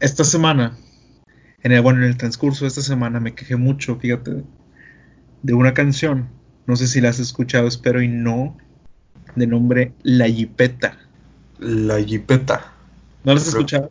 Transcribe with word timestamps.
esta 0.00 0.24
semana, 0.24 0.76
en 1.62 1.72
el, 1.72 1.80
bueno, 1.82 2.00
en 2.00 2.08
el 2.08 2.16
transcurso 2.16 2.64
de 2.64 2.68
esta 2.68 2.82
semana 2.82 3.20
me 3.20 3.34
quejé 3.34 3.56
mucho, 3.56 3.96
fíjate, 3.96 4.44
de 5.42 5.54
una 5.54 5.74
canción, 5.74 6.28
no 6.66 6.76
sé 6.76 6.86
si 6.86 7.00
la 7.00 7.08
has 7.08 7.18
escuchado, 7.18 7.66
espero 7.66 8.02
y 8.02 8.08
no, 8.08 8.56
de 9.34 9.46
nombre 9.46 9.92
La 10.02 10.28
Jipeta. 10.28 10.98
La 11.58 12.02
Jipeta. 12.02 12.72
¿No 13.24 13.34
la 13.34 13.40
has 13.40 13.48
escuchado? 13.48 13.90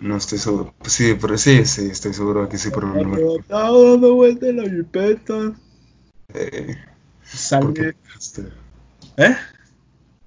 No 0.00 0.16
estoy 0.16 0.38
seguro. 0.38 0.74
Pues 0.78 0.92
sí, 0.92 1.16
pero 1.20 1.36
sí, 1.36 1.64
sí, 1.66 1.86
estoy 1.90 2.14
seguro 2.14 2.48
que 2.48 2.56
sí, 2.58 2.70
pero 2.74 2.88
no 2.88 3.04
me 3.04 3.20
dando 3.48 4.14
vuelta 4.14 4.46
la 4.46 4.64
Jipeta. 4.64 5.52
Eh, 6.34 6.76
Sale... 7.22 7.74
qué, 7.74 7.94
¿Eh? 9.16 9.36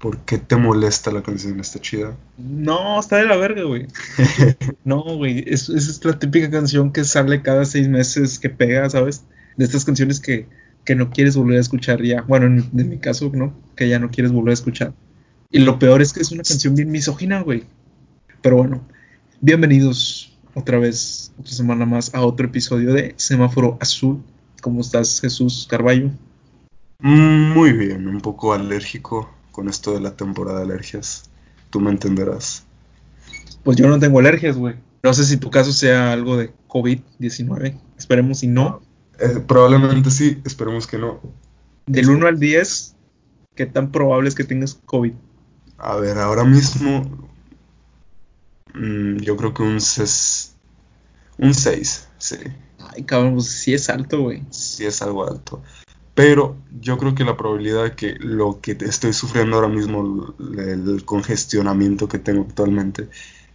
¿Por 0.04 0.18
qué 0.26 0.38
te 0.38 0.58
molesta 0.58 1.14
la 1.14 1.24
canción? 1.24 1.62
¿Está 1.62 1.80
chida? 1.80 2.18
No, 2.38 3.00
está 3.00 3.16
de 3.16 3.26
la 3.26 3.38
verga, 3.38 3.64
güey. 3.64 3.88
no, 4.84 5.02
güey. 5.02 5.46
Es, 5.48 5.70
es 5.70 6.04
la 6.04 6.20
típica 6.20 6.52
canción 6.52 6.92
que 6.92 7.06
sale 7.06 7.42
cada 7.42 7.64
seis 7.64 7.88
meses 7.88 8.38
que 8.38 8.50
pega, 8.50 8.90
¿sabes? 8.90 9.24
De 9.56 9.64
estas 9.64 9.86
canciones 9.86 10.20
que, 10.20 10.46
que 10.84 10.96
no 10.96 11.10
quieres 11.10 11.38
volver 11.38 11.58
a 11.58 11.62
escuchar 11.62 12.04
ya. 12.04 12.22
Bueno, 12.24 12.48
en, 12.48 12.90
mi 12.90 12.98
caso, 12.98 13.32
¿no? 13.34 13.54
Que 13.78 13.88
ya 13.88 13.98
no 13.98 14.12
quieres 14.12 14.34
volver 14.34 14.50
a 14.50 14.56
escuchar. 14.56 14.94
Y 15.50 15.60
lo 15.60 15.80
peor 15.80 16.02
es 16.02 16.12
que 16.12 16.20
es 16.20 16.34
una 16.34 16.44
canción 16.44 16.76
bien 16.76 16.92
misógina, 16.92 17.40
güey. 17.40 17.64
Pero 18.42 18.58
bueno, 18.58 18.86
bienvenidos 19.40 20.38
otra 20.54 20.80
vez, 20.80 21.32
otra 21.40 21.54
semana 21.54 21.86
más, 21.86 22.14
a 22.14 22.26
otro 22.26 22.48
episodio 22.48 22.92
de 22.92 23.14
Semáforo 23.16 23.78
Azul. 23.80 24.22
¿Cómo 24.62 24.82
estás, 24.82 25.22
Jesús 25.22 25.66
Carballo? 25.70 26.10
Muy 27.00 27.72
bien, 27.72 28.06
un 28.10 28.20
poco 28.20 28.52
alérgico 28.52 29.30
con 29.54 29.70
esto 29.70 29.94
de 29.94 30.02
la 30.02 30.18
temporada 30.18 30.58
de 30.58 30.66
alergias. 30.66 31.30
Tú 31.70 31.80
me 31.80 31.92
entenderás. 31.92 32.66
Pues 33.64 33.78
yo 33.78 33.88
no 33.88 33.98
tengo 34.00 34.20
alergias, 34.20 34.58
güey. 34.58 34.76
No 35.02 35.14
sé 35.14 35.24
si 35.24 35.38
tu 35.38 35.50
caso 35.50 35.72
sea 35.72 36.12
algo 36.12 36.36
de 36.36 36.52
COVID-19. 36.68 37.80
Esperemos 37.98 38.40
si 38.40 38.48
no. 38.48 38.82
Eh, 39.20 39.42
probablemente 39.48 40.12
sí, 40.12 40.42
esperemos 40.44 40.88
que 40.88 40.98
no. 40.98 41.22
Del 41.86 42.10
1 42.10 42.28
al 42.28 42.40
10, 42.40 42.96
¿qué 43.56 43.66
tan 43.66 43.92
probable 43.92 44.28
es 44.28 44.36
que 44.36 44.44
tengas 44.44 44.80
COVID? 44.86 45.14
A 45.78 45.96
ver, 45.98 46.18
ahora 46.18 46.44
mismo 46.44 47.30
mm, 48.74 49.18
yo 49.18 49.38
creo 49.38 49.54
que 49.54 49.64
un 49.64 49.80
6. 49.80 50.56
Un 51.38 51.54
6, 51.54 52.08
sí. 52.18 52.38
Ay, 52.80 53.04
cabrón, 53.04 53.36
pues 53.36 53.48
sí 53.48 53.74
es 53.74 53.90
alto, 53.90 54.22
güey. 54.22 54.44
Sí 54.50 54.86
es 54.86 55.02
algo 55.02 55.28
alto. 55.28 55.62
Pero 56.16 56.58
yo 56.80 56.98
creo 56.98 57.16
que 57.16 57.24
la 57.24 57.38
probabilidad 57.38 57.84
de 57.84 57.92
que 57.94 58.16
lo 58.20 58.62
que 58.62 58.78
estoy 58.82 59.14
sufriendo 59.14 59.56
ahora 59.56 59.68
mismo, 59.68 60.36
el 60.58 61.04
congestionamiento 61.06 62.08
que 62.08 62.20
tengo 62.20 62.44
actualmente, 62.44 63.10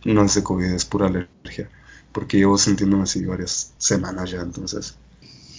no 0.05 0.25
es 0.25 0.35
de 0.35 0.43
COVID, 0.43 0.67
es 0.67 0.85
pura 0.85 1.07
alergia. 1.07 1.71
Porque 2.11 2.39
llevo 2.39 2.59
sintiéndome 2.59 3.05
así 3.05 3.25
varias 3.25 3.75
semanas 3.79 4.31
ya, 4.31 4.41
entonces. 4.41 4.97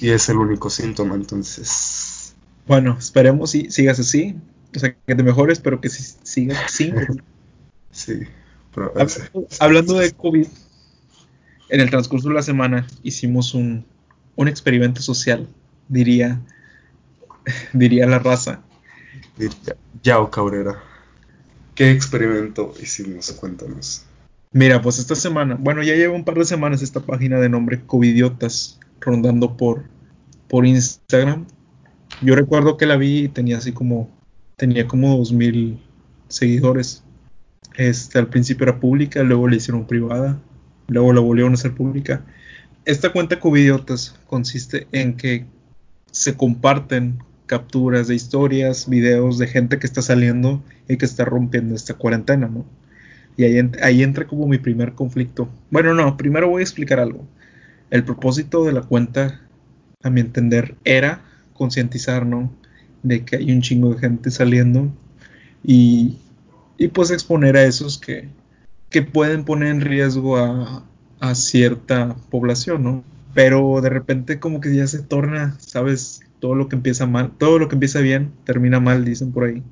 Y 0.01 0.09
es 0.09 0.27
el 0.27 0.37
único 0.37 0.69
síntoma, 0.69 1.15
entonces. 1.15 2.33
Bueno, 2.67 2.97
esperemos 2.99 3.51
si 3.51 3.71
sigas 3.71 3.99
así. 3.99 4.35
O 4.75 4.79
sea, 4.79 4.93
que 4.93 5.15
te 5.15 5.23
mejores, 5.23 5.59
pero 5.59 5.79
que 5.79 5.89
si 5.89 6.03
sigas 6.23 6.57
así. 6.65 6.91
sí. 7.91 8.23
hablando, 9.59 9.93
de 9.95 10.11
COVID, 10.11 10.47
en 11.69 11.79
el 11.79 11.89
transcurso 11.89 12.27
de 12.27 12.35
la 12.35 12.43
semana 12.43 12.85
hicimos 13.03 13.53
un, 13.53 13.85
un 14.35 14.47
experimento 14.47 15.01
social, 15.01 15.47
diría 15.87 16.41
diría 17.73 18.05
la 18.07 18.19
raza. 18.19 18.61
Yao 20.03 20.29
Cabrera. 20.29 20.81
¿Qué 21.75 21.91
experimento 21.91 22.73
hicimos? 22.81 23.31
Cuéntanos. 23.31 24.05
Mira, 24.51 24.81
pues 24.81 24.99
esta 24.99 25.15
semana, 25.15 25.55
bueno, 25.59 25.83
ya 25.83 25.95
lleva 25.95 26.15
un 26.15 26.25
par 26.25 26.35
de 26.35 26.45
semanas 26.45 26.81
esta 26.81 27.01
página 27.01 27.39
de 27.39 27.49
nombre 27.49 27.81
Covidiotas 27.85 28.79
rondando 28.99 29.55
por, 29.55 29.83
por 30.47 30.65
Instagram. 30.65 31.45
Yo 32.21 32.35
recuerdo 32.35 32.75
que 32.75 32.85
la 32.85 32.97
vi 32.97 33.25
y 33.25 33.27
tenía 33.29 33.57
así 33.57 33.71
como, 33.71 34.09
tenía 34.57 34.87
como 34.87 35.17
dos 35.17 35.31
mil 35.31 35.79
seguidores. 36.27 37.03
Este, 37.77 38.19
al 38.19 38.27
principio 38.27 38.65
era 38.65 38.79
pública, 38.79 39.23
luego 39.23 39.47
la 39.47 39.55
hicieron 39.55 39.85
privada, 39.85 40.41
luego 40.87 41.13
la 41.13 41.21
volvieron 41.21 41.53
a 41.53 41.55
hacer 41.55 41.75
pública. 41.75 42.25
Esta 42.85 43.11
cuenta 43.11 43.39
Covidiotas 43.39 44.19
consiste 44.25 44.87
en 44.91 45.15
que 45.15 45.45
se 46.11 46.35
comparten 46.35 47.23
capturas 47.49 48.07
de 48.07 48.13
historias, 48.13 48.87
videos 48.87 49.39
de 49.39 49.47
gente 49.47 49.79
que 49.79 49.87
está 49.87 50.03
saliendo 50.03 50.63
y 50.87 50.97
que 50.97 51.05
está 51.05 51.25
rompiendo 51.25 51.73
esta 51.73 51.95
cuarentena, 51.95 52.47
¿no? 52.47 52.63
Y 53.37 53.43
ahí, 53.43 53.71
ahí 53.81 54.03
entra 54.03 54.27
como 54.27 54.47
mi 54.47 54.59
primer 54.59 54.93
conflicto. 54.93 55.49
Bueno, 55.71 55.95
no, 55.95 56.15
primero 56.15 56.47
voy 56.47 56.59
a 56.59 56.63
explicar 56.63 56.99
algo. 56.99 57.25
El 57.89 58.03
propósito 58.03 58.65
de 58.65 58.71
la 58.71 58.83
cuenta, 58.83 59.41
a 60.03 60.11
mi 60.11 60.21
entender, 60.21 60.75
era 60.85 61.23
concientizar, 61.53 62.23
¿no? 62.23 62.53
De 63.01 63.25
que 63.25 63.37
hay 63.37 63.51
un 63.51 63.61
chingo 63.61 63.95
de 63.95 63.99
gente 63.99 64.29
saliendo 64.29 64.93
y, 65.63 66.19
y 66.77 66.89
pues 66.89 67.09
exponer 67.09 67.57
a 67.57 67.63
esos 67.63 67.97
que, 67.97 68.29
que 68.91 69.01
pueden 69.01 69.43
poner 69.43 69.69
en 69.69 69.81
riesgo 69.81 70.37
a, 70.37 70.83
a 71.19 71.33
cierta 71.33 72.15
población, 72.29 72.83
¿no? 72.83 73.03
Pero 73.33 73.81
de 73.81 73.89
repente 73.89 74.39
como 74.39 74.61
que 74.61 74.75
ya 74.75 74.85
se 74.85 74.99
torna, 74.99 75.57
¿sabes? 75.59 76.21
Todo 76.39 76.55
lo 76.55 76.69
que 76.69 76.75
empieza 76.75 77.05
mal, 77.05 77.31
todo 77.37 77.59
lo 77.59 77.67
que 77.67 77.75
empieza 77.75 77.99
bien 77.99 78.31
termina 78.45 78.79
mal, 78.79 79.05
dicen 79.05 79.31
por 79.31 79.45
ahí. 79.45 79.63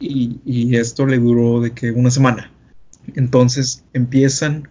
Y, 0.00 0.76
esto 0.76 1.06
le 1.06 1.18
duró 1.18 1.60
de 1.60 1.72
que 1.72 1.90
una 1.92 2.10
semana. 2.10 2.50
Entonces 3.14 3.84
empiezan, 3.92 4.68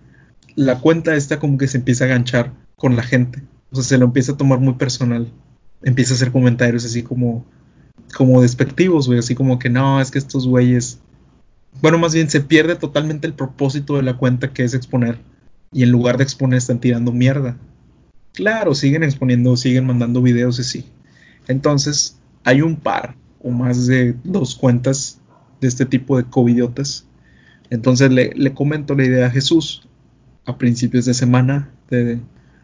la 0.55 0.79
cuenta 0.79 1.15
esta 1.15 1.39
como 1.39 1.57
que 1.57 1.67
se 1.67 1.77
empieza 1.77 2.05
a 2.05 2.07
ganchar 2.07 2.53
con 2.75 2.95
la 2.95 3.03
gente. 3.03 3.41
O 3.71 3.75
sea, 3.75 3.83
se 3.83 3.97
lo 3.97 4.05
empieza 4.05 4.33
a 4.33 4.37
tomar 4.37 4.59
muy 4.59 4.73
personal. 4.73 5.31
Empieza 5.81 6.13
a 6.13 6.15
hacer 6.15 6.31
comentarios 6.31 6.85
así 6.85 7.03
como, 7.03 7.45
como 8.15 8.41
despectivos, 8.41 9.07
güey. 9.07 9.19
Así 9.19 9.33
como 9.33 9.59
que 9.59 9.69
no, 9.69 10.01
es 10.01 10.11
que 10.11 10.19
estos 10.19 10.47
güeyes. 10.47 10.99
Bueno, 11.81 11.97
más 11.97 12.13
bien 12.13 12.29
se 12.29 12.41
pierde 12.41 12.75
totalmente 12.75 13.25
el 13.25 13.33
propósito 13.33 13.95
de 13.95 14.03
la 14.03 14.17
cuenta 14.17 14.53
que 14.53 14.63
es 14.63 14.73
exponer. 14.73 15.17
Y 15.71 15.83
en 15.83 15.91
lugar 15.91 16.17
de 16.17 16.23
exponer 16.23 16.57
están 16.57 16.79
tirando 16.79 17.11
mierda. 17.11 17.57
Claro, 18.33 18.75
siguen 18.75 19.03
exponiendo, 19.03 19.55
siguen 19.57 19.85
mandando 19.85 20.21
videos 20.21 20.59
así. 20.59 20.85
Entonces, 21.47 22.17
hay 22.43 22.61
un 22.61 22.75
par 22.75 23.15
o 23.41 23.51
más 23.51 23.87
de 23.87 24.15
dos 24.23 24.55
cuentas 24.55 25.19
de 25.61 25.67
este 25.67 25.85
tipo 25.85 26.17
de 26.17 26.23
covidiotas. 26.23 27.05
Entonces 27.69 28.11
le, 28.11 28.53
comento 28.53 28.95
la 28.95 29.05
idea 29.05 29.27
a 29.27 29.31
Jesús 29.31 29.87
a 30.45 30.57
principios 30.57 31.05
de 31.05 31.13
semana 31.13 31.71
de 31.89 32.19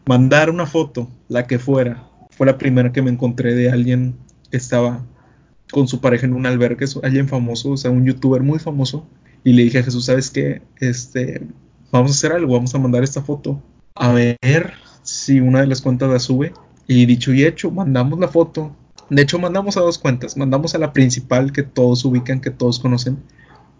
mandar 0.06 0.50
una 0.50 0.66
foto, 0.66 1.08
la 1.28 1.46
que 1.46 1.58
fuera. 1.58 2.06
Fue 2.30 2.46
la 2.46 2.58
primera 2.58 2.92
que 2.92 3.02
me 3.02 3.10
encontré 3.10 3.54
de 3.54 3.70
alguien 3.70 4.16
que 4.50 4.56
estaba 4.56 5.04
con 5.70 5.88
su 5.88 6.00
pareja 6.00 6.26
en 6.26 6.34
un 6.34 6.46
albergue, 6.46 6.86
alguien 7.02 7.28
famoso, 7.28 7.70
o 7.70 7.76
sea, 7.76 7.90
un 7.90 8.04
youtuber 8.04 8.42
muy 8.42 8.58
famoso. 8.58 9.06
Y 9.44 9.52
le 9.52 9.62
dije 9.62 9.78
a 9.78 9.82
Jesús, 9.82 10.06
¿sabes 10.06 10.30
qué? 10.30 10.62
Este, 10.78 11.46
vamos 11.90 12.10
a 12.10 12.14
hacer 12.14 12.32
algo, 12.32 12.54
vamos 12.54 12.74
a 12.74 12.78
mandar 12.78 13.02
esta 13.02 13.22
foto. 13.22 13.62
A 13.94 14.12
ver 14.12 14.72
si 15.02 15.40
una 15.40 15.60
de 15.60 15.66
las 15.66 15.80
cuentas 15.80 16.10
la 16.10 16.18
sube 16.18 16.52
y 16.90 17.06
dicho 17.06 17.32
y 17.32 17.44
hecho, 17.44 17.70
mandamos 17.70 18.18
la 18.18 18.26
foto. 18.26 18.74
De 19.10 19.22
hecho, 19.22 19.38
mandamos 19.38 19.76
a 19.76 19.80
dos 19.80 19.96
cuentas. 19.96 20.36
Mandamos 20.36 20.74
a 20.74 20.78
la 20.78 20.92
principal 20.92 21.52
que 21.52 21.62
todos 21.62 22.04
ubican, 22.04 22.40
que 22.40 22.50
todos 22.50 22.80
conocen. 22.80 23.18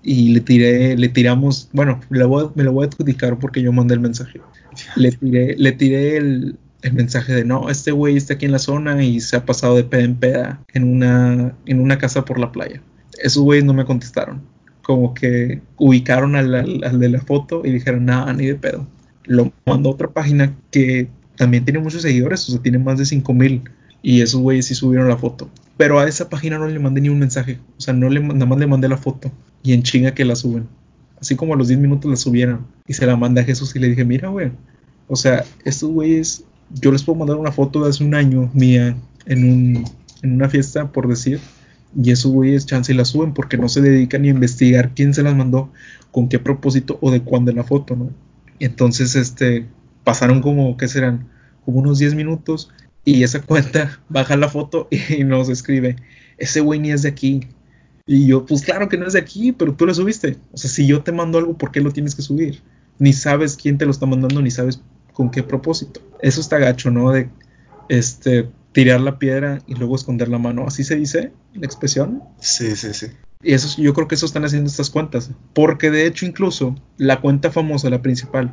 Y 0.00 0.32
le 0.32 0.40
tiré, 0.40 0.96
le 0.96 1.08
tiramos, 1.08 1.68
bueno, 1.72 1.98
me 2.08 2.20
lo 2.20 2.28
voy 2.28 2.84
a 2.84 2.86
adjudicar 2.86 3.36
porque 3.40 3.62
yo 3.62 3.72
mandé 3.72 3.94
el 3.94 4.00
mensaje. 4.00 4.40
Le 4.94 5.10
tiré, 5.10 5.56
le 5.58 5.72
tiré 5.72 6.18
el, 6.18 6.56
mensaje 6.92 7.32
de 7.32 7.44
no, 7.44 7.68
este 7.68 7.90
güey 7.90 8.16
está 8.16 8.34
aquí 8.34 8.46
en 8.46 8.52
la 8.52 8.60
zona 8.60 9.02
y 9.02 9.18
se 9.18 9.36
ha 9.36 9.44
pasado 9.44 9.74
de 9.74 9.82
peda 9.82 10.04
en 10.04 10.14
peda 10.14 10.60
en 10.72 10.84
una, 10.84 11.56
en 11.66 11.80
una 11.80 11.98
casa 11.98 12.24
por 12.24 12.38
la 12.38 12.52
playa. 12.52 12.80
Esos 13.20 13.42
güeyes 13.42 13.64
no 13.64 13.74
me 13.74 13.84
contestaron. 13.84 14.40
Como 14.82 15.14
que 15.14 15.60
ubicaron 15.78 16.36
al, 16.36 16.54
al 16.54 17.00
de 17.00 17.08
la 17.08 17.20
foto 17.20 17.62
y 17.64 17.72
dijeron, 17.72 18.04
nada, 18.04 18.32
ni 18.32 18.46
de 18.46 18.54
pedo. 18.54 18.86
Lo 19.24 19.52
mandó 19.66 19.88
a 19.88 19.92
otra 19.94 20.08
página 20.12 20.56
que 20.70 21.08
también 21.40 21.64
tiene 21.64 21.78
muchos 21.78 22.02
seguidores, 22.02 22.46
o 22.46 22.52
sea, 22.52 22.60
tiene 22.60 22.78
más 22.78 22.98
de 22.98 23.06
5000. 23.06 23.62
Y 24.02 24.20
esos 24.20 24.42
güeyes 24.42 24.66
sí 24.66 24.74
subieron 24.74 25.08
la 25.08 25.16
foto. 25.16 25.48
Pero 25.78 25.98
a 25.98 26.06
esa 26.06 26.28
página 26.28 26.58
no 26.58 26.66
le 26.66 26.78
mandé 26.78 27.00
ni 27.00 27.08
un 27.08 27.18
mensaje. 27.18 27.58
O 27.78 27.80
sea, 27.80 27.94
no 27.94 28.10
le, 28.10 28.20
nada 28.20 28.44
más 28.44 28.58
le 28.58 28.66
mandé 28.66 28.90
la 28.90 28.98
foto. 28.98 29.32
Y 29.62 29.72
en 29.72 29.82
chinga 29.82 30.12
que 30.12 30.26
la 30.26 30.36
suben. 30.36 30.68
Así 31.18 31.36
como 31.36 31.54
a 31.54 31.56
los 31.56 31.68
10 31.68 31.80
minutos 31.80 32.10
la 32.10 32.18
subieron. 32.18 32.66
Y 32.86 32.92
se 32.92 33.06
la 33.06 33.16
mandé 33.16 33.40
a 33.40 33.44
Jesús 33.44 33.74
y 33.74 33.78
le 33.78 33.88
dije, 33.88 34.04
mira, 34.04 34.28
güey. 34.28 34.50
O 35.08 35.16
sea, 35.16 35.42
estos 35.64 35.88
güeyes, 35.88 36.44
yo 36.74 36.92
les 36.92 37.02
puedo 37.04 37.18
mandar 37.18 37.38
una 37.38 37.52
foto 37.52 37.84
de 37.84 37.88
hace 37.88 38.04
un 38.04 38.14
año 38.14 38.50
mía 38.52 38.94
en, 39.24 39.50
un, 39.50 39.84
en 40.20 40.32
una 40.32 40.50
fiesta, 40.50 40.92
por 40.92 41.08
decir. 41.08 41.40
Y 41.96 42.10
esos 42.10 42.32
güeyes 42.32 42.66
chance 42.66 42.92
y 42.92 42.96
la 42.96 43.06
suben 43.06 43.32
porque 43.32 43.56
no 43.56 43.70
se 43.70 43.80
dedican 43.80 44.20
ni 44.20 44.28
a 44.28 44.32
investigar 44.32 44.92
quién 44.94 45.14
se 45.14 45.22
las 45.22 45.34
mandó, 45.34 45.72
con 46.10 46.28
qué 46.28 46.38
propósito 46.38 46.98
o 47.00 47.10
de 47.10 47.22
cuándo 47.22 47.50
la 47.52 47.64
foto, 47.64 47.96
¿no? 47.96 48.10
Entonces, 48.58 49.16
este, 49.16 49.66
pasaron 50.10 50.40
como, 50.40 50.76
¿qué 50.76 50.88
serán? 50.88 51.28
Como 51.64 51.78
unos 51.78 51.98
10 51.98 52.14
minutos 52.14 52.70
y 53.04 53.22
esa 53.22 53.42
cuenta 53.42 54.00
baja 54.08 54.36
la 54.36 54.48
foto 54.48 54.88
y 55.08 55.24
nos 55.24 55.48
escribe, 55.48 55.96
ese 56.36 56.60
güey 56.60 56.80
ni 56.80 56.90
es 56.90 57.02
de 57.02 57.10
aquí. 57.10 57.48
Y 58.06 58.26
yo, 58.26 58.44
pues 58.44 58.62
claro 58.62 58.88
que 58.88 58.96
no 58.96 59.06
es 59.06 59.12
de 59.12 59.20
aquí, 59.20 59.52
pero 59.52 59.74
tú 59.74 59.86
lo 59.86 59.94
subiste. 59.94 60.36
O 60.52 60.56
sea, 60.56 60.68
si 60.68 60.86
yo 60.86 61.02
te 61.02 61.12
mando 61.12 61.38
algo, 61.38 61.56
¿por 61.56 61.70
qué 61.70 61.80
lo 61.80 61.92
tienes 61.92 62.16
que 62.16 62.22
subir? 62.22 62.60
ni 63.00 63.14
sabes 63.14 63.56
quién 63.56 63.78
te 63.78 63.86
lo 63.86 63.90
está 63.90 64.06
mandando, 64.06 64.40
ni 64.40 64.52
sabes 64.52 64.80
con 65.14 65.30
qué 65.30 65.42
propósito. 65.42 66.00
Eso 66.20 66.40
está 66.40 66.58
gacho, 66.58 66.92
¿no? 66.92 67.10
De 67.10 67.28
este 67.88 68.48
tirar 68.72 69.00
la 69.00 69.18
piedra 69.18 69.62
y 69.66 69.74
luego 69.74 69.96
esconder 69.96 70.28
la 70.28 70.38
mano. 70.38 70.64
¿Así 70.66 70.84
se 70.84 70.96
dice 70.96 71.32
la 71.54 71.66
expresión? 71.66 72.22
Sí, 72.38 72.76
sí, 72.76 72.92
sí. 72.92 73.06
Y 73.42 73.54
eso, 73.54 73.80
yo 73.80 73.94
creo 73.94 74.06
que 74.06 74.14
eso 74.14 74.26
están 74.26 74.44
haciendo 74.44 74.68
estas 74.68 74.90
cuentas. 74.90 75.30
Porque 75.54 75.90
de 75.90 76.06
hecho, 76.06 76.26
incluso 76.26 76.76
la 76.98 77.22
cuenta 77.22 77.50
famosa, 77.50 77.88
la 77.88 78.02
principal, 78.02 78.52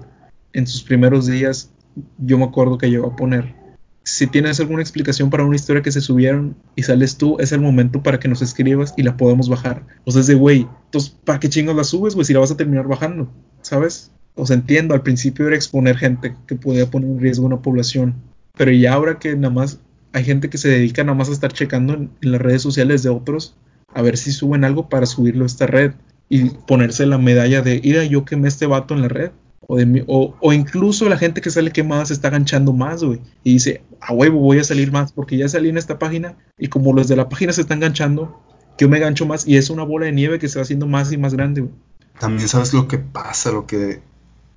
en 0.54 0.68
sus 0.68 0.84
primeros 0.84 1.28
días, 1.28 1.72
yo 2.18 2.38
me 2.38 2.46
acuerdo 2.46 2.78
que 2.78 2.90
llegó 2.90 3.08
a 3.08 3.16
poner. 3.16 3.56
Si 4.04 4.26
tienes 4.28 4.60
alguna 4.60 4.82
explicación 4.82 5.30
para 5.30 5.44
una 5.44 5.56
historia 5.56 5.82
que 5.82 5.92
se 5.92 6.00
subieron 6.00 6.56
y 6.76 6.84
sales 6.84 7.18
tú, 7.18 7.38
es 7.40 7.52
el 7.52 7.60
momento 7.60 8.02
para 8.02 8.20
que 8.20 8.30
nos 8.30 8.42
escribas 8.42 8.94
y 8.96 9.04
la 9.04 9.18
podamos 9.18 9.50
bajar. 9.50 9.86
O 10.06 10.12
sea, 10.12 10.22
es 10.22 10.28
de, 10.28 10.36
güey, 10.36 10.68
entonces, 10.86 11.10
¿para 11.26 11.40
qué 11.40 11.50
chingos 11.50 11.76
la 11.76 11.84
subes, 11.84 12.16
güey, 12.16 12.26
si 12.26 12.34
la 12.34 12.40
vas 12.40 12.52
a 12.52 12.58
terminar 12.58 12.88
bajando? 12.88 13.30
¿Sabes? 13.62 14.12
O 14.36 14.46
sea, 14.46 14.56
entiendo, 14.56 14.94
al 14.94 15.02
principio 15.02 15.48
era 15.48 15.56
exponer 15.56 15.98
gente 15.98 16.36
que 16.48 16.56
podía 16.56 16.90
poner 16.90 17.10
en 17.10 17.20
riesgo 17.20 17.44
a 17.44 17.48
una 17.48 17.62
población. 17.62 18.16
Pero 18.56 18.72
ya 18.72 18.94
ahora 18.94 19.20
que 19.20 19.36
nada 19.36 19.54
más 19.54 19.80
hay 20.14 20.24
gente 20.24 20.50
que 20.50 20.58
se 20.58 20.70
dedica 20.70 21.04
nada 21.04 21.18
más 21.18 21.30
a 21.30 21.34
estar 21.34 21.52
checando 21.52 21.94
en, 21.94 22.12
las 22.22 22.42
redes 22.42 22.62
sociales 22.62 23.04
de 23.04 23.10
otros 23.10 23.56
a 23.94 24.02
ver 24.02 24.18
si 24.18 24.32
suben 24.32 24.64
algo 24.64 24.90
para 24.90 25.06
subirlo 25.06 25.44
a 25.44 25.48
esta 25.48 25.68
red 25.68 25.94
y 26.30 26.50
ponerse 26.50 27.06
la 27.06 27.18
medalla 27.18 27.62
de, 27.62 27.80
ira, 27.84 28.04
yo 28.04 28.26
quemé 28.26 28.48
este 28.48 28.66
vato 28.66 28.94
en 28.94 29.02
la 29.02 29.08
red. 29.08 29.32
O, 29.62 29.78
de 29.78 30.04
o, 30.08 30.54
incluso 30.54 31.10
la 31.10 31.18
gente 31.18 31.42
que 31.42 31.50
sale 31.50 31.72
quemada 31.72 32.06
se 32.06 32.14
está 32.14 32.30
ganchando 32.30 32.74
más, 32.74 33.04
güey. 33.04 33.20
Y 33.44 33.54
dice, 33.54 33.84
a 34.00 34.14
huevo, 34.14 34.40
voy 34.40 34.60
a 34.60 34.64
salir 34.64 34.92
más 34.92 35.12
porque 35.12 35.38
ya 35.38 35.50
salí 35.50 35.70
en 35.70 35.78
esta 35.78 36.00
página 36.00 36.38
y 36.58 36.68
como 36.68 36.94
los 36.94 37.08
de 37.08 37.16
la 37.16 37.30
página 37.30 37.52
se 37.54 37.62
están 37.62 37.80
ganchando, 37.80 38.42
yo 38.78 38.88
me 38.88 39.00
gancho 39.00 39.26
más 39.26 39.48
y 39.48 39.58
es 39.58 39.70
una 39.70 39.84
bola 39.84 40.06
de 40.06 40.12
nieve 40.12 40.40
que 40.40 40.48
se 40.48 40.60
va 40.60 40.64
haciendo 40.64 40.88
más 40.88 41.12
y 41.12 41.18
más 41.18 41.34
grande, 41.34 41.62
güey. 41.62 41.74
También 42.20 42.48
sabes 42.48 42.74
lo 42.74 42.88
que 42.88 42.98
pasa, 42.98 43.52
lo 43.52 43.68
que 43.68 44.02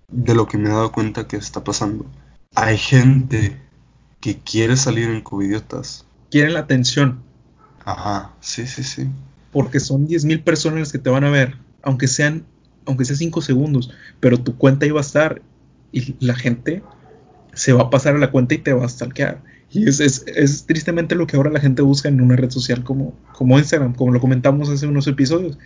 de 0.08 0.35
lo 0.35 0.47
que 0.47 0.58
me 0.58 0.69
he 0.69 0.73
dado 0.73 0.93
cuenta 0.93 1.26
que 1.26 1.37
está 1.37 1.62
pasando. 1.62 2.06
Hay 2.55 2.76
gente 2.79 3.56
que 4.20 4.38
quiere 4.38 4.76
salir 4.76 5.08
en 5.08 5.23
covidiotas. 5.23 6.06
Quieren 6.31 6.55
la 6.55 6.61
atención. 6.61 7.23
Ajá, 7.85 8.32
sí, 8.41 8.67
sí, 8.67 8.82
sí. 8.82 9.08
Porque 9.52 9.81
son 9.81 10.06
10.000 10.06 10.43
personas 10.44 10.81
las 10.81 10.93
que 10.93 10.99
te 10.99 11.11
van 11.11 11.25
a 11.25 11.31
ver, 11.31 11.56
aunque 11.82 12.08
sean, 12.08 12.44
aunque 12.86 13.04
sea 13.04 13.16
5 13.16 13.42
segundos, 13.42 13.90
pero 14.20 14.38
tu 14.38 14.56
cuenta 14.56 14.86
iba 14.86 14.98
a 14.98 15.02
estar 15.02 15.42
y 15.92 16.14
la 16.20 16.34
gente 16.34 16.82
se 17.54 17.72
va 17.72 17.82
a 17.82 17.90
pasar 17.90 18.14
a 18.14 18.18
la 18.18 18.30
cuenta 18.30 18.54
y 18.54 18.58
te 18.58 18.72
va 18.72 18.84
a 18.84 18.88
stalkear. 18.88 19.42
Y 19.72 19.88
es, 19.88 20.00
es, 20.00 20.66
tristemente 20.66 21.14
lo 21.14 21.26
que 21.26 21.36
ahora 21.36 21.50
la 21.50 21.60
gente 21.60 21.82
busca 21.82 22.08
en 22.08 22.20
una 22.20 22.36
red 22.36 22.50
social 22.50 22.82
como, 22.82 23.14
como 23.32 23.58
Instagram, 23.58 23.94
como 23.94 24.12
lo 24.12 24.20
comentamos 24.20 24.68
hace 24.68 24.86
unos 24.86 25.06
episodios, 25.06 25.58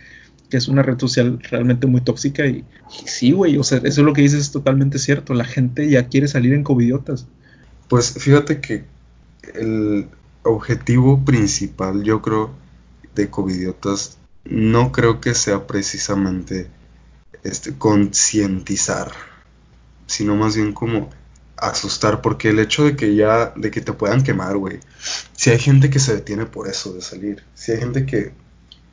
que 0.49 0.57
es 0.57 0.67
una 0.67 0.83
red 0.83 0.99
social 0.99 1.39
realmente 1.49 1.87
muy 1.87 2.01
tóxica. 2.01 2.45
Y, 2.45 2.63
y 3.03 3.07
sí, 3.07 3.31
güey, 3.31 3.57
o 3.57 3.63
sea, 3.63 3.79
eso 3.79 4.01
es 4.01 4.05
lo 4.05 4.13
que 4.13 4.21
dices 4.21 4.41
es 4.41 4.51
totalmente 4.51 4.99
cierto. 4.99 5.33
La 5.33 5.45
gente 5.45 5.89
ya 5.89 6.07
quiere 6.07 6.27
salir 6.27 6.53
en 6.53 6.63
covidiotas. 6.63 7.27
Pues 7.87 8.13
fíjate 8.13 8.61
que 8.61 8.83
el 9.55 10.07
objetivo 10.43 11.23
principal, 11.25 12.03
yo 12.03 12.21
creo, 12.21 12.51
de 13.15 13.29
Covidiotas 13.29 14.17
no 14.43 14.91
creo 14.91 15.21
que 15.21 15.33
sea 15.33 15.65
precisamente 15.65 16.67
este, 17.45 17.77
concientizar, 17.77 19.11
sino 20.07 20.35
más 20.35 20.55
bien 20.55 20.73
como 20.73 21.09
asustar, 21.57 22.21
porque 22.21 22.49
el 22.49 22.59
hecho 22.59 22.83
de 22.83 22.95
que 22.95 23.15
ya, 23.15 23.53
de 23.55 23.71
que 23.71 23.81
te 23.81 23.93
puedan 23.93 24.23
quemar, 24.23 24.57
güey, 24.57 24.79
si 25.37 25.51
hay 25.51 25.59
gente 25.59 25.89
que 25.89 25.99
se 25.99 26.13
detiene 26.15 26.45
por 26.45 26.67
eso 26.67 26.93
de 26.93 27.01
salir, 27.01 27.43
si 27.53 27.71
hay 27.71 27.79
gente 27.79 28.05
que 28.05 28.33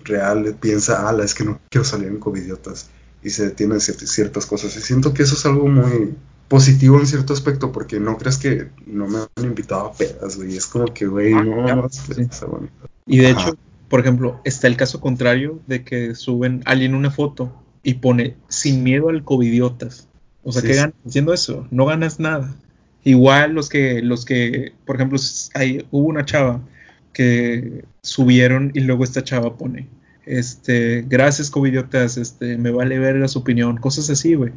real 0.04 0.56
piensa, 0.60 1.08
ala, 1.08 1.24
es 1.24 1.34
que 1.34 1.44
no 1.44 1.60
quiero 1.68 1.84
salir 1.84 2.08
en 2.08 2.20
covidiotas, 2.20 2.88
y 3.24 3.30
se 3.30 3.46
detiene 3.46 3.80
ciertas 3.80 4.46
cosas, 4.46 4.76
y 4.76 4.80
siento 4.80 5.12
que 5.12 5.24
eso 5.24 5.34
es 5.34 5.44
algo 5.46 5.66
muy, 5.66 6.14
positivo 6.52 7.00
en 7.00 7.06
cierto 7.06 7.32
aspecto, 7.32 7.72
porque 7.72 7.98
no 7.98 8.18
crees 8.18 8.36
que 8.36 8.68
no 8.86 9.08
me 9.08 9.20
han 9.20 9.44
invitado 9.44 9.86
a 9.86 9.92
pedas, 9.94 10.36
güey. 10.36 10.54
Es 10.54 10.66
como 10.66 10.84
que, 10.92 11.06
güey, 11.06 11.32
ah, 11.32 11.42
no, 11.42 11.64
no, 11.64 11.88
Y 13.06 13.20
de 13.20 13.30
hecho, 13.30 13.56
por 13.88 14.00
ejemplo, 14.00 14.38
está 14.44 14.66
el 14.66 14.76
caso 14.76 15.00
contrario 15.00 15.60
de 15.66 15.82
que 15.82 16.14
suben 16.14 16.62
alguien 16.66 16.94
una 16.94 17.10
foto 17.10 17.50
y 17.82 17.94
pone 17.94 18.36
sin 18.48 18.82
miedo 18.82 19.08
al 19.08 19.24
covidiotas. 19.24 20.08
O 20.44 20.52
sea, 20.52 20.62
¿qué 20.62 20.74
ganas 20.74 20.94
haciendo 21.06 21.32
eso? 21.32 21.66
No 21.70 21.86
ganas 21.86 22.18
nada. 22.20 22.54
Igual 23.04 23.52
los 23.52 23.68
que, 23.68 24.02
los 24.02 24.24
que, 24.24 24.72
por 24.86 24.96
ejemplo, 24.96 25.18
hay, 25.54 25.86
hubo 25.90 26.08
una 26.08 26.24
chava 26.24 26.60
que 27.12 27.84
subieron 28.00 28.70
y 28.74 28.80
luego 28.80 29.04
esta 29.04 29.24
chava 29.24 29.56
pone, 29.56 29.88
este, 30.24 31.04
gracias 31.08 31.50
covidiotas, 31.50 32.16
este, 32.16 32.56
me 32.56 32.70
vale 32.70 32.98
ver 32.98 33.28
su 33.28 33.40
opinión, 33.40 33.76
cosas 33.76 34.08
así, 34.10 34.34
güey. 34.34 34.52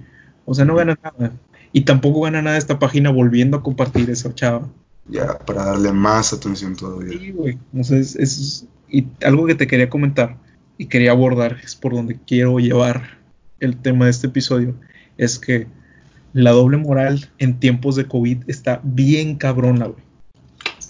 O 0.46 0.54
sea, 0.54 0.66
no 0.66 0.76
ganas 0.76 0.98
nada. 1.04 1.34
Y 1.72 1.82
tampoco 1.82 2.22
gana 2.22 2.42
nada 2.42 2.58
esta 2.58 2.80
página 2.80 3.10
volviendo 3.10 3.58
a 3.58 3.64
compartir 3.64 4.10
esa 4.10 4.34
chava. 4.34 4.70
Ya, 5.08 5.38
para 5.40 5.66
darle 5.66 5.92
más 5.92 6.34
atención 6.34 6.76
todavía. 6.76 7.18
Sí, 7.18 7.32
güey. 7.32 7.58
O 7.78 7.84
sea, 7.84 7.98
es, 7.98 8.68
y 8.90 9.08
algo 9.24 9.46
que 9.46 9.56
te 9.56 9.68
quería 9.68 9.90
comentar 9.90 10.38
y 10.78 10.88
quería 10.88 11.12
abordar, 11.12 11.58
es 11.64 11.76
por 11.76 11.94
donde 11.94 12.20
quiero 12.26 12.60
llevar 12.60 13.18
el 13.60 13.78
tema 13.78 14.06
de 14.06 14.12
este 14.12 14.28
episodio, 14.28 14.76
es 15.18 15.40
que 15.40 15.68
la 16.34 16.52
doble 16.52 16.78
moral 16.78 17.30
en 17.38 17.60
tiempos 17.60 17.96
de 17.96 18.06
COVID 18.06 18.44
está 18.48 18.82
bien 18.84 19.36
cabrona, 19.36 19.86
güey. 19.86 20.04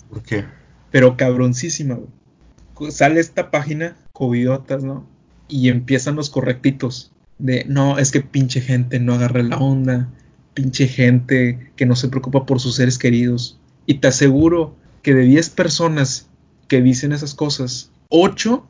¿Por 0.09 0.23
qué? 0.23 0.45
Pero 0.91 1.17
cabroncísima, 1.17 1.95
güey. 1.95 2.91
Sale 2.91 3.19
esta 3.19 3.51
página, 3.51 3.95
COVIDotas, 4.11 4.83
¿no? 4.83 5.07
Y 5.47 5.69
empiezan 5.69 6.15
los 6.15 6.29
correctitos 6.29 7.11
de, 7.37 7.65
no, 7.67 7.99
es 7.99 8.11
que 8.11 8.21
pinche 8.21 8.61
gente 8.61 8.99
no 8.99 9.13
agarra 9.13 9.43
la 9.43 9.57
onda, 9.57 10.09
pinche 10.53 10.87
gente 10.87 11.71
que 11.75 11.85
no 11.85 11.95
se 11.95 12.09
preocupa 12.09 12.45
por 12.45 12.59
sus 12.59 12.75
seres 12.75 12.97
queridos. 12.97 13.59
Y 13.85 13.95
te 13.95 14.07
aseguro 14.07 14.75
que 15.03 15.13
de 15.13 15.23
10 15.23 15.51
personas 15.51 16.27
que 16.67 16.81
dicen 16.81 17.11
esas 17.11 17.35
cosas, 17.35 17.91
8 18.09 18.67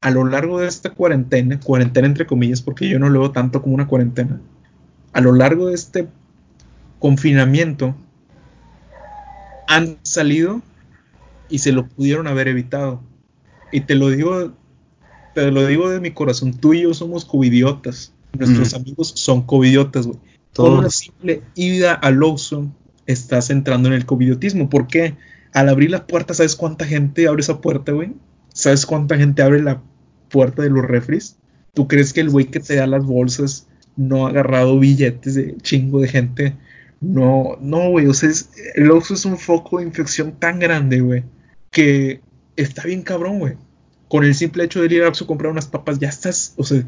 a 0.00 0.10
lo 0.10 0.24
largo 0.24 0.60
de 0.60 0.68
esta 0.68 0.90
cuarentena, 0.90 1.58
cuarentena 1.60 2.06
entre 2.06 2.26
comillas, 2.26 2.62
porque 2.62 2.88
yo 2.88 2.98
no 2.98 3.08
lo 3.08 3.20
veo 3.20 3.30
tanto 3.32 3.62
como 3.62 3.74
una 3.74 3.86
cuarentena, 3.86 4.40
a 5.12 5.20
lo 5.20 5.32
largo 5.32 5.68
de 5.68 5.74
este 5.74 6.08
confinamiento, 6.98 7.94
han 9.68 9.98
salido 10.02 10.62
y 11.48 11.58
se 11.58 11.72
lo 11.72 11.88
pudieron 11.88 12.26
haber 12.26 12.48
evitado. 12.48 13.02
Y 13.72 13.80
te 13.82 13.94
lo 13.94 14.10
digo, 14.10 14.52
te 15.34 15.50
lo 15.50 15.66
digo 15.66 15.90
de 15.90 16.00
mi 16.00 16.12
corazón, 16.12 16.54
tú 16.54 16.74
y 16.74 16.82
yo 16.82 16.94
somos 16.94 17.24
covidiotas. 17.24 18.12
Nuestros 18.38 18.74
amigos 18.74 19.12
son 19.16 19.42
covidiotas, 19.42 20.06
güey. 20.06 20.18
Por 20.54 20.70
una 20.70 20.90
simple 20.90 21.42
ida 21.54 21.94
al 21.94 22.22
Oxxo 22.22 22.70
estás 23.06 23.50
entrando 23.50 23.88
en 23.88 23.94
el 23.94 24.06
covidiotismo. 24.06 24.70
¿Por 24.70 24.86
qué? 24.86 25.16
Al 25.52 25.68
abrir 25.68 25.90
la 25.90 26.06
puerta, 26.06 26.34
¿sabes 26.34 26.56
cuánta 26.56 26.84
gente 26.84 27.28
abre 27.28 27.42
esa 27.42 27.60
puerta, 27.60 27.92
güey? 27.92 28.12
¿Sabes 28.56 28.86
cuánta 28.86 29.18
gente 29.18 29.42
abre 29.42 29.62
la 29.62 29.82
puerta 30.30 30.62
de 30.62 30.70
los 30.70 30.82
refres? 30.82 31.36
¿Tú 31.74 31.86
crees 31.86 32.14
que 32.14 32.22
el 32.22 32.30
güey 32.30 32.46
que 32.46 32.58
te 32.58 32.76
da 32.76 32.86
las 32.86 33.04
bolsas 33.04 33.66
no 33.96 34.26
ha 34.26 34.30
agarrado 34.30 34.78
billetes 34.78 35.34
de 35.34 35.58
chingo 35.58 36.00
de 36.00 36.08
gente? 36.08 36.56
No, 37.02 37.58
no, 37.60 37.90
güey. 37.90 38.06
O 38.06 38.14
sea, 38.14 38.30
el 38.74 38.90
Oxxo 38.90 39.12
es 39.12 39.26
un 39.26 39.36
foco 39.36 39.78
de 39.78 39.84
infección 39.84 40.32
tan 40.38 40.58
grande, 40.58 41.02
güey, 41.02 41.24
que 41.70 42.22
está 42.56 42.84
bien 42.84 43.02
cabrón, 43.02 43.40
güey. 43.40 43.56
Con 44.08 44.24
el 44.24 44.34
simple 44.34 44.64
hecho 44.64 44.80
de 44.80 44.94
ir 44.94 45.02
a 45.02 45.08
Oxxo 45.08 45.24
a 45.24 45.26
comprar 45.26 45.52
unas 45.52 45.66
papas, 45.66 45.98
ya 45.98 46.08
estás, 46.08 46.54
o 46.56 46.64
sea, 46.64 46.82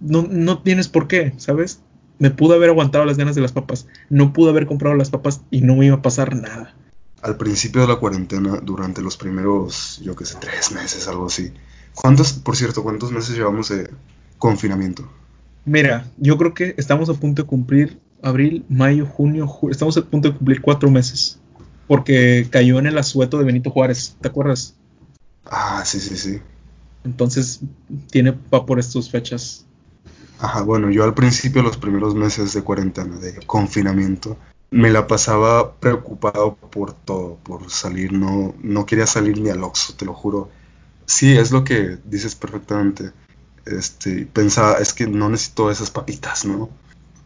no, 0.00 0.26
no 0.28 0.62
tienes 0.62 0.88
por 0.88 1.08
qué, 1.08 1.32
¿sabes? 1.38 1.80
me 2.18 2.30
pudo 2.30 2.54
haber 2.54 2.68
aguantado 2.68 3.06
las 3.06 3.16
ganas 3.16 3.34
de 3.34 3.40
las 3.40 3.52
papas, 3.52 3.88
no 4.10 4.34
pude 4.34 4.50
haber 4.50 4.66
comprado 4.66 4.94
las 4.94 5.08
papas 5.08 5.40
y 5.50 5.62
no 5.62 5.74
me 5.74 5.86
iba 5.86 5.96
a 5.96 6.02
pasar 6.02 6.36
nada. 6.36 6.74
Al 7.22 7.36
principio 7.36 7.82
de 7.82 7.88
la 7.88 7.96
cuarentena, 7.96 8.60
durante 8.62 9.02
los 9.02 9.16
primeros, 9.16 10.00
yo 10.02 10.16
qué 10.16 10.24
sé, 10.24 10.36
tres 10.40 10.72
meses, 10.72 11.06
algo 11.06 11.26
así. 11.26 11.52
¿Cuántos, 11.94 12.32
por 12.32 12.56
cierto, 12.56 12.82
cuántos 12.82 13.12
meses 13.12 13.36
llevamos 13.36 13.68
de 13.68 13.90
confinamiento? 14.38 15.08
Mira, 15.64 16.10
yo 16.16 16.38
creo 16.38 16.54
que 16.54 16.74
estamos 16.78 17.08
a 17.10 17.14
punto 17.14 17.42
de 17.42 17.48
cumplir 17.48 18.00
abril, 18.22 18.64
mayo, 18.68 19.06
junio, 19.06 19.46
julio, 19.46 19.72
estamos 19.72 19.96
a 19.96 20.02
punto 20.02 20.28
de 20.28 20.36
cumplir 20.36 20.60
cuatro 20.60 20.90
meses. 20.90 21.38
Porque 21.86 22.46
cayó 22.50 22.78
en 22.78 22.86
el 22.86 22.96
asueto 22.96 23.38
de 23.38 23.44
Benito 23.44 23.70
Juárez, 23.70 24.16
¿te 24.20 24.28
acuerdas? 24.28 24.76
Ah, 25.44 25.82
sí, 25.84 25.98
sí, 25.98 26.16
sí. 26.16 26.40
Entonces, 27.04 27.60
tiene 28.10 28.36
va 28.52 28.64
por 28.64 28.78
estas 28.78 29.10
fechas. 29.10 29.66
Ajá, 30.38 30.62
bueno, 30.62 30.90
yo 30.90 31.04
al 31.04 31.14
principio, 31.14 31.62
los 31.62 31.76
primeros 31.76 32.14
meses 32.14 32.54
de 32.54 32.62
cuarentena, 32.62 33.16
de 33.16 33.44
confinamiento, 33.46 34.38
me 34.70 34.90
la 34.90 35.06
pasaba 35.06 35.74
preocupado 35.76 36.54
por 36.54 36.92
todo, 36.92 37.36
por 37.42 37.70
salir, 37.70 38.12
no, 38.12 38.54
no 38.62 38.86
quería 38.86 39.06
salir 39.06 39.40
ni 39.40 39.50
al 39.50 39.64
Oxxo, 39.64 39.94
te 39.94 40.04
lo 40.04 40.14
juro. 40.14 40.50
Sí, 41.06 41.36
es 41.36 41.50
lo 41.50 41.64
que 41.64 41.98
dices 42.04 42.36
perfectamente. 42.36 43.12
Este, 43.66 44.26
pensaba, 44.26 44.74
es 44.74 44.92
que 44.92 45.06
no 45.06 45.28
necesito 45.28 45.70
esas 45.70 45.90
papitas, 45.90 46.44
¿no? 46.44 46.70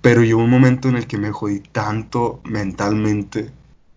Pero 0.01 0.23
llegó 0.23 0.43
un 0.43 0.51
momento 0.51 0.89
en 0.89 0.97
el 0.97 1.07
que 1.07 1.19
me 1.19 1.33
jodí 1.33 1.61
tanto 1.61 2.41
mentalmente 2.45 3.51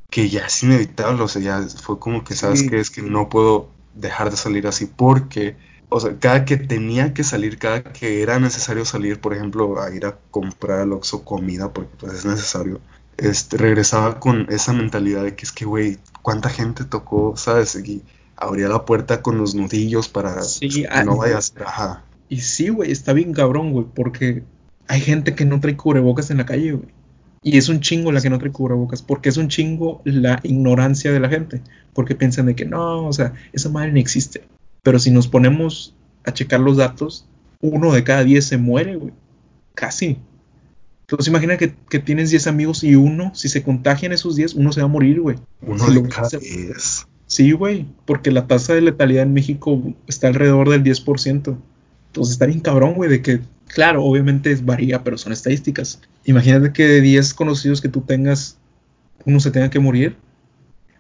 que 0.09 0.29
ya 0.29 0.45
es 0.45 0.63
inevitable, 0.63 1.23
o 1.23 1.27
sea, 1.27 1.41
ya 1.41 1.61
fue 1.61 1.99
como 1.99 2.23
que, 2.23 2.35
¿sabes 2.35 2.63
qué? 2.63 2.79
Es 2.79 2.89
que 2.89 3.01
no 3.01 3.27
puedo 3.29 3.69
dejar 3.93 4.29
de 4.29 4.37
salir 4.37 4.67
así 4.67 4.85
porque 4.85 5.57
o 5.89 5.99
sea, 5.99 6.17
cada 6.19 6.43
que 6.43 6.57
tenía 6.57 7.13
que 7.13 7.23
salir, 7.23 7.57
cada 7.57 7.81
que 7.83 8.21
era 8.21 8.39
necesario 8.39 8.83
salir, 8.83 9.21
por 9.21 9.33
ejemplo, 9.33 9.81
a 9.81 9.89
ir 9.93 10.05
a 10.05 10.17
comprar 10.31 10.81
al 10.81 10.93
Oxxo 10.93 11.23
comida, 11.23 11.71
porque 11.71 11.91
pues 11.97 12.13
es 12.13 12.25
necesario, 12.25 12.81
este, 13.17 13.57
regresaba 13.57 14.19
con 14.19 14.47
esa 14.49 14.73
mentalidad 14.73 15.23
de 15.23 15.35
que 15.35 15.45
es 15.45 15.51
que, 15.51 15.65
güey, 15.65 15.97
¿cuánta 16.21 16.49
gente 16.49 16.85
tocó, 16.85 17.35
sabes? 17.35 17.75
Y 17.75 18.03
abría 18.35 18.69
la 18.69 18.85
puerta 18.85 19.21
con 19.21 19.37
los 19.37 19.55
nudillos 19.55 20.07
para 20.07 20.35
que 20.59 20.87
ah, 20.89 21.03
no 21.03 21.17
vaya 21.17 21.39
a 21.39 21.41
ser, 21.41 21.63
ajá. 21.63 22.03
Y 22.29 22.41
sí, 22.41 22.69
güey, 22.69 22.91
está 22.91 23.13
bien 23.13 23.33
cabrón, 23.33 23.71
güey, 23.71 23.85
porque 23.93 24.43
hay 24.87 25.01
gente 25.01 25.35
que 25.35 25.45
no 25.45 25.59
trae 25.59 25.75
cubrebocas 25.75 26.29
en 26.29 26.37
la 26.37 26.45
calle, 26.45 26.73
güey. 26.73 26.89
Y 27.43 27.57
es 27.57 27.69
un 27.69 27.79
chingo 27.79 28.11
la 28.11 28.21
que 28.21 28.29
no 28.29 28.39
trae 28.39 28.51
cubrebocas, 28.51 29.01
porque 29.01 29.29
es 29.29 29.37
un 29.37 29.47
chingo 29.47 30.01
la 30.03 30.39
ignorancia 30.43 31.11
de 31.11 31.19
la 31.19 31.29
gente, 31.29 31.61
porque 31.93 32.15
piensan 32.15 32.47
de 32.47 32.55
que 32.55 32.65
no, 32.65 33.07
o 33.07 33.13
sea, 33.13 33.33
esa 33.53 33.69
madre 33.69 33.91
no 33.91 33.99
existe. 33.99 34.43
Pero 34.83 34.99
si 34.99 35.11
nos 35.11 35.27
ponemos 35.27 35.95
a 36.25 36.33
checar 36.33 36.59
los 36.59 36.77
datos, 36.77 37.25
uno 37.61 37.93
de 37.93 38.03
cada 38.03 38.23
diez 38.23 38.45
se 38.45 38.57
muere, 38.57 38.97
güey. 38.97 39.13
Casi. 39.75 40.17
Entonces 41.09 41.29
imagina 41.29 41.55
que, 41.55 41.69
tienes 41.99 42.31
10 42.31 42.47
amigos 42.47 42.83
y 42.83 42.95
uno, 42.95 43.33
si 43.33 43.47
se 43.47 43.63
contagian 43.63 44.11
esos 44.11 44.35
10, 44.35 44.55
uno 44.55 44.73
se 44.73 44.81
va 44.81 44.87
a 44.87 44.89
morir, 44.89 45.21
güey. 45.21 45.37
Uno 45.61 45.89
de 45.89 46.09
cada 46.09 46.27
10. 46.27 47.07
Sí, 47.27 47.53
güey, 47.53 47.85
porque 48.03 48.29
la 48.29 48.45
tasa 48.45 48.73
de 48.73 48.81
letalidad 48.81 49.23
en 49.23 49.31
México 49.31 49.81
está 50.07 50.27
alrededor 50.27 50.67
del 50.67 50.83
10%. 50.83 51.57
Entonces 52.07 52.33
está 52.33 52.45
bien 52.45 52.59
cabrón, 52.59 52.95
güey, 52.95 53.09
de 53.09 53.21
que, 53.21 53.39
claro, 53.67 54.03
obviamente 54.03 54.53
varía, 54.55 55.05
pero 55.05 55.17
son 55.17 55.31
estadísticas. 55.31 56.01
Imagínate 56.25 56.73
que 56.73 56.85
de 56.85 56.99
10 56.99 57.33
conocidos 57.35 57.79
que 57.79 57.87
tú 57.87 58.01
tengas, 58.01 58.57
uno 59.23 59.39
se 59.39 59.51
tenga 59.51 59.69
que 59.69 59.79
morir. 59.79 60.17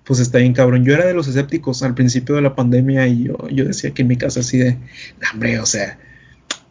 Pues 0.05 0.21
está 0.21 0.37
bien 0.37 0.53
cabrón. 0.53 0.85
Yo 0.85 0.93
era 0.93 1.05
de 1.05 1.13
los 1.13 1.27
escépticos 1.27 1.83
al 1.83 1.95
principio 1.95 2.35
de 2.35 2.43
la 2.43 2.55
pandemia 2.55 3.07
y 3.07 3.23
yo, 3.23 3.49
yo 3.49 3.65
decía 3.65 3.91
que 3.91 4.03
en 4.03 4.07
mi 4.07 4.15
casa 4.15 4.39
así 4.39 4.57
de, 4.57 4.77
hombre, 5.33 5.59
o 5.59 5.65
sea, 5.65 5.99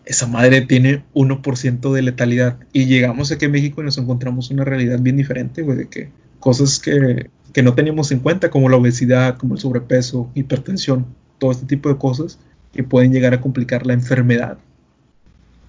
esa 0.06 0.28
madre 0.28 0.62
tiene 0.62 1.04
1% 1.14 1.92
de 1.92 2.02
letalidad. 2.02 2.58
Y 2.72 2.86
llegamos 2.86 3.30
aquí 3.32 3.44
a 3.46 3.50
México 3.50 3.82
y 3.82 3.84
nos 3.84 3.98
encontramos 3.98 4.50
una 4.50 4.64
realidad 4.64 5.00
bien 5.00 5.16
diferente, 5.16 5.62
güey, 5.62 5.76
de 5.76 5.88
que 5.88 6.10
cosas 6.38 6.78
que, 6.78 7.28
que 7.52 7.62
no 7.62 7.74
teníamos 7.74 8.12
en 8.12 8.20
cuenta, 8.20 8.48
como 8.50 8.68
la 8.68 8.76
obesidad, 8.76 9.36
como 9.36 9.54
el 9.54 9.60
sobrepeso, 9.60 10.30
hipertensión, 10.34 11.06
todo 11.38 11.50
este 11.50 11.66
tipo 11.66 11.88
de 11.88 11.98
cosas 11.98 12.38
que 12.72 12.84
pueden 12.84 13.12
llegar 13.12 13.34
a 13.34 13.40
complicar 13.40 13.84
la 13.84 13.94
enfermedad. 13.94 14.58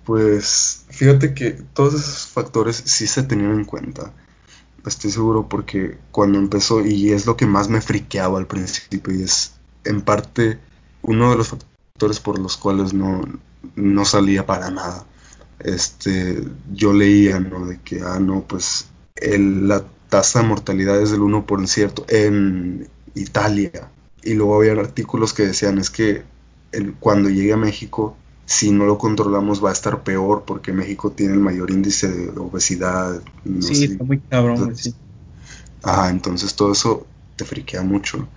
Pues 0.05 0.85
fíjate 0.89 1.33
que 1.33 1.51
todos 1.73 1.95
esos 1.95 2.27
factores 2.27 2.81
sí 2.85 3.07
se 3.07 3.23
tenían 3.23 3.55
en 3.55 3.65
cuenta. 3.65 4.13
Estoy 4.85 5.11
seguro 5.11 5.49
porque 5.49 5.97
cuando 6.11 6.37
empezó, 6.37 6.85
y 6.85 7.11
es 7.11 7.25
lo 7.25 7.35
que 7.35 7.45
más 7.45 7.69
me 7.69 7.81
friqueaba 7.81 8.37
al 8.37 8.47
principio, 8.47 9.13
y 9.13 9.23
es 9.23 9.55
en 9.83 10.01
parte 10.01 10.59
uno 11.01 11.31
de 11.31 11.37
los 11.37 11.49
factores 11.49 12.19
por 12.19 12.39
los 12.39 12.55
cuales 12.55 12.93
no, 12.93 13.21
no 13.75 14.05
salía 14.05 14.45
para 14.45 14.69
nada. 14.69 15.05
Este, 15.59 16.43
yo 16.73 16.93
leía, 16.93 17.39
¿no? 17.39 17.65
De 17.65 17.79
que, 17.79 18.01
ah, 18.01 18.19
no, 18.19 18.41
pues 18.41 18.87
la 19.21 19.83
tasa 20.09 20.41
de 20.41 20.47
mortalidad 20.47 21.01
es 21.01 21.11
del 21.11 21.21
1% 21.21 22.05
en 22.09 22.87
Italia. 23.15 23.89
Y 24.23 24.33
luego 24.33 24.57
había 24.57 24.73
artículos 24.73 25.33
que 25.33 25.47
decían, 25.47 25.77
es 25.77 25.89
que 25.89 26.23
el, 26.71 26.93
cuando 26.95 27.29
llegue 27.29 27.53
a 27.53 27.57
México, 27.57 28.15
si 28.45 28.71
no 28.71 28.85
lo 28.85 28.97
controlamos 28.97 29.63
va 29.63 29.69
a 29.69 29.73
estar 29.73 30.03
peor 30.03 30.43
porque 30.45 30.71
México 30.71 31.11
tiene 31.11 31.33
el 31.33 31.39
mayor 31.39 31.71
índice 31.71 32.07
de 32.07 32.39
obesidad. 32.39 33.21
sí, 33.59 33.85
está 33.85 34.03
muy 34.03 34.19
cabrón, 34.19 34.75
sí. 34.75 34.95
Ajá, 35.83 36.09
entonces 36.09 36.55
todo 36.55 36.71
eso 36.71 37.05
te 37.35 37.45
friquea 37.45 37.83
mucho. 37.83 38.27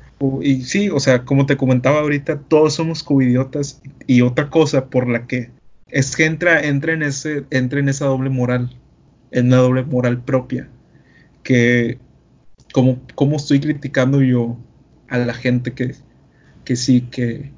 Y 0.42 0.62
sí, 0.62 0.90
o 0.90 1.00
sea, 1.00 1.24
como 1.24 1.46
te 1.46 1.56
comentaba 1.56 2.00
ahorita, 2.00 2.40
todos 2.40 2.74
somos 2.74 3.02
covidiotas 3.02 3.80
y 4.06 4.20
otra 4.20 4.50
cosa 4.50 4.90
por 4.90 5.08
la 5.08 5.26
que 5.26 5.50
es 5.88 6.14
que 6.14 6.26
entra, 6.26 6.60
entra, 6.60 6.92
en, 6.92 7.02
ese, 7.02 7.44
entra 7.50 7.80
en 7.80 7.88
esa 7.88 8.06
doble 8.06 8.30
moral, 8.30 8.76
en 9.30 9.46
una 9.46 9.56
doble 9.56 9.82
moral 9.82 10.22
propia, 10.22 10.68
que 11.42 11.98
como, 12.72 13.00
como 13.14 13.36
estoy 13.36 13.60
criticando 13.60 14.22
yo 14.22 14.58
a 15.08 15.18
la 15.18 15.34
gente 15.34 15.72
que, 15.72 15.94
que 16.64 16.76
sí, 16.76 17.02
que, 17.10 17.50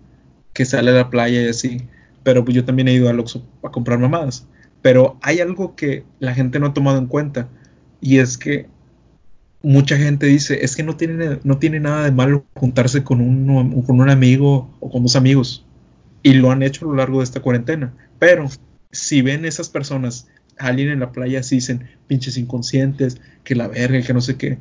que 0.52 0.64
sale 0.64 0.92
a 0.92 0.94
la 0.94 1.10
playa 1.10 1.42
y 1.42 1.48
así, 1.48 1.88
pero 2.22 2.44
pues 2.44 2.54
yo 2.54 2.64
también 2.64 2.88
he 2.88 2.94
ido 2.94 3.08
al 3.08 3.20
Oxxo 3.20 3.44
a 3.62 3.70
comprar 3.70 3.98
mamadas, 3.98 4.46
pero 4.82 5.18
hay 5.20 5.40
algo 5.40 5.74
que 5.76 6.04
la 6.20 6.34
gente 6.34 6.58
no 6.60 6.66
ha 6.66 6.74
tomado 6.74 6.98
en 6.98 7.06
cuenta 7.06 7.48
y 8.00 8.18
es 8.18 8.38
que 8.38 8.68
mucha 9.62 9.96
gente 9.96 10.26
dice, 10.26 10.64
es 10.64 10.76
que 10.76 10.82
no 10.82 10.96
tiene, 10.96 11.38
no 11.44 11.58
tiene 11.58 11.80
nada 11.80 12.04
de 12.04 12.12
malo 12.12 12.44
juntarse 12.54 13.04
con 13.04 13.20
un, 13.20 13.82
con 13.82 14.00
un 14.00 14.10
amigo 14.10 14.70
o 14.80 14.90
con 14.90 15.02
dos 15.02 15.16
amigos. 15.16 15.64
Y 16.22 16.34
lo 16.34 16.50
han 16.50 16.62
hecho 16.62 16.84
a 16.84 16.88
lo 16.88 16.96
largo 16.96 17.18
de 17.18 17.24
esta 17.24 17.40
cuarentena. 17.40 17.94
Pero 18.18 18.48
si 18.90 19.22
ven 19.22 19.44
esas 19.44 19.68
personas, 19.68 20.28
alguien 20.58 20.88
en 20.88 21.00
la 21.00 21.12
playa, 21.12 21.42
se 21.42 21.56
dicen, 21.56 21.88
pinches 22.06 22.36
inconscientes, 22.36 23.20
que 23.44 23.54
la 23.54 23.68
verga, 23.68 24.02
que 24.02 24.14
no 24.14 24.20
sé 24.20 24.36
qué. 24.36 24.58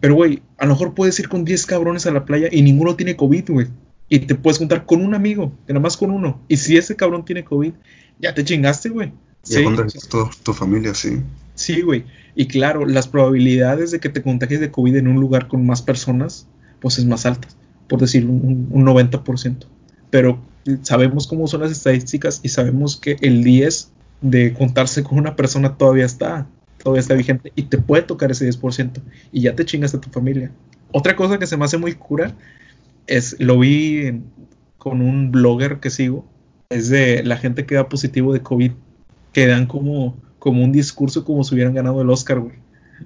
Pero, 0.00 0.14
güey, 0.14 0.42
a 0.58 0.66
lo 0.66 0.72
mejor 0.72 0.94
puedes 0.94 1.18
ir 1.18 1.28
con 1.28 1.44
10 1.44 1.66
cabrones 1.66 2.06
a 2.06 2.10
la 2.10 2.24
playa 2.24 2.48
y 2.50 2.62
ninguno 2.62 2.96
tiene 2.96 3.16
COVID, 3.16 3.50
güey. 3.50 3.66
Y 4.08 4.20
te 4.20 4.34
puedes 4.34 4.58
juntar 4.58 4.84
con 4.86 5.02
un 5.02 5.14
amigo, 5.14 5.52
nada 5.66 5.80
más 5.80 5.96
con 5.96 6.10
uno. 6.10 6.40
Y 6.48 6.56
si 6.58 6.76
ese 6.76 6.94
cabrón 6.94 7.24
tiene 7.24 7.44
COVID, 7.44 7.72
ya 8.18 8.34
te 8.34 8.44
chingaste, 8.44 8.90
güey. 8.90 9.12
Sí, 9.42 9.64
tu, 10.10 10.28
tu 10.42 10.52
familia, 10.52 10.94
sí. 10.94 11.20
Sí, 11.54 11.82
güey. 11.82 12.04
Y 12.34 12.46
claro, 12.46 12.86
las 12.86 13.08
probabilidades 13.08 13.90
de 13.90 14.00
que 14.00 14.08
te 14.08 14.22
contagies 14.22 14.60
de 14.60 14.70
COVID 14.70 14.96
en 14.96 15.08
un 15.08 15.20
lugar 15.20 15.48
con 15.48 15.64
más 15.64 15.82
personas, 15.82 16.48
pues 16.80 16.98
es 16.98 17.04
más 17.04 17.26
alta, 17.26 17.48
por 17.88 18.00
decir 18.00 18.26
un, 18.26 18.68
90%. 18.70 19.66
Pero 20.10 20.40
sabemos 20.82 21.26
cómo 21.26 21.46
son 21.46 21.60
las 21.60 21.70
estadísticas 21.70 22.40
y 22.42 22.48
sabemos 22.48 22.96
que 22.96 23.16
el 23.20 23.44
10 23.44 23.90
de 24.22 24.52
contarse 24.54 25.04
con 25.04 25.18
una 25.18 25.36
persona 25.36 25.76
todavía 25.76 26.06
está, 26.06 26.46
todavía 26.82 27.00
está 27.00 27.14
vigente 27.14 27.52
y 27.54 27.64
te 27.64 27.78
puede 27.78 28.02
tocar 28.02 28.30
ese 28.30 28.48
10% 28.48 29.00
y 29.32 29.42
ya 29.42 29.54
te 29.54 29.64
chingas 29.64 29.94
a 29.94 30.00
tu 30.00 30.10
familia. 30.10 30.50
Otra 30.92 31.14
cosa 31.16 31.38
que 31.38 31.46
se 31.46 31.56
me 31.56 31.64
hace 31.64 31.78
muy 31.78 31.94
cura 31.94 32.34
es, 33.06 33.36
lo 33.38 33.58
vi 33.58 34.22
con 34.78 35.02
un 35.02 35.30
blogger 35.30 35.80
que 35.80 35.90
sigo, 35.90 36.24
es 36.70 36.88
de 36.88 37.22
la 37.22 37.36
gente 37.36 37.66
que 37.66 37.74
da 37.74 37.88
positivo 37.88 38.32
de 38.32 38.40
COVID, 38.40 38.72
que 39.32 39.46
dan 39.46 39.66
como 39.66 40.16
como 40.44 40.62
un 40.62 40.72
discurso 40.72 41.24
como 41.24 41.42
si 41.42 41.54
hubieran 41.54 41.72
ganado 41.72 42.02
el 42.02 42.10
Oscar, 42.10 42.38
güey. 42.38 42.56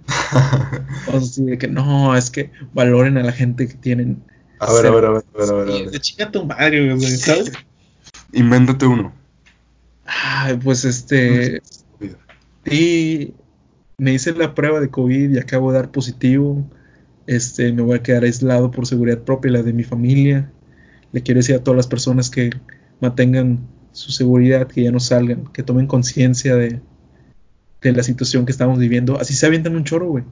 o 1.15 1.21
sea, 1.21 1.45
de 1.45 1.57
que 1.57 1.69
no, 1.69 2.17
es 2.17 2.31
que 2.31 2.51
valoren 2.75 3.17
a 3.17 3.23
la 3.23 3.31
gente 3.31 3.69
que 3.69 3.75
tienen. 3.75 4.25
A 4.59 4.73
ver, 4.73 4.87
a 4.87 4.91
ver, 4.91 5.05
a 5.05 5.11
ver, 5.13 5.25
a 5.37 5.39
ver, 5.39 5.51
a 5.51 5.53
ver. 5.53 5.91
De 5.93 6.01
chica 6.01 6.33
tu 6.33 6.45
madre, 6.45 6.93
güey, 6.97 7.01
¿sabes? 7.01 7.53
Invéntate 8.33 8.87
uno. 8.87 9.13
Ay, 10.05 10.57
pues 10.57 10.85
este. 10.85 11.63
Sí, 12.65 13.35
me 13.99 14.15
hice 14.15 14.33
la 14.33 14.53
prueba 14.53 14.81
de 14.81 14.91
COVID 14.91 15.31
y 15.31 15.39
acabo 15.39 15.71
de 15.71 15.79
dar 15.79 15.93
positivo. 15.93 16.69
Este, 17.29 17.73
me 17.73 17.83
voy 17.83 17.99
a 17.99 18.03
quedar 18.03 18.25
aislado 18.25 18.73
por 18.73 18.85
seguridad 18.89 19.21
propia 19.21 19.51
y 19.51 19.53
la 19.53 19.63
de 19.63 19.73
mi 19.73 19.85
familia. 19.85 20.51
Le 21.13 21.23
quiero 21.23 21.39
decir 21.39 21.55
a 21.55 21.63
todas 21.63 21.77
las 21.77 21.87
personas 21.87 22.31
que 22.31 22.51
mantengan 23.01 23.61
su 23.93 24.11
seguridad, 24.11 24.67
que 24.67 24.83
ya 24.83 24.91
no 24.91 24.99
salgan, 24.99 25.45
que 25.53 25.63
tomen 25.63 25.87
conciencia 25.87 26.57
de, 26.57 26.81
de 27.81 27.93
la 27.93 28.03
situación 28.03 28.47
que 28.47 28.53
estamos 28.53 28.79
viviendo, 28.79 29.21
así 29.21 29.35
se 29.35 29.47
avientan 29.47 29.77
un 29.77 29.85
choro, 29.85 30.09
güey. 30.09 30.25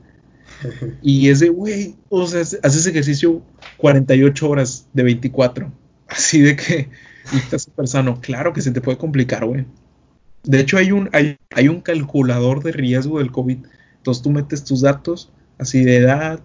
Y 1.02 1.28
es 1.28 1.40
de, 1.40 1.48
güey, 1.48 1.96
o 2.08 2.26
sea, 2.26 2.40
haces 2.40 2.86
ejercicio 2.86 3.42
48 3.76 4.48
horas 4.48 4.88
de 4.92 5.02
24. 5.02 5.72
Así 6.08 6.40
de 6.40 6.56
que 6.56 6.88
y 7.32 7.36
estás 7.36 7.62
súper 7.62 7.88
sano. 7.88 8.20
Claro 8.20 8.52
que 8.52 8.62
se 8.62 8.70
te 8.70 8.80
puede 8.80 8.98
complicar, 8.98 9.44
güey. 9.44 9.66
De 10.44 10.60
hecho, 10.60 10.76
hay 10.78 10.92
un, 10.92 11.08
hay, 11.12 11.38
hay, 11.50 11.68
un 11.68 11.80
calculador 11.80 12.62
de 12.62 12.72
riesgo 12.72 13.18
del 13.18 13.32
COVID. 13.32 13.58
Entonces 13.98 14.22
tú 14.22 14.30
metes 14.30 14.64
tus 14.64 14.82
datos, 14.82 15.32
así 15.58 15.84
de 15.84 15.96
edad, 15.96 16.40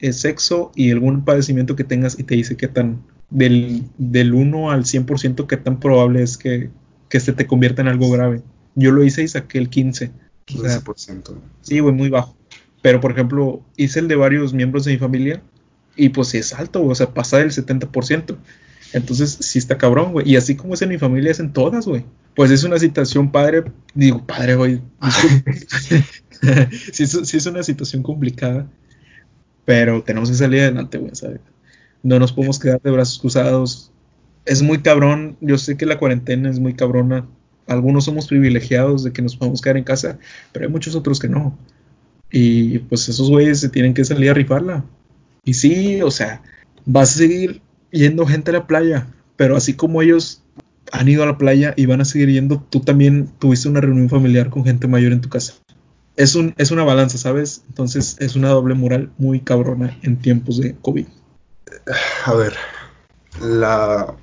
eh, 0.00 0.12
sexo 0.12 0.72
y 0.74 0.90
algún 0.90 1.24
padecimiento 1.24 1.76
que 1.76 1.84
tengas 1.84 2.18
y 2.18 2.24
te 2.24 2.34
dice 2.34 2.56
qué 2.56 2.66
tan, 2.66 3.02
del, 3.30 3.84
del 3.96 4.34
1 4.34 4.70
al 4.72 4.84
100%, 4.84 5.46
qué 5.46 5.56
tan 5.56 5.78
probable 5.78 6.22
es 6.22 6.36
que, 6.36 6.70
que 7.08 7.20
se 7.20 7.32
te 7.32 7.46
convierta 7.46 7.82
en 7.82 7.88
algo 7.88 8.10
grave. 8.10 8.42
Yo 8.74 8.90
lo 8.90 9.04
hice 9.04 9.22
y 9.22 9.28
saqué 9.28 9.58
el 9.58 9.68
15. 9.68 10.10
15%. 10.48 11.34
sí, 11.62 11.80
güey, 11.80 11.94
muy 11.94 12.08
bajo. 12.08 12.36
Pero, 12.82 13.00
por 13.00 13.12
ejemplo, 13.12 13.62
hice 13.76 14.00
el 14.00 14.08
de 14.08 14.16
varios 14.16 14.52
miembros 14.52 14.84
de 14.84 14.92
mi 14.92 14.98
familia 14.98 15.42
y 15.96 16.10
pues 16.10 16.28
sí 16.28 16.38
es 16.38 16.52
alto, 16.52 16.84
o 16.84 16.94
sea, 16.94 17.12
pasa 17.12 17.38
del 17.38 17.50
70%. 17.50 18.36
Entonces, 18.92 19.36
sí 19.40 19.58
está 19.58 19.76
cabrón, 19.76 20.12
güey. 20.12 20.30
Y 20.30 20.36
así 20.36 20.54
como 20.54 20.74
es 20.74 20.82
en 20.82 20.88
mi 20.88 20.98
familia, 20.98 21.30
es 21.30 21.40
en 21.40 21.52
todas, 21.52 21.86
güey. 21.86 22.04
Pues 22.34 22.50
es 22.50 22.64
una 22.64 22.78
situación 22.78 23.32
padre, 23.32 23.64
digo, 23.94 24.24
padre, 24.26 24.54
güey. 24.54 24.80
sí, 26.92 27.06
sí, 27.06 27.36
es 27.36 27.46
una 27.46 27.62
situación 27.62 28.02
complicada, 28.02 28.70
pero 29.64 30.02
tenemos 30.02 30.30
que 30.30 30.36
salir 30.36 30.60
adelante, 30.60 30.98
güey, 30.98 31.14
¿sabes? 31.14 31.40
No 32.02 32.18
nos 32.18 32.32
podemos 32.32 32.58
quedar 32.58 32.80
de 32.80 32.90
brazos 32.92 33.18
cruzados. 33.18 33.92
Es 34.46 34.62
muy 34.62 34.78
cabrón, 34.78 35.36
yo 35.40 35.58
sé 35.58 35.76
que 35.76 35.84
la 35.84 35.98
cuarentena 35.98 36.48
es 36.48 36.60
muy 36.60 36.74
cabrona 36.74 37.26
algunos 37.68 38.04
somos 38.04 38.26
privilegiados 38.26 39.04
de 39.04 39.12
que 39.12 39.22
nos 39.22 39.36
podemos 39.36 39.60
quedar 39.60 39.76
en 39.76 39.84
casa, 39.84 40.18
pero 40.52 40.66
hay 40.66 40.72
muchos 40.72 40.94
otros 40.94 41.20
que 41.20 41.28
no. 41.28 41.56
Y 42.30 42.80
pues 42.80 43.08
esos 43.08 43.30
güeyes 43.30 43.60
se 43.60 43.68
tienen 43.68 43.94
que 43.94 44.04
salir 44.04 44.30
a 44.30 44.34
rifarla. 44.34 44.84
Y 45.44 45.54
sí, 45.54 46.02
o 46.02 46.10
sea, 46.10 46.42
va 46.84 47.02
a 47.02 47.06
seguir 47.06 47.62
yendo 47.90 48.26
gente 48.26 48.50
a 48.50 48.54
la 48.54 48.66
playa, 48.66 49.06
pero 49.36 49.56
así 49.56 49.74
como 49.74 50.02
ellos 50.02 50.42
han 50.92 51.08
ido 51.08 51.22
a 51.22 51.26
la 51.26 51.38
playa 51.38 51.74
y 51.76 51.86
van 51.86 52.00
a 52.00 52.04
seguir 52.04 52.30
yendo, 52.30 52.64
tú 52.70 52.80
también 52.80 53.28
tuviste 53.38 53.68
una 53.68 53.80
reunión 53.80 54.08
familiar 54.08 54.50
con 54.50 54.64
gente 54.64 54.88
mayor 54.88 55.12
en 55.12 55.20
tu 55.20 55.28
casa. 55.28 55.54
Es, 56.16 56.34
un, 56.34 56.54
es 56.58 56.70
una 56.70 56.84
balanza, 56.84 57.18
¿sabes? 57.18 57.62
Entonces 57.68 58.16
es 58.18 58.34
una 58.34 58.48
doble 58.48 58.74
moral 58.74 59.10
muy 59.18 59.40
cabrona 59.40 59.96
en 60.02 60.16
tiempos 60.16 60.58
de 60.58 60.74
COVID. 60.74 61.06
A 62.24 62.34
ver, 62.34 62.54
la 63.40 64.14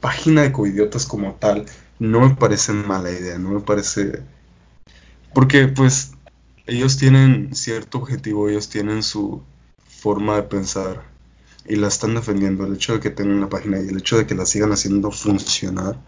página 0.00 0.42
de 0.42 0.52
Covidiotas 0.52 1.06
como 1.06 1.34
tal 1.34 1.64
no 1.98 2.20
me 2.20 2.34
parece 2.34 2.72
mala 2.72 3.10
idea, 3.10 3.38
no 3.38 3.50
me 3.50 3.60
parece... 3.60 4.22
Porque 5.34 5.68
pues 5.68 6.12
ellos 6.66 6.96
tienen 6.96 7.54
cierto 7.54 7.98
objetivo, 7.98 8.48
ellos 8.48 8.68
tienen 8.68 9.02
su 9.02 9.42
forma 9.86 10.36
de 10.36 10.42
pensar 10.42 11.02
y 11.66 11.76
la 11.76 11.88
están 11.88 12.14
defendiendo. 12.14 12.66
El 12.66 12.74
hecho 12.74 12.94
de 12.94 13.00
que 13.00 13.10
tengan 13.10 13.40
la 13.40 13.48
página 13.48 13.80
y 13.80 13.88
el 13.88 13.98
hecho 13.98 14.16
de 14.16 14.26
que 14.26 14.34
la 14.34 14.46
sigan 14.46 14.72
haciendo 14.72 15.10
funcionar 15.10 15.98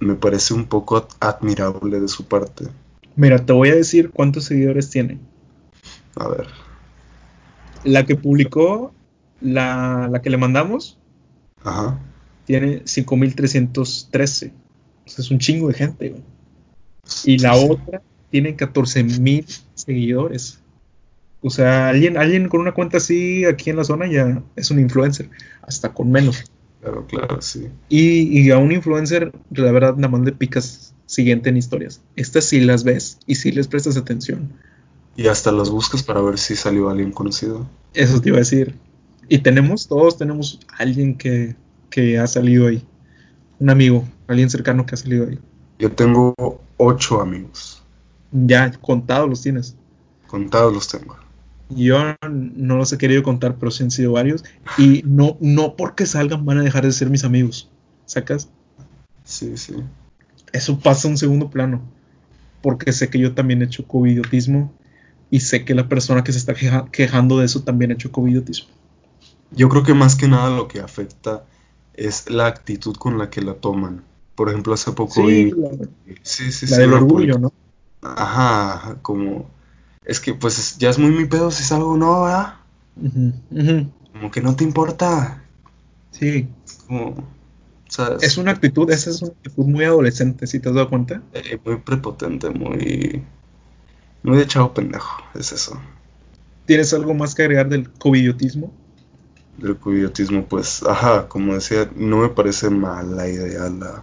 me 0.00 0.14
parece 0.14 0.54
un 0.54 0.64
poco 0.66 1.06
admirable 1.20 2.00
de 2.00 2.08
su 2.08 2.24
parte. 2.24 2.68
Mira, 3.16 3.44
te 3.44 3.52
voy 3.52 3.68
a 3.68 3.74
decir 3.74 4.10
cuántos 4.10 4.44
seguidores 4.44 4.88
tiene. 4.88 5.18
A 6.16 6.28
ver. 6.28 6.46
La 7.84 8.06
que 8.06 8.16
publicó, 8.16 8.92
la, 9.40 10.08
la 10.10 10.22
que 10.22 10.30
le 10.30 10.36
mandamos, 10.38 10.98
Ajá. 11.64 11.98
tiene 12.46 12.82
5313. 12.86 14.52
Es 15.18 15.30
un 15.30 15.38
chingo 15.38 15.68
de 15.68 15.74
gente, 15.74 16.08
güey. 16.10 16.22
Y 17.24 17.38
la 17.38 17.54
otra 17.54 18.02
tiene 18.30 18.56
14000 18.56 19.46
seguidores. 19.74 20.60
O 21.42 21.50
sea, 21.50 21.88
alguien, 21.88 22.16
alguien 22.16 22.48
con 22.48 22.60
una 22.60 22.72
cuenta 22.72 22.98
así 22.98 23.44
aquí 23.44 23.70
en 23.70 23.76
la 23.76 23.84
zona 23.84 24.06
ya 24.06 24.42
es 24.56 24.70
un 24.70 24.78
influencer, 24.78 25.30
hasta 25.62 25.92
con 25.92 26.10
menos. 26.10 26.44
Claro, 26.80 27.06
claro, 27.06 27.40
sí. 27.40 27.68
Y, 27.88 28.40
y 28.40 28.50
a 28.50 28.58
un 28.58 28.72
influencer, 28.72 29.32
la 29.50 29.72
verdad, 29.72 29.96
nada 29.96 30.08
más 30.08 30.20
le 30.22 30.32
picas 30.32 30.94
siguiente 31.06 31.48
en 31.48 31.56
historias. 31.56 32.02
Estas 32.16 32.44
sí 32.44 32.60
las 32.60 32.84
ves 32.84 33.18
y 33.26 33.34
sí 33.34 33.52
les 33.52 33.68
prestas 33.68 33.96
atención. 33.96 34.52
Y 35.16 35.26
hasta 35.26 35.50
las 35.50 35.70
buscas 35.70 36.02
para 36.02 36.20
ver 36.20 36.38
si 36.38 36.56
salió 36.56 36.88
alguien 36.88 37.10
conocido. 37.10 37.68
Eso 37.94 38.20
te 38.20 38.28
iba 38.28 38.38
a 38.38 38.40
decir. 38.40 38.76
Y 39.28 39.38
tenemos, 39.38 39.88
todos 39.88 40.16
tenemos 40.16 40.60
alguien 40.78 41.16
que, 41.16 41.56
que 41.90 42.18
ha 42.18 42.26
salido 42.26 42.68
ahí. 42.68 42.84
Un 43.60 43.70
amigo, 43.70 44.04
alguien 44.26 44.50
cercano 44.50 44.86
que 44.86 44.94
ha 44.94 44.98
salido 44.98 45.28
ahí. 45.28 45.38
Yo 45.78 45.92
tengo 45.92 46.34
ocho 46.76 47.20
amigos. 47.20 47.82
Ya 48.32 48.70
contados 48.72 49.28
los 49.28 49.42
tienes. 49.42 49.76
Contados 50.26 50.72
los 50.72 50.88
tengo. 50.88 51.16
Yo 51.68 51.98
no 52.28 52.76
los 52.76 52.92
he 52.92 52.98
querido 52.98 53.22
contar, 53.22 53.56
pero 53.56 53.70
sí 53.70 53.84
han 53.84 53.90
sido 53.90 54.12
varios. 54.12 54.44
Y 54.76 55.02
no, 55.06 55.36
no 55.40 55.76
porque 55.76 56.06
salgan 56.06 56.44
van 56.44 56.58
a 56.58 56.62
dejar 56.62 56.84
de 56.84 56.92
ser 56.92 57.10
mis 57.10 57.24
amigos. 57.24 57.70
¿Sacas? 58.06 58.48
Sí, 59.24 59.56
sí. 59.56 59.74
Eso 60.52 60.78
pasa 60.80 61.06
a 61.06 61.10
un 61.12 61.18
segundo 61.18 61.50
plano. 61.50 61.80
Porque 62.62 62.92
sé 62.92 63.08
que 63.08 63.18
yo 63.18 63.34
también 63.34 63.62
he 63.62 63.66
hecho 63.66 63.86
covidiotismo. 63.86 64.72
Y 65.30 65.40
sé 65.40 65.64
que 65.64 65.74
la 65.74 65.88
persona 65.88 66.24
que 66.24 66.32
se 66.32 66.38
está 66.38 66.54
queja- 66.54 66.88
quejando 66.90 67.38
de 67.38 67.46
eso 67.46 67.62
también 67.62 67.90
ha 67.92 67.94
hecho 67.94 68.10
covidiotismo. 68.10 68.68
Yo 69.52 69.68
creo 69.68 69.82
que 69.82 69.94
más 69.94 70.16
que 70.16 70.28
nada 70.28 70.50
lo 70.56 70.66
que 70.66 70.80
afecta 70.80 71.44
es 72.08 72.30
la 72.30 72.46
actitud 72.46 72.96
con 72.96 73.18
la 73.18 73.30
que 73.30 73.42
la 73.42 73.54
toman. 73.54 74.04
Por 74.34 74.48
ejemplo, 74.50 74.74
hace 74.74 74.92
poco 74.92 75.14
Sí, 75.14 75.26
vi... 75.26 75.50
la, 75.50 75.70
Sí, 76.22 76.52
sí, 76.52 76.66
la 76.66 76.76
sí, 76.76 76.80
del 76.82 76.94
orgullo, 76.94 77.38
¿no? 77.38 77.52
Ajá, 78.02 78.98
como... 79.02 79.50
Es 80.04 80.20
que 80.20 80.34
pues 80.34 80.58
es- 80.58 80.78
ya 80.78 80.90
es 80.90 80.98
muy 80.98 81.10
mi 81.10 81.26
pedo 81.26 81.50
si 81.50 81.62
salgo 81.64 81.92
o 81.92 81.96
no, 81.96 82.22
¿verdad? 82.24 82.54
Ujú, 82.96 83.32
ujú. 83.50 83.76
Como 84.12 84.30
que 84.30 84.40
no 84.40 84.54
te 84.56 84.64
importa. 84.64 85.42
Sí, 86.12 86.48
Como... 86.86 87.14
¿Sabes? 87.88 88.22
es 88.22 88.36
una 88.38 88.52
actitud, 88.52 88.90
esa 88.90 89.10
es 89.10 89.20
una 89.22 89.32
actitud 89.32 89.64
muy 89.66 89.84
adolescente, 89.84 90.46
si 90.46 90.60
te 90.60 90.68
has 90.68 90.74
dado 90.74 90.88
cuenta. 90.88 91.22
Eh, 91.32 91.58
muy 91.64 91.76
prepotente, 91.78 92.50
muy... 92.50 93.22
Muy 94.22 94.38
de 94.38 94.46
chavo 94.46 94.72
pendejo, 94.74 95.22
es 95.34 95.52
eso. 95.52 95.80
¿Tienes 96.66 96.94
algo 96.94 97.14
más 97.14 97.34
que 97.34 97.42
agregar 97.42 97.68
del 97.68 97.92
covidiotismo? 97.92 98.72
Del 99.60 99.76
cubiotismo, 99.76 100.46
pues, 100.46 100.82
ajá, 100.84 101.28
como 101.28 101.54
decía, 101.54 101.90
no 101.94 102.18
me 102.18 102.30
parece 102.30 102.70
mala 102.70 103.28
idea 103.28 103.68
la, 103.68 104.02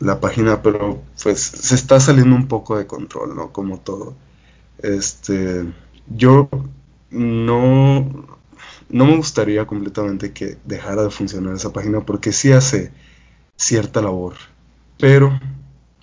la 0.00 0.20
página, 0.20 0.62
pero 0.62 1.02
pues 1.22 1.40
se 1.40 1.74
está 1.74 1.98
saliendo 2.00 2.36
un 2.36 2.48
poco 2.48 2.76
de 2.76 2.86
control, 2.86 3.34
¿no? 3.34 3.52
Como 3.52 3.78
todo. 3.80 4.14
Este, 4.78 5.64
yo 6.08 6.48
no, 7.10 8.26
no 8.90 9.04
me 9.06 9.16
gustaría 9.16 9.66
completamente 9.66 10.32
que 10.32 10.58
dejara 10.64 11.04
de 11.04 11.10
funcionar 11.10 11.54
esa 11.54 11.72
página 11.72 12.02
porque 12.02 12.32
sí 12.32 12.52
hace 12.52 12.92
cierta 13.56 14.02
labor. 14.02 14.34
Pero, 14.98 15.38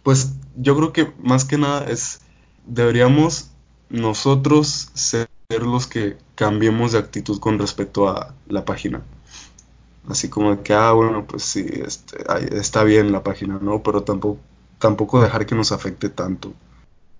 pues, 0.03 0.33
yo 0.55 0.75
creo 0.77 0.93
que 0.93 1.13
más 1.21 1.45
que 1.45 1.57
nada 1.57 1.85
es, 1.85 2.21
deberíamos 2.65 3.51
nosotros 3.89 4.89
ser 4.93 5.29
los 5.61 5.87
que 5.87 6.17
cambiemos 6.35 6.91
de 6.93 6.99
actitud 6.99 7.39
con 7.39 7.59
respecto 7.59 8.09
a 8.09 8.33
la 8.47 8.65
página. 8.65 9.03
Así 10.07 10.29
como 10.29 10.55
de 10.55 10.63
que, 10.63 10.73
ah, 10.73 10.91
bueno, 10.91 11.25
pues 11.27 11.43
sí, 11.43 11.65
este, 11.85 12.17
está 12.57 12.83
bien 12.83 13.11
la 13.11 13.23
página, 13.23 13.57
¿no? 13.61 13.81
Pero 13.83 14.03
tampoco, 14.03 14.39
tampoco 14.79 15.21
dejar 15.21 15.45
que 15.45 15.55
nos 15.55 15.71
afecte 15.71 16.09
tanto. 16.09 16.53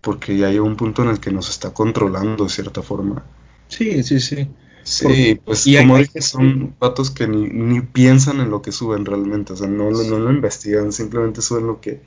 Porque 0.01 0.37
ya 0.37 0.49
llega 0.49 0.63
un 0.63 0.77
punto 0.77 1.03
en 1.03 1.09
el 1.09 1.19
que 1.21 1.31
nos 1.31 1.49
está 1.49 1.73
controlando 1.73 2.45
de 2.45 2.49
cierta 2.51 2.81
forma. 2.83 3.23
Sí, 3.67 4.03
sí, 4.03 4.19
sí. 4.19 4.47
Sí, 4.83 5.35
pues 5.45 5.65
y 5.65 5.77
como 5.77 5.97
dije, 5.97 6.21
son 6.21 6.73
patos 6.77 7.09
que 7.09 7.27
ni, 7.27 7.47
ni 7.47 7.81
piensan 7.81 8.41
en 8.41 8.49
lo 8.49 8.61
que 8.61 8.71
suben 8.73 9.05
realmente, 9.05 9.53
o 9.53 9.55
sea, 9.55 9.67
no, 9.67 9.89
lo- 9.89 10.03
no 10.03 10.19
lo 10.19 10.29
investigan, 10.31 10.91
simplemente 10.91 11.41
suben 11.41 11.67
lo 11.67 11.79
que 11.79 12.01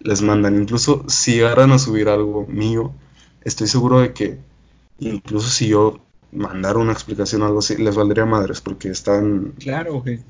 les 0.00 0.22
mandan. 0.22 0.56
Incluso 0.60 1.04
si 1.08 1.34
llegaran 1.34 1.72
a 1.72 1.78
subir 1.78 2.08
algo 2.08 2.46
mío, 2.48 2.94
estoy 3.42 3.68
seguro 3.68 4.00
de 4.00 4.12
que 4.14 4.38
incluso 5.00 5.48
si 5.48 5.68
yo 5.68 6.00
mandara 6.32 6.78
una 6.78 6.92
explicación 6.92 7.42
o 7.42 7.46
algo 7.46 7.58
así, 7.58 7.76
les 7.76 7.96
valdría 7.96 8.24
madres, 8.26 8.60
porque 8.60 8.88
están 8.90 9.52
Claro, 9.58 10.00
güey. 10.02 10.20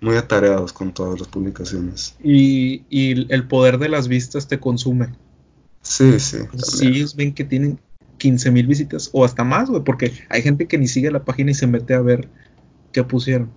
muy 0.00 0.16
atareados 0.16 0.72
con 0.72 0.92
todas 0.94 1.18
las 1.18 1.28
publicaciones. 1.28 2.16
Y, 2.22 2.84
y 2.88 3.32
el 3.32 3.46
poder 3.48 3.78
de 3.78 3.88
las 3.88 4.08
vistas 4.08 4.48
te 4.48 4.60
consume. 4.60 5.08
Sí, 5.82 6.20
sí. 6.20 6.38
Si 6.56 6.86
ellos 6.88 7.16
ven 7.16 7.32
que 7.34 7.44
tienen 7.44 7.78
15 8.18 8.50
mil 8.50 8.66
visitas 8.66 9.10
o 9.12 9.24
hasta 9.24 9.44
más, 9.44 9.70
güey, 9.70 9.82
porque 9.82 10.12
hay 10.28 10.42
gente 10.42 10.66
que 10.68 10.78
ni 10.78 10.86
sigue 10.88 11.10
la 11.10 11.24
página 11.24 11.50
y 11.52 11.54
se 11.54 11.66
mete 11.66 11.94
a 11.94 12.00
ver 12.00 12.28
qué 12.92 13.02
pusieron. 13.04 13.50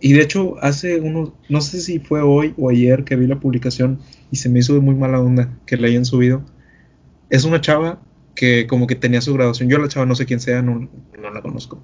Y 0.00 0.12
de 0.12 0.22
hecho, 0.22 0.56
hace 0.62 1.00
unos, 1.00 1.32
no 1.48 1.60
sé 1.60 1.80
si 1.80 1.98
fue 1.98 2.22
hoy 2.22 2.54
o 2.56 2.70
ayer 2.70 3.04
que 3.04 3.16
vi 3.16 3.26
la 3.26 3.40
publicación 3.40 3.98
y 4.30 4.36
se 4.36 4.48
me 4.48 4.60
hizo 4.60 4.74
de 4.74 4.80
muy 4.80 4.94
mala 4.94 5.20
onda 5.20 5.58
que 5.66 5.76
la 5.76 5.88
hayan 5.88 6.04
subido. 6.04 6.42
Es 7.30 7.44
una 7.44 7.60
chava 7.60 8.00
que 8.38 8.68
como 8.68 8.86
que 8.86 8.94
tenía 8.94 9.20
su 9.20 9.34
graduación. 9.34 9.68
Yo 9.68 9.78
la 9.78 9.88
chava 9.88 10.06
no 10.06 10.14
sé 10.14 10.24
quién 10.24 10.38
sea, 10.38 10.62
no, 10.62 10.88
no 11.20 11.30
la 11.30 11.42
conozco. 11.42 11.82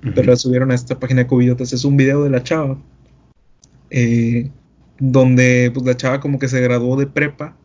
Pero 0.00 0.24
la 0.24 0.36
subieron 0.36 0.72
a 0.72 0.74
esta 0.74 0.98
página 0.98 1.22
de 1.22 1.28
Cubillotas. 1.28 1.72
Es 1.72 1.84
un 1.84 1.96
video 1.96 2.24
de 2.24 2.30
la 2.30 2.42
chava, 2.42 2.76
eh, 3.90 4.50
donde 4.98 5.70
pues, 5.72 5.86
la 5.86 5.96
chava 5.96 6.18
como 6.18 6.40
que 6.40 6.48
se 6.48 6.60
graduó 6.60 6.96
de 6.96 7.06
prepa. 7.06 7.56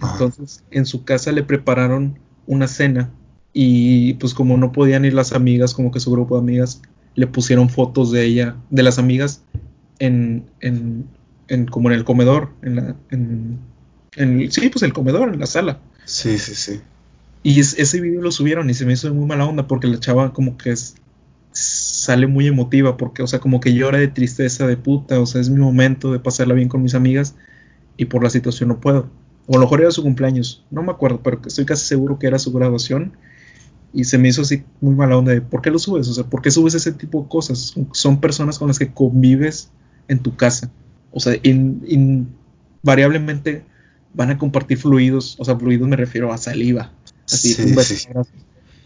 Entonces 0.00 0.64
en 0.70 0.86
su 0.86 1.04
casa 1.04 1.30
le 1.30 1.42
prepararon 1.42 2.18
una 2.46 2.68
cena 2.68 3.10
y 3.52 4.14
pues 4.14 4.32
como 4.32 4.56
no 4.56 4.72
podían 4.72 5.04
ir 5.04 5.12
las 5.12 5.32
amigas, 5.32 5.74
como 5.74 5.90
que 5.90 6.00
su 6.00 6.10
grupo 6.10 6.36
de 6.36 6.40
amigas, 6.40 6.80
le 7.14 7.26
pusieron 7.26 7.68
fotos 7.68 8.10
de 8.10 8.24
ella, 8.24 8.56
de 8.70 8.82
las 8.82 8.98
amigas, 8.98 9.42
en, 9.98 10.46
en, 10.60 11.04
en 11.48 11.66
como 11.66 11.90
en 11.90 11.96
el 11.96 12.04
comedor, 12.04 12.48
en 12.62 12.76
la, 12.76 12.96
en, 13.10 13.58
en- 14.16 14.50
sí, 14.50 14.70
pues 14.70 14.82
el 14.82 14.94
comedor, 14.94 15.32
en 15.34 15.38
la 15.38 15.46
sala. 15.46 15.78
Sí, 16.06 16.38
sí, 16.38 16.54
sí. 16.54 16.80
Y 17.42 17.58
es- 17.60 17.78
ese 17.78 18.00
video 18.00 18.22
lo 18.22 18.30
subieron 18.30 18.70
y 18.70 18.74
se 18.74 18.86
me 18.86 18.92
hizo 18.92 19.12
muy 19.14 19.26
mala 19.26 19.46
onda 19.46 19.66
porque 19.66 19.86
la 19.88 19.98
chava 19.98 20.32
como 20.32 20.56
que 20.56 20.70
es- 20.70 20.94
sale 21.52 22.26
muy 22.26 22.46
emotiva 22.46 22.96
porque, 22.96 23.22
o 23.22 23.26
sea, 23.26 23.40
como 23.40 23.60
que 23.60 23.74
llora 23.74 23.98
de 23.98 24.08
tristeza, 24.08 24.66
de 24.66 24.76
puta, 24.76 25.20
o 25.20 25.26
sea, 25.26 25.40
es 25.40 25.50
mi 25.50 25.60
momento 25.60 26.12
de 26.12 26.18
pasarla 26.20 26.54
bien 26.54 26.68
con 26.68 26.82
mis 26.82 26.94
amigas 26.94 27.34
y 27.96 28.06
por 28.06 28.22
la 28.24 28.30
situación 28.30 28.70
no 28.70 28.80
puedo. 28.80 29.10
O 29.46 29.54
a 29.56 29.58
lo 29.58 29.62
mejor 29.66 29.82
era 29.82 29.90
su 29.90 30.02
cumpleaños, 30.02 30.64
no 30.70 30.82
me 30.82 30.92
acuerdo, 30.92 31.22
pero 31.22 31.40
estoy 31.46 31.64
casi 31.66 31.86
seguro 31.86 32.18
que 32.18 32.26
era 32.28 32.38
su 32.38 32.52
graduación 32.52 33.14
y 33.92 34.04
se 34.04 34.18
me 34.18 34.28
hizo 34.28 34.42
así 34.42 34.64
muy 34.80 34.94
mala 34.94 35.16
onda 35.18 35.32
de 35.32 35.40
¿por 35.42 35.62
qué 35.62 35.70
lo 35.70 35.78
subes? 35.78 36.08
O 36.08 36.14
sea, 36.14 36.24
¿por 36.24 36.42
qué 36.42 36.50
subes 36.50 36.74
ese 36.74 36.92
tipo 36.92 37.22
de 37.22 37.28
cosas? 37.28 37.74
Son 37.92 38.20
personas 38.20 38.58
con 38.58 38.68
las 38.68 38.78
que 38.78 38.92
convives 38.92 39.70
en 40.08 40.20
tu 40.20 40.36
casa. 40.36 40.70
O 41.12 41.20
sea, 41.20 41.34
in- 41.42 41.84
invariablemente 42.82 43.64
van 44.14 44.30
a 44.30 44.38
compartir 44.38 44.78
fluidos, 44.78 45.36
o 45.38 45.44
sea, 45.44 45.56
fluidos 45.56 45.88
me 45.88 45.96
refiero 45.96 46.32
a 46.32 46.38
saliva. 46.38 46.92
Así, 47.32 47.54
Sí, 47.54 47.62
un 47.62 47.74
beso, 47.74 47.94
sí. 47.94 48.06
abrazo. 48.08 48.30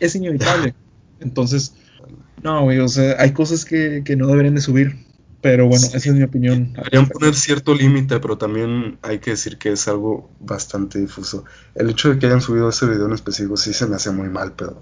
Es 0.01 0.15
inevitable. 0.15 0.75
Entonces, 1.21 1.75
no, 2.43 2.63
güey, 2.65 2.79
o 2.79 2.89
sea, 2.89 3.17
hay 3.19 3.33
cosas 3.33 3.65
que, 3.65 4.03
que 4.05 4.17
no 4.17 4.27
deberían 4.29 4.55
de 4.55 4.61
subir. 4.61 5.05
Pero 5.43 5.67
bueno, 5.69 5.83
Sí. 5.87 5.97
esa 5.97 6.09
es 6.11 6.15
mi 6.17 6.23
opinión. 6.23 6.73
Deberían 6.73 7.07
poner 7.09 7.35
cierto 7.35 7.75
límite, 7.75 8.19
pero 8.21 8.37
también 8.39 8.99
hay 9.03 9.19
que 9.21 9.31
decir 9.31 9.59
que 9.59 9.71
es 9.71 9.87
algo 9.87 10.29
bastante 10.41 10.99
difuso. 10.99 11.45
El 11.75 11.91
hecho 11.91 12.09
de 12.13 12.19
que 12.19 12.27
hayan 12.27 12.41
subido 12.41 12.69
ese 12.69 12.87
video 12.87 13.07
en 13.07 13.13
específico 13.13 13.57
sí 13.57 13.73
se 13.73 13.87
me 13.87 13.97
hace 13.97 14.11
muy 14.11 14.29
mal, 14.29 14.55
pero 14.57 14.81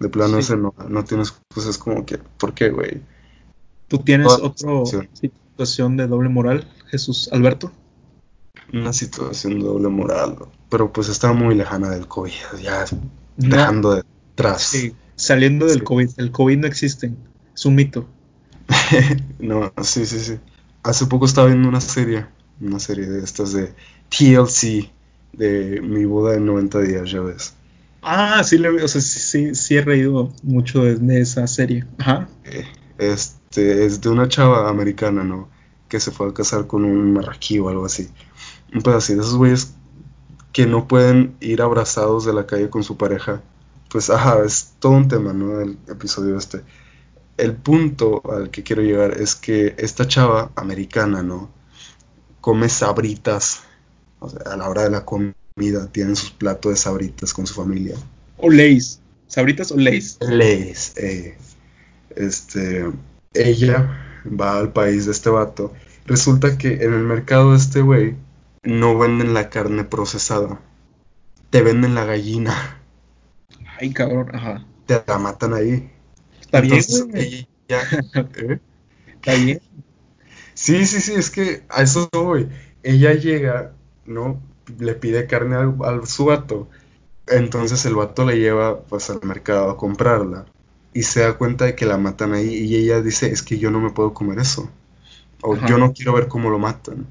de 0.00 0.08
plano 0.08 0.34
Sí. 0.34 0.40
ese 0.40 0.56
no, 0.56 0.74
no 0.88 1.04
tienes 1.04 1.32
cosas 1.54 1.78
como 1.78 2.04
que, 2.04 2.18
¿por 2.18 2.52
qué, 2.54 2.70
güey? 2.70 3.00
¿Tú 3.86 3.98
tienes 3.98 4.26
otra 4.32 4.48
situación. 4.56 5.08
situación 5.12 5.96
de 5.96 6.06
doble 6.08 6.30
moral, 6.30 6.66
Jesús 6.88 7.28
Alberto? 7.30 7.70
una 8.72 8.92
situación 8.92 9.58
de 9.60 9.66
doble 9.66 9.88
moral, 9.88 10.36
pero 10.72 10.90
pues 10.90 11.10
está 11.10 11.34
muy 11.34 11.54
lejana 11.54 11.90
del 11.90 12.08
COVID, 12.08 12.32
ya 12.62 12.86
dejando 13.36 13.92
de 13.92 14.04
atrás. 14.32 14.62
Sí, 14.62 14.94
saliendo 15.16 15.66
del 15.66 15.84
COVID, 15.84 16.12
el 16.16 16.30
COVID 16.32 16.56
no 16.56 16.66
existe, 16.66 17.12
es 17.54 17.66
un 17.66 17.74
mito. 17.74 18.08
no, 19.38 19.70
sí, 19.82 20.06
sí, 20.06 20.18
sí. 20.18 20.38
Hace 20.82 21.04
poco 21.04 21.26
estaba 21.26 21.48
viendo 21.48 21.68
una 21.68 21.82
serie, 21.82 22.24
una 22.58 22.78
serie 22.78 23.04
de 23.04 23.22
estas 23.22 23.52
de 23.52 23.74
TLC, 24.08 24.90
de 25.34 25.82
mi 25.82 26.06
boda 26.06 26.36
en 26.36 26.46
90 26.46 26.80
días, 26.80 27.10
ya 27.10 27.20
ves. 27.20 27.52
Ah, 28.00 28.42
sí, 28.42 28.56
le, 28.56 28.70
o 28.70 28.88
sea, 28.88 29.02
sí, 29.02 29.54
sí, 29.54 29.76
he 29.76 29.82
reído 29.82 30.32
mucho 30.42 30.84
de, 30.84 31.20
esa 31.20 31.46
serie. 31.48 31.84
Ajá. 31.98 32.28
Eh, 32.44 32.64
este, 32.96 33.84
es 33.84 34.00
de 34.00 34.08
una 34.08 34.26
chava 34.26 34.70
americana, 34.70 35.22
¿no? 35.22 35.50
Que 35.90 36.00
se 36.00 36.10
fue 36.10 36.30
a 36.30 36.32
casar 36.32 36.66
con 36.66 36.86
un 36.86 37.12
marraquí 37.12 37.58
o 37.58 37.68
algo 37.68 37.84
así. 37.84 38.08
Un 38.74 38.80
pedacito 38.80 39.20
de 39.20 39.26
esos 39.26 39.36
güeyes 39.36 39.74
que 40.52 40.66
no 40.66 40.86
pueden 40.86 41.34
ir 41.40 41.62
abrazados 41.62 42.24
de 42.24 42.34
la 42.34 42.46
calle 42.46 42.70
con 42.70 42.84
su 42.84 42.96
pareja. 42.96 43.42
Pues, 43.90 44.10
ajá, 44.10 44.42
es 44.44 44.74
todo 44.78 44.92
un 44.92 45.08
tema, 45.08 45.32
¿no? 45.32 45.60
El 45.60 45.78
episodio 45.88 46.36
este. 46.36 46.62
El 47.36 47.54
punto 47.54 48.22
al 48.30 48.50
que 48.50 48.62
quiero 48.62 48.82
llegar 48.82 49.20
es 49.20 49.34
que 49.34 49.74
esta 49.78 50.06
chava 50.06 50.50
americana, 50.54 51.22
¿no? 51.22 51.50
Come 52.40 52.68
sabritas. 52.68 53.60
O 54.20 54.28
sea, 54.28 54.40
a 54.52 54.56
la 54.56 54.68
hora 54.68 54.84
de 54.84 54.90
la 54.90 55.04
comida 55.04 55.86
tienen 55.90 56.16
sus 56.16 56.30
platos 56.30 56.72
de 56.72 56.76
sabritas 56.76 57.32
con 57.32 57.46
su 57.46 57.54
familia. 57.54 57.96
O 58.36 58.50
leis. 58.50 59.00
¿Sabritas 59.26 59.72
o 59.72 59.76
leis? 59.76 60.18
Leis. 60.20 60.92
Eh, 60.96 61.36
este, 62.14 62.90
ella 63.32 64.22
va 64.26 64.58
al 64.58 64.72
país 64.72 65.06
de 65.06 65.12
este 65.12 65.30
vato. 65.30 65.72
Resulta 66.06 66.58
que 66.58 66.74
en 66.84 66.92
el 66.92 67.02
mercado 67.02 67.52
de 67.52 67.58
este 67.58 67.80
güey 67.80 68.16
no 68.62 68.98
venden 68.98 69.34
la 69.34 69.50
carne 69.50 69.84
procesada. 69.84 70.60
Te 71.50 71.62
venden 71.62 71.94
la 71.94 72.04
gallina. 72.04 72.80
Ay, 73.78 73.92
cabrón, 73.92 74.34
ajá. 74.34 74.66
Te 74.86 75.02
la 75.06 75.18
matan 75.18 75.54
ahí. 75.54 75.90
Está 76.40 76.60
bien, 76.60 76.82
güey. 77.10 77.48
¿eh? 77.68 78.60
Está 79.06 79.34
bien. 79.34 79.60
Sí, 80.54 80.86
sí, 80.86 81.00
sí, 81.00 81.14
es 81.14 81.30
que 81.30 81.64
a 81.68 81.82
eso 81.82 82.08
voy. 82.12 82.48
Ella 82.82 83.14
llega, 83.14 83.72
¿no? 84.06 84.40
le 84.78 84.94
pide 84.94 85.26
carne 85.26 85.56
al, 85.56 86.06
su 86.06 86.26
vato. 86.26 86.68
Entonces 87.26 87.84
el 87.86 87.94
vato 87.94 88.24
le 88.24 88.38
lleva 88.38 88.80
pues 88.80 89.10
al 89.10 89.20
mercado 89.22 89.70
a 89.70 89.76
comprarla 89.76 90.46
y 90.92 91.04
se 91.04 91.20
da 91.20 91.38
cuenta 91.38 91.64
de 91.64 91.74
que 91.74 91.86
la 91.86 91.96
matan 91.96 92.34
ahí 92.34 92.48
y 92.48 92.76
ella 92.76 93.00
dice 93.00 93.30
es 93.30 93.42
que 93.42 93.58
yo 93.58 93.70
no 93.70 93.80
me 93.80 93.90
puedo 93.90 94.12
comer 94.12 94.38
eso 94.38 94.70
o 95.40 95.56
yo 95.56 95.78
no 95.78 95.92
quiero 95.92 96.12
ver 96.12 96.28
cómo 96.28 96.50
lo 96.50 96.58
matan. 96.58 97.06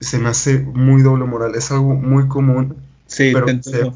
Se 0.00 0.18
me 0.18 0.28
hace 0.28 0.58
muy 0.60 1.02
doble 1.02 1.24
moral, 1.24 1.54
es 1.54 1.70
algo 1.72 1.94
muy 1.94 2.28
común, 2.28 2.76
sí, 3.06 3.32
pero 3.32 3.46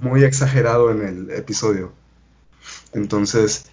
muy 0.00 0.24
exagerado 0.24 0.90
en 0.90 1.06
el 1.06 1.30
episodio. 1.30 1.92
Entonces, 2.92 3.66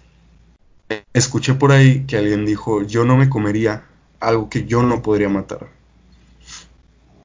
escuché 1.12 1.54
por 1.54 1.72
ahí 1.72 2.04
que 2.06 2.16
alguien 2.16 2.46
dijo, 2.46 2.82
yo 2.82 3.04
no 3.04 3.16
me 3.16 3.28
comería 3.28 3.84
algo 4.20 4.48
que 4.48 4.66
yo 4.66 4.82
no 4.82 5.02
podría 5.02 5.28
matar. 5.28 5.68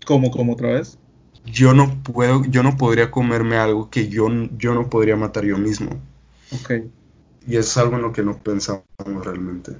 ¿Cómo, 0.06 0.32
cómo 0.32 0.54
otra 0.54 0.70
vez? 0.70 0.98
yo 1.46 1.74
no 1.74 2.02
puedo, 2.04 2.44
yo 2.46 2.64
no 2.64 2.78
podría 2.78 3.12
comerme 3.12 3.58
algo 3.58 3.90
que 3.90 4.08
yo, 4.08 4.30
yo 4.58 4.74
no 4.74 4.90
podría 4.90 5.16
matar 5.16 5.46
yo 5.46 5.58
mismo. 5.58 6.02
Ok. 6.52 6.72
Y 7.48 7.58
es 7.58 7.78
algo 7.78 7.96
en 7.96 8.02
lo 8.02 8.12
que 8.12 8.24
no 8.24 8.38
pensamos 8.38 8.84
realmente. 9.24 9.74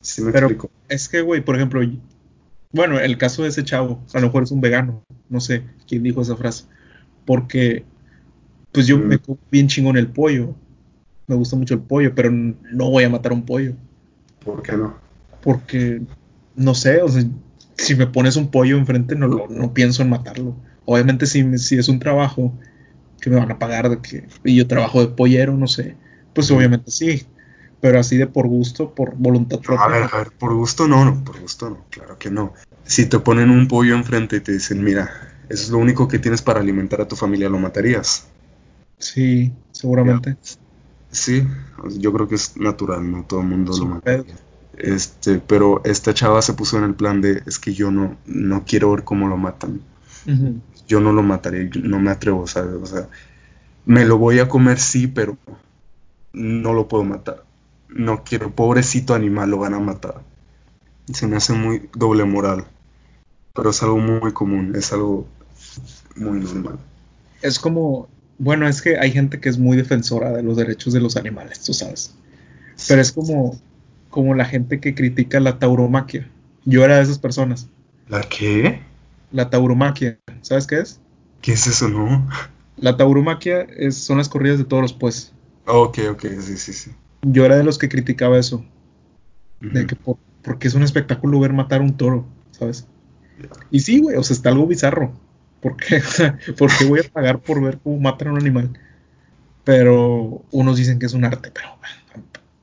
¿Sí 0.00 0.22
me 0.22 0.32
Pero 0.32 0.48
explico? 0.48 0.70
Es 0.88 1.08
que, 1.08 1.20
güey, 1.20 1.44
por 1.44 1.56
ejemplo, 1.56 1.80
bueno, 2.72 2.98
el 2.98 3.18
caso 3.18 3.42
de 3.42 3.50
ese 3.50 3.64
chavo, 3.64 4.00
a 4.12 4.20
lo 4.20 4.26
mejor 4.26 4.44
es 4.44 4.50
un 4.50 4.60
vegano, 4.60 5.04
no 5.28 5.40
sé 5.40 5.62
quién 5.86 6.02
dijo 6.02 6.22
esa 6.22 6.36
frase, 6.36 6.64
porque, 7.24 7.84
pues 8.72 8.86
yo 8.86 8.98
me 8.98 9.16
mm. 9.16 9.18
como 9.20 9.38
bien 9.50 9.68
chingón 9.68 9.96
el 9.96 10.08
pollo, 10.08 10.54
me 11.26 11.36
gusta 11.36 11.56
mucho 11.56 11.74
el 11.74 11.80
pollo, 11.80 12.14
pero 12.14 12.30
no 12.30 12.90
voy 12.90 13.04
a 13.04 13.10
matar 13.10 13.32
un 13.32 13.44
pollo. 13.44 13.74
¿Por 14.44 14.62
qué 14.62 14.72
no? 14.72 14.96
Porque, 15.42 16.02
no 16.56 16.74
sé, 16.74 17.02
o 17.02 17.08
sea, 17.08 17.22
si 17.76 17.94
me 17.94 18.06
pones 18.06 18.36
un 18.36 18.50
pollo 18.50 18.76
enfrente, 18.78 19.14
no, 19.14 19.28
no 19.48 19.74
pienso 19.74 20.02
en 20.02 20.10
matarlo. 20.10 20.56
Obviamente, 20.84 21.26
si, 21.26 21.58
si 21.58 21.76
es 21.76 21.88
un 21.88 21.98
trabajo 21.98 22.52
que 23.20 23.30
me 23.30 23.36
van 23.36 23.50
a 23.50 23.58
pagar 23.58 23.88
de 23.88 24.00
que, 24.00 24.26
y 24.44 24.56
yo 24.56 24.66
trabajo 24.66 25.00
de 25.00 25.14
pollero, 25.14 25.56
no 25.56 25.68
sé, 25.68 25.96
pues 26.34 26.50
obviamente 26.50 26.90
sí. 26.90 27.24
Pero 27.82 27.98
así 27.98 28.16
de 28.16 28.28
por 28.28 28.46
gusto, 28.46 28.94
por 28.94 29.16
voluntad 29.16 29.58
propia. 29.58 29.84
A 29.84 29.88
ver, 29.88 30.08
a 30.12 30.18
ver, 30.18 30.30
por 30.30 30.54
gusto 30.54 30.86
no, 30.86 31.04
no, 31.04 31.24
por 31.24 31.40
gusto 31.40 31.68
no, 31.68 31.84
claro 31.90 32.16
que 32.16 32.30
no. 32.30 32.54
Si 32.84 33.06
te 33.06 33.18
ponen 33.18 33.50
un 33.50 33.66
pollo 33.66 33.96
enfrente 33.96 34.36
y 34.36 34.40
te 34.40 34.52
dicen, 34.52 34.84
mira, 34.84 35.10
eso 35.48 35.64
es 35.64 35.70
lo 35.70 35.78
único 35.78 36.06
que 36.06 36.20
tienes 36.20 36.42
para 36.42 36.60
alimentar 36.60 37.00
a 37.00 37.08
tu 37.08 37.16
familia, 37.16 37.48
¿lo 37.48 37.58
matarías? 37.58 38.28
Sí, 38.98 39.52
seguramente. 39.72 40.36
Sí, 41.10 41.44
yo 41.98 42.12
creo 42.12 42.28
que 42.28 42.36
es 42.36 42.56
natural, 42.56 43.10
no 43.10 43.24
todo 43.24 43.40
el 43.40 43.48
mundo 43.48 43.76
lo 43.76 43.86
mataría. 43.86 44.36
Este, 44.78 45.40
pero 45.40 45.82
esta 45.84 46.14
chava 46.14 46.40
se 46.40 46.54
puso 46.54 46.78
en 46.78 46.84
el 46.84 46.94
plan 46.94 47.20
de, 47.20 47.42
es 47.46 47.58
que 47.58 47.74
yo 47.74 47.90
no, 47.90 48.16
no 48.26 48.64
quiero 48.64 48.92
ver 48.92 49.02
cómo 49.02 49.26
lo 49.26 49.36
matan. 49.36 49.80
Yo 50.86 51.00
no 51.00 51.12
lo 51.12 51.24
mataré, 51.24 51.68
no 51.82 51.98
me 51.98 52.12
atrevo, 52.12 52.46
¿sabes? 52.46 52.76
O 52.80 52.86
sea, 52.86 53.08
me 53.86 54.04
lo 54.04 54.18
voy 54.18 54.38
a 54.38 54.48
comer 54.48 54.78
sí, 54.78 55.08
pero 55.08 55.36
no 56.32 56.72
lo 56.72 56.86
puedo 56.86 57.02
matar. 57.02 57.42
No 57.94 58.24
quiero, 58.24 58.54
pobrecito 58.54 59.14
animal, 59.14 59.50
lo 59.50 59.58
van 59.58 59.74
a 59.74 59.80
matar. 59.80 60.22
Se 61.12 61.26
me 61.26 61.36
hace 61.36 61.52
muy 61.52 61.88
doble 61.94 62.24
moral. 62.24 62.66
Pero 63.54 63.70
es 63.70 63.82
algo 63.82 63.98
muy 63.98 64.32
común, 64.32 64.74
es 64.74 64.92
algo 64.92 65.26
muy 66.16 66.40
normal. 66.40 66.78
Es 67.42 67.58
como, 67.58 68.08
bueno, 68.38 68.66
es 68.66 68.80
que 68.80 68.98
hay 68.98 69.10
gente 69.10 69.40
que 69.40 69.48
es 69.48 69.58
muy 69.58 69.76
defensora 69.76 70.30
de 70.30 70.42
los 70.42 70.56
derechos 70.56 70.92
de 70.92 71.00
los 71.00 71.16
animales, 71.16 71.62
tú 71.62 71.74
sabes. 71.74 72.14
Pero 72.88 73.00
es 73.00 73.12
como, 73.12 73.60
como 74.08 74.34
la 74.34 74.44
gente 74.44 74.80
que 74.80 74.94
critica 74.94 75.40
la 75.40 75.58
tauromaquia. 75.58 76.30
Yo 76.64 76.84
era 76.84 76.96
de 76.96 77.02
esas 77.02 77.18
personas. 77.18 77.68
¿La 78.08 78.22
qué? 78.22 78.80
La 79.32 79.50
tauromaquia. 79.50 80.18
¿Sabes 80.40 80.66
qué 80.66 80.80
es? 80.80 81.00
¿Qué 81.40 81.52
es 81.52 81.66
eso, 81.66 81.88
no? 81.88 82.28
La 82.76 82.96
tauromaquia 82.96 83.62
es, 83.62 83.96
son 83.96 84.18
las 84.18 84.28
corridas 84.28 84.58
de 84.58 84.64
toros, 84.64 84.92
pues. 84.92 85.32
Ok, 85.66 85.98
ok, 86.10 86.22
sí, 86.40 86.56
sí, 86.56 86.72
sí. 86.72 86.90
Yo 87.22 87.44
era 87.44 87.56
de 87.56 87.64
los 87.64 87.78
que 87.78 87.88
criticaba 87.88 88.38
eso. 88.38 88.64
De 89.60 89.86
que 89.86 89.96
porque 90.42 90.66
es 90.66 90.74
un 90.74 90.82
espectáculo 90.82 91.38
ver 91.38 91.52
matar 91.52 91.80
un 91.80 91.96
toro, 91.96 92.26
¿sabes? 92.50 92.86
Y 93.70 93.80
sí, 93.80 94.00
güey, 94.00 94.16
o 94.16 94.22
sea, 94.22 94.34
está 94.34 94.50
algo 94.50 94.66
bizarro. 94.66 95.12
¿Por 95.60 95.76
qué? 95.76 96.02
¿Por 96.58 96.70
qué 96.76 96.84
voy 96.84 97.00
a 97.00 97.12
pagar 97.12 97.40
por 97.40 97.62
ver 97.62 97.78
cómo 97.78 97.98
matan 98.00 98.28
a 98.28 98.32
un 98.32 98.38
animal? 98.38 98.70
Pero 99.64 100.44
unos 100.50 100.76
dicen 100.76 100.98
que 100.98 101.06
es 101.06 101.14
un 101.14 101.24
arte, 101.24 101.52
pero 101.52 101.68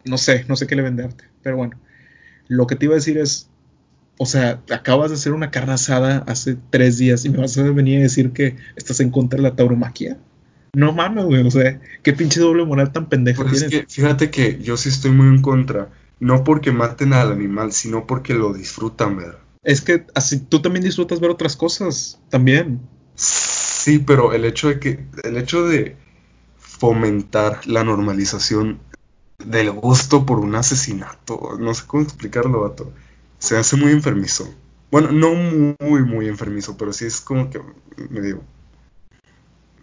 no 0.05 0.17
sé, 0.17 0.45
no 0.49 0.55
sé 0.55 0.67
qué 0.67 0.75
le 0.75 0.81
vende 0.81 1.05
arte. 1.05 1.23
Pero 1.41 1.55
bueno, 1.55 1.79
lo 2.47 2.67
que 2.67 2.75
te 2.75 2.85
iba 2.85 2.95
a 2.95 2.95
decir 2.95 3.17
es, 3.17 3.49
o 4.17 4.25
sea, 4.25 4.61
acabas 4.69 5.11
de 5.11 5.15
hacer 5.15 5.33
una 5.33 5.51
carne 5.51 5.73
asada 5.73 6.23
hace 6.27 6.57
tres 6.69 6.97
días 6.97 7.23
y 7.23 7.29
me 7.29 7.37
vas 7.37 7.57
a 7.57 7.63
venir 7.63 7.99
a 7.99 8.03
decir 8.03 8.31
que 8.33 8.57
estás 8.75 8.99
en 8.99 9.11
contra 9.11 9.37
de 9.37 9.43
la 9.43 9.55
tauromaquia. 9.55 10.17
No 10.73 10.93
mames, 10.93 11.25
güey, 11.25 11.45
o 11.45 11.51
sea, 11.51 11.81
qué 12.03 12.13
pinche 12.13 12.39
doble 12.39 12.65
moral 12.65 12.91
tan 12.91 13.09
pendeja 13.09 13.43
pues 13.43 13.61
Es 13.61 13.69
que, 13.69 13.85
fíjate 13.87 14.29
que 14.29 14.59
yo 14.61 14.77
sí 14.77 14.89
estoy 14.89 15.11
muy 15.11 15.27
en 15.27 15.41
contra, 15.41 15.89
no 16.19 16.43
porque 16.43 16.71
maten 16.71 17.13
al 17.13 17.31
animal, 17.31 17.71
sino 17.71 18.05
porque 18.05 18.33
lo 18.33 18.53
disfrutan 18.53 19.17
ver. 19.17 19.37
Es 19.63 19.81
que 19.81 20.05
así 20.15 20.39
tú 20.39 20.61
también 20.61 20.83
disfrutas 20.83 21.19
ver 21.19 21.31
otras 21.31 21.55
cosas, 21.55 22.19
también. 22.29 22.81
Sí, 23.15 23.99
pero 23.99 24.33
el 24.33 24.45
hecho 24.45 24.69
de 24.69 24.79
que, 24.79 25.05
el 25.23 25.37
hecho 25.37 25.67
de 25.67 25.95
fomentar 26.57 27.67
la 27.67 27.83
normalización 27.83 28.79
del 29.45 29.71
gusto 29.71 30.25
por 30.25 30.39
un 30.39 30.55
asesinato. 30.55 31.57
No 31.59 31.73
sé 31.73 31.83
cómo 31.87 32.03
explicarlo, 32.03 32.61
vato. 32.61 32.91
Se 33.37 33.57
hace 33.57 33.75
muy 33.75 33.91
enfermizo. 33.91 34.53
Bueno, 34.91 35.11
no 35.11 35.33
muy, 35.33 36.03
muy 36.03 36.27
enfermizo, 36.27 36.77
pero 36.77 36.93
sí 36.93 37.05
es 37.05 37.21
como 37.21 37.49
que 37.49 37.61
medio. 38.09 38.41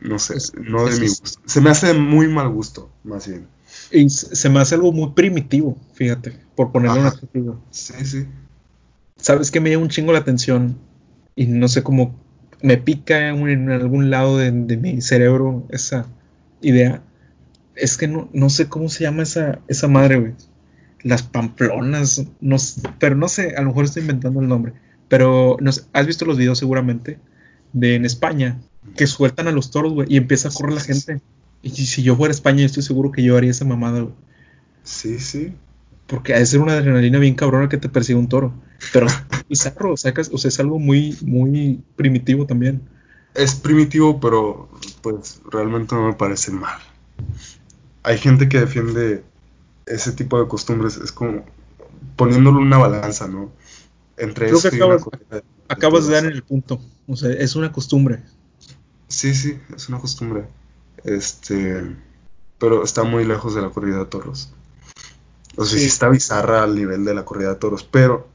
No 0.06 0.18
sé, 0.18 0.34
no 0.56 0.86
de 0.86 1.00
mi 1.00 1.08
gusto. 1.08 1.40
Se 1.44 1.60
me 1.60 1.70
hace 1.70 1.92
muy 1.94 2.28
mal 2.28 2.48
gusto, 2.48 2.90
más 3.04 3.26
bien. 3.26 3.46
Y 3.90 4.08
se 4.08 4.48
me 4.48 4.60
hace 4.60 4.76
algo 4.76 4.92
muy 4.92 5.10
primitivo, 5.10 5.76
fíjate, 5.94 6.38
por 6.54 6.72
ponerlo 6.72 7.00
en 7.00 7.06
adjetivo. 7.06 7.60
Sí, 7.70 7.94
sí. 8.04 8.26
¿Sabes 9.16 9.50
que 9.50 9.60
me 9.60 9.70
llama 9.70 9.84
un 9.84 9.90
chingo 9.90 10.12
la 10.12 10.20
atención? 10.20 10.78
Y 11.34 11.46
no 11.46 11.68
sé 11.68 11.82
cómo 11.82 12.14
me 12.62 12.78
pica 12.78 13.28
en 13.28 13.70
algún 13.70 14.10
lado 14.10 14.38
de 14.38 14.50
mi 14.52 15.00
cerebro 15.02 15.66
esa 15.70 16.06
idea 16.62 17.02
es 17.76 17.96
que 17.96 18.08
no, 18.08 18.28
no 18.32 18.50
sé 18.50 18.68
cómo 18.68 18.88
se 18.88 19.04
llama 19.04 19.22
esa, 19.22 19.60
esa 19.68 19.86
madre, 19.86 20.18
güey. 20.18 20.32
Las 21.02 21.22
pamplonas, 21.22 22.24
no 22.40 22.56
pero 22.98 23.14
no 23.14 23.28
sé, 23.28 23.54
a 23.56 23.60
lo 23.60 23.68
mejor 23.68 23.84
estoy 23.84 24.02
inventando 24.02 24.40
el 24.40 24.48
nombre. 24.48 24.72
Pero 25.08 25.56
no 25.60 25.70
has 25.92 26.06
visto 26.06 26.24
los 26.24 26.36
videos 26.36 26.58
seguramente 26.58 27.18
de 27.72 27.94
en 27.94 28.04
España 28.04 28.58
que 28.94 29.06
sueltan 29.06 29.48
a 29.48 29.52
los 29.52 29.70
toros, 29.70 29.92
güey, 29.92 30.08
y 30.10 30.16
empieza 30.16 30.48
a 30.48 30.52
correr 30.52 30.74
la 30.74 30.80
gente. 30.80 31.20
Y 31.62 31.70
si 31.70 32.02
yo 32.02 32.16
fuera 32.16 32.30
a 32.30 32.34
España, 32.34 32.60
yo 32.60 32.66
estoy 32.66 32.82
seguro 32.82 33.10
que 33.10 33.22
yo 33.22 33.36
haría 33.36 33.50
esa 33.50 33.64
mamada, 33.64 34.00
güey. 34.00 34.14
Sí, 34.84 35.18
sí. 35.18 35.54
Porque 36.06 36.34
ha 36.34 36.38
de 36.38 36.46
ser 36.46 36.60
una 36.60 36.74
adrenalina 36.74 37.18
bien 37.18 37.34
cabrona 37.34 37.68
que 37.68 37.76
te 37.76 37.88
persiga 37.88 38.18
un 38.18 38.28
toro. 38.28 38.52
Pero 38.92 39.06
bizarro, 39.48 39.96
sacas, 39.96 40.30
o 40.32 40.38
sea, 40.38 40.48
es 40.48 40.60
algo 40.60 40.78
muy, 40.78 41.16
muy 41.22 41.80
primitivo 41.96 42.46
también. 42.46 42.82
Es 43.34 43.54
primitivo, 43.54 44.20
pero 44.20 44.68
pues 45.02 45.40
realmente 45.50 45.94
no 45.94 46.06
me 46.06 46.14
parece 46.14 46.52
mal. 46.52 46.78
Hay 48.02 48.18
gente 48.18 48.48
que 48.48 48.60
defiende 48.60 49.24
ese 49.84 50.12
tipo 50.12 50.40
de 50.40 50.48
costumbres, 50.48 50.96
es 50.96 51.12
como 51.12 51.44
poniéndolo 52.16 52.60
una 52.60 52.78
balanza, 52.78 53.28
¿no? 53.28 53.50
Entre 54.16 54.46
Creo 54.46 54.60
que 54.60 54.68
acabas, 54.68 55.04
de, 55.30 55.42
acabas 55.68 56.06
de 56.06 56.14
dar 56.14 56.24
en 56.24 56.32
el 56.32 56.42
punto. 56.42 56.80
O 57.06 57.16
sea, 57.16 57.30
es 57.30 57.56
una 57.56 57.72
costumbre. 57.72 58.22
Sí, 59.08 59.34
sí, 59.34 59.58
es 59.74 59.88
una 59.88 59.98
costumbre. 59.98 60.46
Este, 61.04 61.96
pero 62.58 62.82
está 62.82 63.04
muy 63.04 63.24
lejos 63.24 63.54
de 63.54 63.62
la 63.62 63.70
corrida 63.70 63.98
de 63.98 64.06
toros. 64.06 64.52
O 65.56 65.64
sea, 65.64 65.78
sí. 65.78 65.86
está 65.86 66.08
bizarra 66.08 66.62
al 66.62 66.74
nivel 66.74 67.04
de 67.04 67.14
la 67.14 67.24
corrida 67.24 67.50
de 67.50 67.56
toros, 67.56 67.84
pero 67.84 68.28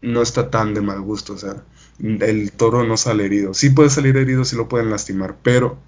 no 0.00 0.22
está 0.22 0.50
tan 0.50 0.74
de 0.74 0.80
mal 0.80 1.00
gusto. 1.00 1.34
O 1.34 1.38
sea, 1.38 1.62
el 1.98 2.52
toro 2.52 2.84
no 2.84 2.96
sale 2.96 3.24
herido. 3.24 3.54
Sí 3.54 3.70
puede 3.70 3.90
salir 3.90 4.16
herido, 4.16 4.44
sí 4.44 4.56
lo 4.56 4.68
pueden 4.68 4.90
lastimar, 4.90 5.36
pero 5.42 5.78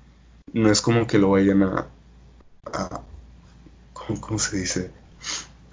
no 0.53 0.71
es 0.71 0.81
como 0.81 1.07
que 1.07 1.19
lo 1.19 1.31
vayan 1.31 1.63
a. 1.65 1.87
a 2.73 3.01
¿cómo, 3.93 4.39
se 4.39 4.59
dice? 4.59 4.91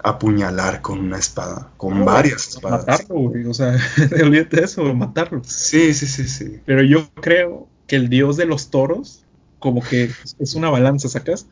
apuñalar 0.04 0.82
con 0.82 0.98
una 0.98 1.16
espada, 1.16 1.70
con 1.76 2.04
varias 2.04 2.48
espadas. 2.48 2.86
Matarlo, 2.86 3.14
güey, 3.14 3.46
o 3.46 3.54
sea, 3.54 3.76
olvídate 4.20 4.56
de 4.56 4.64
eso, 4.64 4.82
matarlo. 4.94 5.42
Sí, 5.44 5.94
sí, 5.94 6.06
sí, 6.06 6.26
sí. 6.26 6.60
Pero 6.66 6.82
yo 6.82 7.08
creo 7.20 7.68
que 7.92 7.96
el 7.96 8.08
dios 8.08 8.38
de 8.38 8.46
los 8.46 8.70
toros, 8.70 9.22
como 9.58 9.82
que 9.82 10.08
es 10.38 10.54
una 10.54 10.70
balanza, 10.70 11.10
¿sacas? 11.10 11.46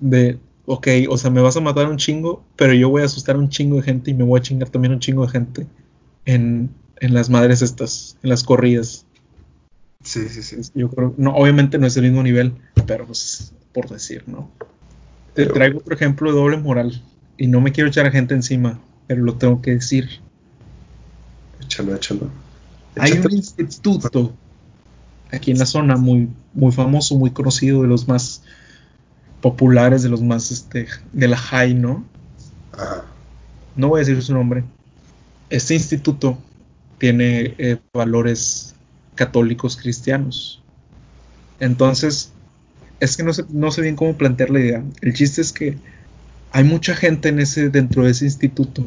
De, 0.00 0.40
ok, 0.66 0.88
o 1.08 1.16
sea, 1.16 1.30
me 1.30 1.40
vas 1.40 1.56
a 1.56 1.60
matar 1.60 1.86
un 1.86 1.98
chingo, 1.98 2.42
pero 2.56 2.72
yo 2.72 2.88
voy 2.88 3.02
a 3.02 3.04
asustar 3.04 3.36
a 3.36 3.38
un 3.38 3.48
chingo 3.48 3.76
de 3.76 3.82
gente 3.82 4.10
y 4.10 4.14
me 4.14 4.24
voy 4.24 4.40
a 4.40 4.42
chingar 4.42 4.70
también 4.70 4.92
un 4.92 4.98
chingo 4.98 5.24
de 5.24 5.30
gente 5.30 5.68
en, 6.24 6.68
en 6.98 7.14
las 7.14 7.30
madres 7.30 7.62
estas, 7.62 8.18
en 8.24 8.30
las 8.30 8.42
corridas. 8.42 9.06
Sí, 10.02 10.28
sí, 10.28 10.42
sí. 10.42 10.56
Yo 10.74 10.90
creo, 10.90 11.14
no, 11.16 11.32
obviamente 11.36 11.78
no 11.78 11.86
es 11.86 11.96
el 11.96 12.02
mismo 12.02 12.24
nivel, 12.24 12.54
pero 12.84 13.06
pues, 13.06 13.52
por 13.72 13.88
decir, 13.88 14.24
¿no? 14.26 14.50
Te 15.34 15.46
traigo, 15.46 15.78
por 15.78 15.92
ejemplo, 15.92 16.32
doble 16.32 16.56
moral. 16.56 17.00
Y 17.38 17.46
no 17.46 17.60
me 17.60 17.70
quiero 17.70 17.88
echar 17.88 18.04
a 18.06 18.10
gente 18.10 18.34
encima, 18.34 18.80
pero 19.06 19.22
lo 19.22 19.36
tengo 19.36 19.62
que 19.62 19.70
decir. 19.74 20.08
Échalo, 21.60 21.94
échalo. 21.94 22.32
Hay 22.96 23.12
un 23.12 23.30
instituto 23.30 24.34
aquí 25.32 25.50
en 25.50 25.58
la 25.58 25.66
zona 25.66 25.96
muy, 25.96 26.28
muy 26.54 26.72
famoso, 26.72 27.16
muy 27.16 27.30
conocido, 27.30 27.82
de 27.82 27.88
los 27.88 28.06
más 28.06 28.42
populares, 29.40 30.02
de 30.02 30.08
los 30.08 30.22
más 30.22 30.50
este, 30.50 30.86
de 31.12 31.28
la 31.28 31.36
high, 31.36 31.74
¿no? 31.74 32.04
No 33.74 33.88
voy 33.88 33.98
a 33.98 34.04
decir 34.04 34.22
su 34.22 34.34
nombre. 34.34 34.64
Este 35.50 35.74
instituto 35.74 36.38
tiene 36.98 37.54
eh, 37.58 37.78
valores 37.92 38.74
católicos 39.14 39.76
cristianos. 39.76 40.62
Entonces, 41.58 42.32
es 43.00 43.16
que 43.16 43.22
no 43.22 43.32
sé, 43.32 43.44
no 43.50 43.70
sé 43.70 43.82
bien 43.82 43.96
cómo 43.96 44.16
plantear 44.16 44.50
la 44.50 44.60
idea. 44.60 44.84
El 45.00 45.14
chiste 45.14 45.40
es 45.40 45.52
que 45.52 45.78
hay 46.52 46.64
mucha 46.64 46.94
gente 46.94 47.30
en 47.30 47.40
ese, 47.40 47.70
dentro 47.70 48.04
de 48.04 48.10
ese 48.10 48.26
instituto 48.26 48.84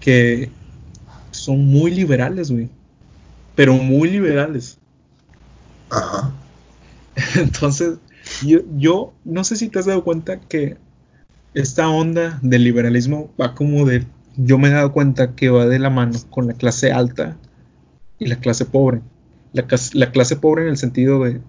que 0.00 0.50
son 1.32 1.66
muy 1.66 1.90
liberales, 1.90 2.50
güey. 2.50 2.68
Pero 3.54 3.74
muy 3.74 4.10
liberales. 4.10 4.78
Ajá. 5.90 6.32
Entonces, 7.36 7.98
yo, 8.44 8.60
yo 8.76 9.12
no 9.24 9.44
sé 9.44 9.56
si 9.56 9.68
te 9.68 9.78
has 9.78 9.86
dado 9.86 10.04
cuenta 10.04 10.40
que 10.40 10.76
esta 11.54 11.88
onda 11.88 12.38
del 12.42 12.64
liberalismo 12.64 13.30
va 13.40 13.54
como 13.54 13.86
de 13.86 14.04
yo 14.36 14.58
me 14.58 14.68
he 14.68 14.72
dado 14.72 14.92
cuenta 14.92 15.34
que 15.34 15.48
va 15.48 15.66
de 15.66 15.78
la 15.78 15.88
mano 15.88 16.18
con 16.28 16.46
la 16.46 16.52
clase 16.52 16.92
alta 16.92 17.36
y 18.18 18.26
la 18.26 18.36
clase 18.36 18.66
pobre. 18.66 19.00
La, 19.52 19.64
la 19.94 20.10
clase 20.12 20.36
pobre 20.36 20.62
en 20.62 20.68
el 20.68 20.76
sentido 20.76 21.24
de 21.24 21.40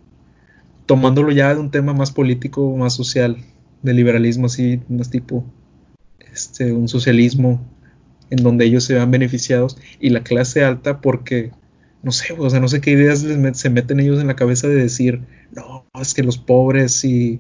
tomándolo 0.86 1.32
ya 1.32 1.54
de 1.54 1.60
un 1.60 1.70
tema 1.70 1.94
más 1.94 2.12
político, 2.12 2.76
más 2.78 2.94
social, 2.94 3.38
de 3.84 3.94
liberalismo 3.94 4.48
así, 4.48 4.82
más 4.88 5.10
tipo 5.10 5.44
este, 6.32 6.72
un 6.72 6.88
socialismo 6.88 7.62
en 8.30 8.44
donde 8.44 8.66
ellos 8.66 8.84
se 8.84 8.94
vean 8.94 9.12
beneficiados 9.12 9.78
y 10.00 10.10
la 10.10 10.24
clase 10.24 10.64
alta 10.64 11.02
porque 11.02 11.52
no 12.04 12.12
sé, 12.12 12.34
o 12.38 12.50
sea, 12.50 12.60
no 12.60 12.68
sé 12.68 12.82
qué 12.82 12.92
ideas 12.92 13.26
se 13.54 13.70
meten 13.70 14.00
ellos 14.00 14.20
en 14.20 14.28
la 14.28 14.36
cabeza 14.36 14.68
de 14.68 14.76
decir, 14.76 15.22
no, 15.52 15.86
es 16.00 16.14
que 16.14 16.24
los 16.24 16.38
pobres 16.38 17.04
y 17.04 17.40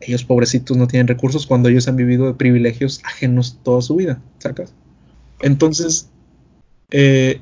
ellos 0.00 0.24
pobrecitos 0.24 0.76
no 0.76 0.86
tienen 0.86 1.08
recursos 1.08 1.46
cuando 1.46 1.68
ellos 1.68 1.86
han 1.88 1.96
vivido 1.96 2.26
de 2.26 2.34
privilegios 2.34 3.00
ajenos 3.04 3.60
toda 3.62 3.82
su 3.82 3.96
vida, 3.96 4.22
¿sacas? 4.38 4.74
Entonces, 5.40 6.10
eh, 6.90 7.40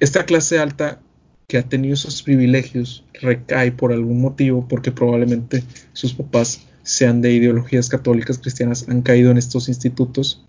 esta 0.00 0.24
clase 0.24 0.58
alta 0.58 1.00
que 1.46 1.58
ha 1.58 1.68
tenido 1.68 1.94
esos 1.94 2.22
privilegios 2.22 3.04
recae 3.20 3.72
por 3.72 3.92
algún 3.92 4.20
motivo, 4.20 4.66
porque 4.68 4.90
probablemente 4.90 5.62
sus 5.92 6.14
papás 6.14 6.66
sean 6.82 7.20
de 7.20 7.32
ideologías 7.32 7.88
católicas 7.88 8.38
cristianas, 8.38 8.88
han 8.88 9.02
caído 9.02 9.30
en 9.30 9.38
estos 9.38 9.68
institutos 9.68 10.44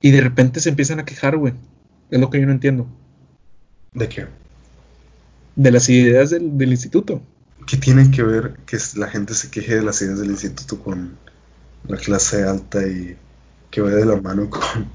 y 0.00 0.10
de 0.10 0.20
repente 0.20 0.60
se 0.60 0.68
empiezan 0.68 1.00
a 1.00 1.04
quejar, 1.04 1.36
güey. 1.36 1.54
Es 2.10 2.20
lo 2.20 2.30
que 2.30 2.40
yo 2.40 2.46
no 2.46 2.52
entiendo. 2.52 2.86
¿De 3.92 4.08
qué? 4.08 4.26
De 5.56 5.70
las 5.70 5.88
ideas 5.88 6.30
del, 6.30 6.58
del 6.58 6.70
instituto. 6.72 7.22
¿Qué 7.66 7.76
tiene 7.76 8.10
que 8.10 8.22
ver 8.22 8.56
que 8.66 8.76
la 8.96 9.08
gente 9.08 9.34
se 9.34 9.50
queje 9.50 9.76
de 9.76 9.82
las 9.82 10.02
ideas 10.02 10.20
del 10.20 10.30
instituto 10.30 10.78
con 10.80 11.16
la 11.86 11.96
clase 11.96 12.42
alta 12.42 12.86
y 12.86 13.16
que 13.70 13.80
vaya 13.80 13.96
de 13.96 14.06
la 14.06 14.20
mano 14.20 14.50
con 14.50 14.88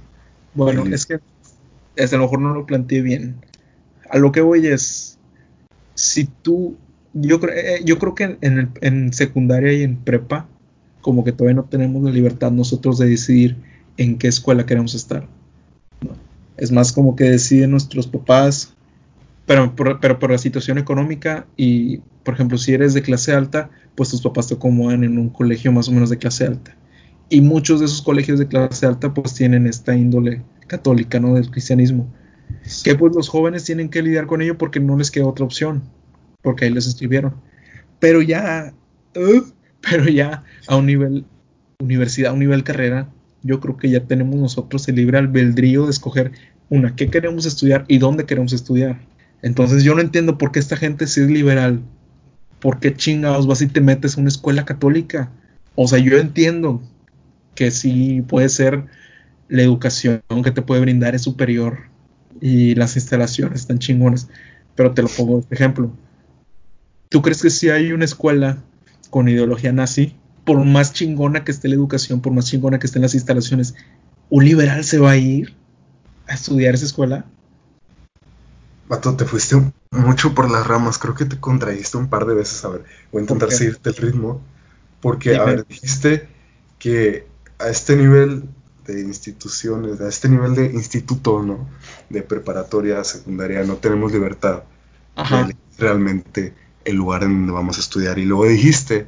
bueno, 0.53 0.83
es 0.87 1.05
que 1.05 1.15
a 1.15 2.17
lo 2.17 2.23
mejor 2.23 2.41
no 2.41 2.53
lo 2.53 2.65
planteé 2.65 3.01
bien. 3.01 3.35
A 4.09 4.17
lo 4.17 4.31
que 4.31 4.41
voy 4.41 4.67
es, 4.67 5.17
si 5.93 6.25
tú, 6.25 6.75
yo, 7.13 7.39
eh, 7.53 7.81
yo 7.85 7.99
creo 7.99 8.15
que 8.15 8.37
en, 8.41 8.71
en 8.81 9.13
secundaria 9.13 9.71
y 9.73 9.83
en 9.83 9.97
prepa, 9.97 10.47
como 11.01 11.23
que 11.23 11.31
todavía 11.31 11.55
no 11.55 11.65
tenemos 11.65 12.03
la 12.03 12.11
libertad 12.11 12.51
nosotros 12.51 12.97
de 12.97 13.07
decidir 13.07 13.57
en 13.97 14.17
qué 14.17 14.27
escuela 14.27 14.65
queremos 14.65 14.95
estar. 14.95 15.27
Es 16.57 16.71
más 16.71 16.91
como 16.91 17.15
que 17.15 17.25
deciden 17.25 17.71
nuestros 17.71 18.07
papás, 18.07 18.73
pero 19.49 19.75
por, 19.75 19.99
pero 19.99 20.19
por 20.19 20.29
la 20.29 20.37
situación 20.37 20.77
económica 20.77 21.47
y, 21.57 22.01
por 22.23 22.35
ejemplo, 22.35 22.59
si 22.59 22.71
eres 22.71 22.93
de 22.93 23.01
clase 23.01 23.33
alta, 23.33 23.71
pues 23.95 24.09
tus 24.09 24.21
papás 24.21 24.47
te 24.47 24.53
acomodan 24.53 25.03
en 25.03 25.17
un 25.17 25.29
colegio 25.29 25.71
más 25.71 25.89
o 25.89 25.91
menos 25.91 26.11
de 26.11 26.19
clase 26.19 26.45
alta 26.45 26.77
y 27.29 27.41
muchos 27.41 27.79
de 27.79 27.87
esos 27.87 28.03
colegios 28.03 28.37
de 28.37 28.47
clase 28.47 28.85
alta 28.85 29.11
pues 29.11 29.33
tienen 29.33 29.65
esta 29.65 29.95
índole 29.95 30.43
católica, 30.67 31.19
¿no? 31.19 31.33
Del 31.33 31.49
cristianismo. 31.49 32.13
Que 32.83 32.93
pues 32.93 33.15
los 33.15 33.27
jóvenes 33.27 33.63
tienen 33.63 33.89
que 33.89 34.03
lidiar 34.03 34.27
con 34.27 34.43
ello 34.43 34.55
porque 34.55 34.79
no 34.79 34.95
les 34.95 35.09
queda 35.09 35.25
otra 35.25 35.45
opción, 35.45 35.81
porque 36.43 36.65
ahí 36.65 36.71
les 36.71 36.85
escribieron. 36.85 37.33
Pero 37.99 38.21
ya, 38.21 38.71
uh, 39.15 39.41
pero 39.81 40.05
ya 40.09 40.43
a 40.67 40.75
un 40.75 40.85
nivel 40.85 41.25
universidad, 41.79 42.29
a 42.29 42.33
un 42.33 42.39
nivel 42.41 42.63
carrera, 42.63 43.09
yo 43.41 43.59
creo 43.59 43.77
que 43.77 43.89
ya 43.89 44.01
tenemos 44.01 44.35
nosotros 44.35 44.87
el 44.89 44.95
libre 44.97 45.17
albedrío 45.17 45.85
de 45.85 45.89
escoger 45.89 46.33
una, 46.69 46.95
qué 46.95 47.09
queremos 47.09 47.47
estudiar 47.47 47.85
y 47.87 47.97
dónde 47.97 48.27
queremos 48.27 48.53
estudiar. 48.53 49.08
Entonces 49.41 49.83
yo 49.83 49.95
no 49.95 50.01
entiendo 50.01 50.37
por 50.37 50.51
qué 50.51 50.59
esta 50.59 50.75
gente 50.75 51.07
si 51.07 51.21
es 51.21 51.27
liberal, 51.27 51.81
por 52.59 52.79
qué 52.79 52.93
chingados 52.93 53.47
vas 53.47 53.61
y 53.61 53.67
te 53.67 53.81
metes 53.81 54.17
a 54.17 54.21
una 54.21 54.29
escuela 54.29 54.65
católica. 54.65 55.31
O 55.75 55.87
sea, 55.87 55.99
yo 55.99 56.17
entiendo 56.17 56.81
que 57.55 57.71
sí 57.71 58.21
puede 58.21 58.49
ser 58.49 58.85
la 59.47 59.63
educación 59.63 60.21
que 60.43 60.51
te 60.51 60.61
puede 60.61 60.81
brindar 60.81 61.15
es 61.15 61.23
superior 61.23 61.89
y 62.41 62.75
las 62.75 62.95
instalaciones 62.95 63.61
están 63.61 63.79
chingonas. 63.79 64.29
Pero 64.75 64.93
te 64.93 65.01
lo 65.01 65.07
pongo 65.09 65.41
de 65.41 65.55
ejemplo. 65.55 65.91
¿Tú 67.09 67.21
crees 67.21 67.41
que 67.41 67.49
si 67.49 67.69
hay 67.69 67.91
una 67.91 68.05
escuela 68.05 68.59
con 69.09 69.27
ideología 69.27 69.71
nazi, 69.71 70.15
por 70.45 70.63
más 70.63 70.93
chingona 70.93 71.43
que 71.43 71.51
esté 71.51 71.67
la 71.67 71.75
educación, 71.75 72.21
por 72.21 72.33
más 72.33 72.45
chingona 72.45 72.79
que 72.79 72.87
estén 72.87 73.01
las 73.01 73.15
instalaciones, 73.15 73.75
un 74.29 74.45
liberal 74.45 74.83
se 74.83 74.99
va 74.99 75.11
a 75.11 75.17
ir 75.17 75.55
a 76.27 76.35
estudiar 76.35 76.75
esa 76.75 76.85
escuela? 76.85 77.25
Vato, 78.89 79.15
te 79.15 79.23
fuiste 79.23 79.55
mucho 79.91 80.33
por 80.33 80.49
las 80.49 80.65
ramas. 80.65 80.97
Creo 80.97 81.13
que 81.13 81.25
te 81.25 81.39
contradiste 81.39 81.95
un 81.95 82.09
par 82.09 82.25
de 82.25 82.33
veces. 82.33 82.65
A 82.65 82.69
ver, 82.69 82.85
voy 83.11 83.19
a 83.19 83.21
intentar 83.21 83.51
seguirte 83.51 83.91
el 83.91 83.95
ritmo. 83.95 84.41
Porque, 84.99 85.37
a 85.37 85.43
ver, 85.45 85.65
dijiste 85.67 86.27
que 86.79 87.27
a 87.59 87.69
este 87.69 87.95
nivel 87.95 88.49
de 88.87 89.01
instituciones, 89.01 90.01
a 90.01 90.09
este 90.09 90.27
nivel 90.27 90.55
de 90.55 90.65
instituto, 90.65 91.43
¿no? 91.43 91.69
De 92.09 92.23
preparatoria, 92.23 93.03
secundaria, 93.03 93.63
no 93.63 93.75
tenemos 93.75 94.11
libertad 94.11 94.63
de 95.15 95.55
realmente 95.77 96.55
el 96.83 96.95
lugar 96.95 97.23
en 97.23 97.33
donde 97.33 97.51
vamos 97.51 97.77
a 97.77 97.81
estudiar. 97.81 98.17
Y 98.17 98.25
luego 98.25 98.45
dijiste 98.47 99.05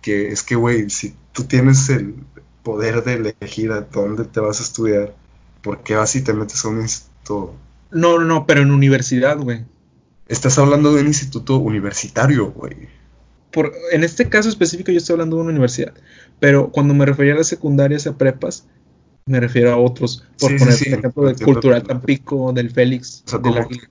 que 0.00 0.28
es 0.28 0.44
que, 0.44 0.54
güey, 0.54 0.88
si 0.88 1.16
tú 1.32 1.44
tienes 1.44 1.88
el 1.88 2.14
poder 2.62 3.02
de 3.02 3.34
elegir 3.40 3.72
a 3.72 3.80
dónde 3.80 4.24
te 4.24 4.38
vas 4.38 4.60
a 4.60 4.62
estudiar, 4.62 5.16
¿por 5.62 5.82
qué 5.82 5.96
vas 5.96 6.14
y 6.14 6.22
te 6.22 6.32
metes 6.32 6.64
a 6.64 6.68
un 6.68 6.82
instituto? 6.82 7.54
No, 7.96 8.18
no, 8.18 8.24
no, 8.24 8.46
pero 8.46 8.60
en 8.62 8.70
universidad, 8.70 9.38
güey. 9.38 9.64
Estás 10.28 10.58
hablando 10.58 10.92
de 10.92 11.00
un 11.02 11.06
instituto 11.06 11.56
universitario, 11.58 12.50
güey. 12.52 12.88
Por, 13.52 13.72
en 13.92 14.04
este 14.04 14.28
caso 14.28 14.48
específico 14.48 14.92
yo 14.92 14.98
estoy 14.98 15.14
hablando 15.14 15.36
de 15.36 15.42
una 15.42 15.50
universidad. 15.52 15.94
Pero 16.40 16.70
cuando 16.70 16.94
me 16.94 17.06
refería 17.06 17.32
a 17.34 17.36
las 17.36 17.46
secundarias 17.46 18.06
y 18.06 18.08
a 18.10 18.12
prepas, 18.18 18.66
Me 19.28 19.40
refiero 19.40 19.72
a 19.72 19.76
otros. 19.76 20.24
Por 20.38 20.52
Sí, 20.52 20.58
poner 20.58 20.74
sí, 20.74 20.88
el 20.88 20.98
ejemplo 21.00 21.28
entiendo. 21.28 21.52
Cultural 21.54 21.82
Tampico, 21.82 22.52
del 22.52 22.70
Félix, 22.70 23.24
O 23.26 23.30
sea, 23.30 23.38
del 23.40 23.52
como 23.54 23.64
Águila, 23.64 23.88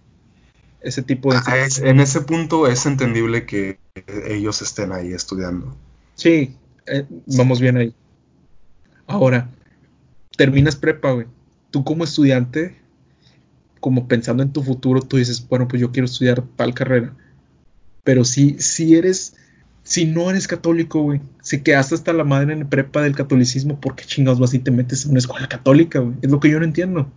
ese 0.81 1.01
tipo 1.01 1.33
de... 1.33 1.39
Ah, 1.45 1.57
es- 1.57 1.79
en 1.79 1.99
ese 1.99 2.21
punto 2.21 2.67
es 2.67 2.85
entendible 2.85 3.45
que 3.45 3.77
ellos 4.27 4.61
estén 4.61 4.91
ahí 4.93 5.11
estudiando. 5.13 5.75
Sí, 6.15 6.55
eh, 6.85 7.05
vamos 7.35 7.59
bien 7.59 7.75
ahí. 7.77 7.93
Ahora, 9.07 9.49
terminas 10.37 10.75
prepa, 10.75 11.11
güey. 11.11 11.27
Tú 11.71 11.83
como 11.83 12.03
estudiante, 12.05 12.77
como 13.85 14.07
pensando 14.07 14.41
en 14.41 14.51
tu 14.51 14.63
futuro, 14.63 14.99
tú 15.03 15.17
dices, 15.17 15.47
bueno, 15.47 15.67
pues 15.67 15.79
yo 15.79 15.91
quiero 15.91 16.05
estudiar 16.05 16.41
tal 16.55 16.73
carrera. 16.73 17.13
Pero 18.03 18.25
si, 18.25 18.57
si 18.57 18.95
eres, 18.95 19.35
si 19.83 20.05
no 20.07 20.31
eres 20.31 20.47
católico, 20.47 21.03
güey, 21.03 21.21
si 21.43 21.61
quedaste 21.61 21.93
hasta 21.93 22.11
la 22.11 22.23
madre 22.23 22.53
en 22.53 22.67
prepa 22.67 23.03
del 23.03 23.15
catolicismo, 23.15 23.79
¿por 23.79 23.95
qué 23.95 24.03
chingados 24.03 24.39
vas 24.39 24.55
y 24.55 24.59
te 24.59 24.71
metes 24.71 25.05
en 25.05 25.11
una 25.11 25.19
escuela 25.19 25.47
católica, 25.47 25.99
güey? 25.99 26.15
Es 26.23 26.31
lo 26.31 26.39
que 26.39 26.49
yo 26.49 26.57
no 26.57 26.65
entiendo. 26.65 27.11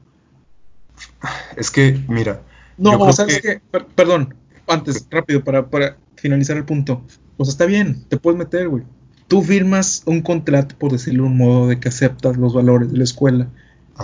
Es 1.56 1.70
que, 1.70 1.98
mira, 2.06 2.42
No, 2.76 2.98
o 2.98 3.12
sabes 3.14 3.40
que- 3.40 3.62
que, 3.72 3.80
perdón, 3.94 4.34
antes, 4.66 5.06
rápido, 5.10 5.42
para, 5.42 5.70
para 5.70 5.96
finalizar 6.16 6.58
el 6.58 6.66
punto. 6.66 7.02
O 7.38 7.46
sea, 7.46 7.52
está 7.52 7.64
bien, 7.64 8.04
te 8.10 8.18
puedes 8.18 8.38
meter, 8.38 8.68
güey. 8.68 8.82
Tú 9.26 9.40
firmas 9.40 10.02
un 10.04 10.20
contrato, 10.20 10.76
por 10.78 10.92
decirlo 10.92 11.22
de 11.22 11.30
un 11.30 11.38
modo, 11.38 11.66
de 11.68 11.80
que 11.80 11.88
aceptas 11.88 12.36
los 12.36 12.52
valores 12.52 12.92
de 12.92 12.98
la 12.98 13.04
escuela. 13.04 13.48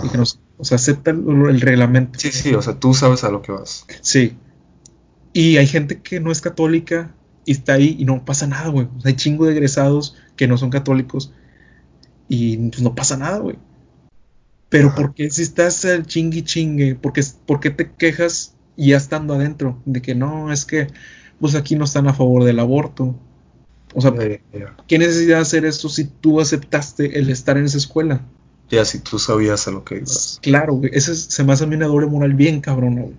Y 0.03 0.09
que 0.09 0.17
nos- 0.17 0.39
o 0.57 0.65
sea, 0.65 0.75
acepta 0.75 1.11
el, 1.11 1.25
el 1.49 1.61
reglamento. 1.61 2.19
Sí, 2.19 2.31
sí, 2.31 2.53
o 2.53 2.61
sea, 2.61 2.79
tú 2.79 2.93
sabes 2.93 3.23
a 3.23 3.29
lo 3.29 3.41
que 3.41 3.51
vas. 3.51 3.85
Sí. 4.01 4.37
Y 5.33 5.57
hay 5.57 5.67
gente 5.67 5.99
que 6.01 6.19
no 6.19 6.31
es 6.31 6.41
católica 6.41 7.13
y 7.45 7.51
está 7.51 7.73
ahí 7.73 7.95
y 7.99 8.05
no 8.05 8.23
pasa 8.23 8.47
nada, 8.47 8.69
güey. 8.69 8.87
O 8.97 9.01
sea, 9.01 9.09
hay 9.09 9.15
chingo 9.15 9.45
de 9.45 9.51
egresados 9.51 10.15
que 10.35 10.47
no 10.47 10.57
son 10.57 10.69
católicos 10.69 11.33
y 12.27 12.57
pues 12.69 12.81
no 12.81 12.95
pasa 12.95 13.17
nada, 13.17 13.39
güey. 13.39 13.57
Pero 14.69 14.87
Ajá. 14.87 14.95
¿por 14.95 15.13
qué 15.13 15.29
si 15.29 15.41
estás 15.41 15.83
al 15.85 16.05
chingui 16.05 16.43
chingue? 16.43 16.95
¿Por 16.95 17.13
qué, 17.13 17.21
por 17.45 17.59
qué 17.59 17.69
te 17.69 17.91
quejas 17.91 18.55
ya 18.77 18.97
estando 18.97 19.33
adentro? 19.33 19.81
De 19.85 20.01
que 20.01 20.15
no, 20.15 20.51
es 20.51 20.65
que 20.65 20.87
pues 21.39 21.55
aquí 21.55 21.75
no 21.75 21.85
están 21.85 22.07
a 22.07 22.13
favor 22.13 22.43
del 22.43 22.59
aborto. 22.59 23.15
O 23.93 24.01
sea. 24.01 24.13
¿qué 24.87 24.99
necesidad 24.99 25.37
de 25.37 25.41
hacer 25.41 25.65
eso 25.65 25.89
si 25.89 26.05
tú 26.05 26.41
aceptaste 26.41 27.19
el 27.19 27.29
estar 27.29 27.57
en 27.57 27.65
esa 27.65 27.77
escuela? 27.77 28.25
Ya, 28.69 28.83
si 28.85 28.99
tú 28.99 29.19
sabías 29.19 29.67
a 29.67 29.71
lo 29.71 29.83
que 29.83 29.95
ibas. 29.97 30.39
Claro, 30.41 30.73
güey. 30.75 30.91
Ese 30.93 31.11
es- 31.11 31.25
se 31.25 31.43
me 31.43 31.53
hace 31.53 31.63
a 31.63 31.67
mí 31.67 31.75
una 31.75 31.87
doble 31.87 32.07
moral 32.07 32.33
bien 32.33 32.61
cabrona, 32.61 33.01
güey. 33.01 33.15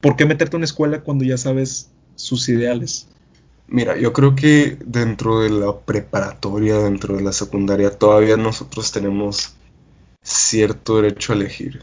¿Por 0.00 0.16
qué 0.16 0.26
meterte 0.26 0.56
a 0.56 0.58
una 0.58 0.66
escuela 0.66 1.00
cuando 1.02 1.24
ya 1.24 1.38
sabes 1.38 1.90
sus 2.14 2.48
ideales? 2.48 3.08
Mira, 3.68 3.96
yo 3.96 4.12
creo 4.12 4.36
que 4.36 4.78
dentro 4.84 5.40
de 5.40 5.50
la 5.50 5.80
preparatoria, 5.80 6.78
dentro 6.78 7.16
de 7.16 7.22
la 7.22 7.32
secundaria, 7.32 7.90
todavía 7.90 8.36
nosotros 8.36 8.92
tenemos 8.92 9.54
cierto 10.22 10.96
derecho 10.96 11.32
a 11.32 11.36
elegir, 11.36 11.82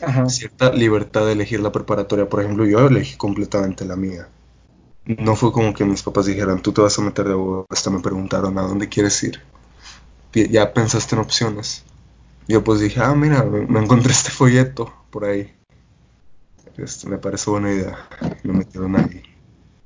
Ajá. 0.00 0.28
cierta 0.28 0.72
libertad 0.72 1.26
de 1.26 1.32
elegir 1.32 1.60
la 1.60 1.72
preparatoria. 1.72 2.28
Por 2.28 2.40
ejemplo, 2.42 2.64
yo 2.66 2.86
elegí 2.86 3.16
completamente 3.16 3.84
la 3.84 3.96
mía. 3.96 4.28
No 5.06 5.36
fue 5.36 5.52
como 5.52 5.74
que 5.74 5.84
mis 5.84 6.02
papás 6.02 6.26
dijeran, 6.26 6.62
tú 6.62 6.72
te 6.72 6.82
vas 6.82 6.98
a 6.98 7.02
meter 7.02 7.26
de 7.26 7.32
abogado. 7.32 7.66
Hasta 7.70 7.90
me 7.90 8.00
preguntaron, 8.00 8.58
¿a 8.58 8.62
dónde 8.62 8.88
quieres 8.88 9.22
ir? 9.24 9.40
Ya 10.34 10.72
pensaste 10.74 11.14
en 11.14 11.20
opciones. 11.22 11.84
Yo 12.48 12.62
pues 12.64 12.80
dije, 12.80 13.00
ah, 13.00 13.14
mira, 13.14 13.42
me 13.44 13.80
encontré 13.80 14.12
este 14.12 14.30
folleto 14.30 14.92
por 15.10 15.24
ahí. 15.24 15.54
Este, 16.76 17.08
me 17.08 17.18
parece 17.18 17.50
buena 17.50 17.72
idea. 17.72 17.96
Me 18.42 18.52
metieron 18.52 18.96
ahí. 18.96 19.22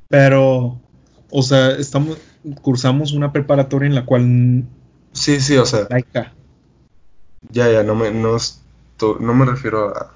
Pero, 0.08 0.80
o 1.30 1.42
sea, 1.42 1.70
estamos, 1.72 2.18
cursamos 2.62 3.12
una 3.12 3.32
preparatoria 3.32 3.86
en 3.88 3.94
la 3.94 4.06
cual 4.06 4.64
Sí, 5.12 5.40
sí, 5.40 5.56
o 5.58 5.66
sea, 5.66 5.88
laica. 5.88 6.34
ya, 7.50 7.70
ya, 7.70 7.82
no 7.82 7.94
me, 7.94 8.10
no, 8.10 8.36
no 9.20 9.34
me 9.34 9.44
refiero 9.44 9.88
a... 9.96 10.14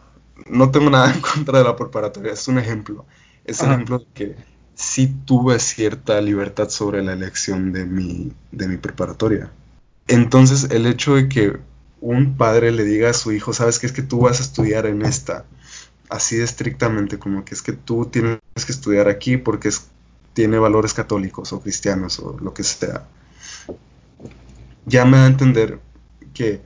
No 0.49 0.71
tengo 0.71 0.91
nada 0.91 1.13
en 1.15 1.21
contra 1.21 1.59
de 1.59 1.65
la 1.65 1.77
preparatoria, 1.77 2.33
es 2.33 2.49
un 2.49 2.59
ejemplo. 2.59 3.07
Es 3.45 3.63
Ajá. 3.63 3.75
ejemplo 3.75 3.99
de 4.01 4.07
que 4.15 4.37
sí 4.75 5.09
tuve 5.25 5.59
cierta 5.59 6.21
libertad 6.21 6.69
sobre 6.69 7.03
la 7.03 7.13
elección 7.13 7.73
de 7.73 7.87
mi, 7.87 8.33
de 8.51 8.69
mi 8.69 8.77
preparatoria. 8.79 9.53
Entonces, 10.09 10.71
el 10.71 10.87
hecho 10.87 11.15
de 11.15 11.29
que 11.29 11.59
un 12.01 12.37
padre 12.37 12.73
le 12.73 12.85
diga 12.85 13.11
a 13.11 13.15
su 13.15 13.33
hijo, 13.33 13.53
sabes 13.53 13.79
que 13.79 13.87
es 13.87 13.93
que 13.93 14.03
tú 14.03 14.21
vas 14.21 14.41
a 14.41 14.43
estudiar 14.43 14.87
en 14.87 15.03
esta, 15.03 15.45
así 16.11 16.37
de 16.37 16.45
estrictamente, 16.45 17.19
como 17.19 17.45
que 17.45 17.55
es 17.55 17.63
que 17.63 17.73
tú 17.73 18.07
tienes 18.07 18.41
que 18.67 18.73
estudiar 18.73 19.09
aquí 19.09 19.37
porque 19.37 19.69
es- 19.69 19.89
tiene 20.35 20.59
valores 20.59 20.95
católicos 20.95 21.53
o 21.53 21.61
cristianos 21.63 22.19
o 22.21 22.39
lo 22.41 22.55
que 22.55 22.65
sea, 22.65 23.07
ya 24.87 25.05
me 25.05 25.17
da 25.19 25.25
a 25.25 25.29
entender 25.29 25.81
que 26.35 26.61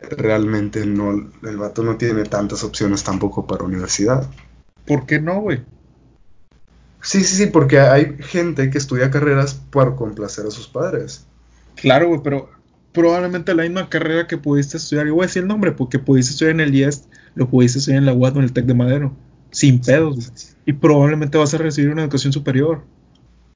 realmente 0.00 0.86
no, 0.86 1.10
el 1.12 1.56
vato 1.56 1.82
no 1.82 1.96
tiene 1.96 2.24
tantas 2.24 2.62
opciones 2.64 3.02
tampoco 3.04 3.46
para 3.46 3.64
universidad. 3.64 4.28
¿Por 4.86 5.06
qué 5.06 5.20
no, 5.20 5.40
güey? 5.40 5.64
Sí, 7.00 7.22
sí, 7.24 7.36
sí, 7.36 7.46
porque 7.46 7.80
hay 7.80 8.16
gente 8.20 8.68
que 8.70 8.78
estudia 8.78 9.10
carreras 9.10 9.54
por 9.54 9.96
complacer 9.96 10.46
a 10.46 10.50
sus 10.50 10.66
padres. 10.68 11.24
Claro, 11.74 12.08
güey, 12.08 12.20
pero 12.22 12.48
probablemente 12.96 13.54
la 13.54 13.64
misma 13.64 13.90
carrera 13.90 14.26
que 14.26 14.38
pudiste 14.38 14.78
estudiar, 14.78 15.06
yo 15.06 15.14
voy 15.14 15.24
a 15.24 15.26
decir 15.26 15.42
el 15.42 15.48
nombre, 15.48 15.70
porque 15.72 15.98
pudiste 15.98 16.32
estudiar 16.32 16.54
en 16.54 16.60
el 16.60 16.74
IES, 16.74 17.04
lo 17.34 17.46
pudiste 17.46 17.78
estudiar 17.78 17.98
en 17.98 18.06
la 18.06 18.14
UAD 18.14 18.36
o 18.36 18.38
en 18.38 18.44
el 18.44 18.52
TEC 18.54 18.64
de 18.64 18.72
Madero, 18.72 19.12
sin 19.50 19.82
pedos. 19.82 20.56
Y 20.64 20.72
probablemente 20.72 21.36
vas 21.36 21.52
a 21.52 21.58
recibir 21.58 21.90
una 21.90 22.04
educación 22.04 22.32
superior. 22.32 22.84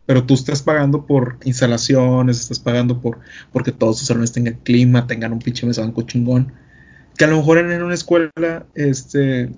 Pero 0.05 0.25
tú 0.25 0.35
estás 0.35 0.61
pagando 0.61 1.07
por 1.07 1.39
instalaciones, 1.45 2.39
estás 2.39 2.59
pagando 2.59 3.01
por 3.01 3.21
porque 3.51 3.73
todos 3.73 3.97
tus 3.99 4.09
salones 4.09 4.33
tengan 4.33 4.59
clima, 4.63 5.07
tengan 5.07 5.33
un 5.33 5.39
pinche 5.39 5.67
mesabanco 5.67 6.03
chingón. 6.03 6.53
Que 7.17 7.25
a 7.25 7.29
lo 7.29 7.39
mejor 7.39 7.57
en 7.59 7.83
una 7.83 7.95
escuela, 7.95 8.67
este, 8.75 9.51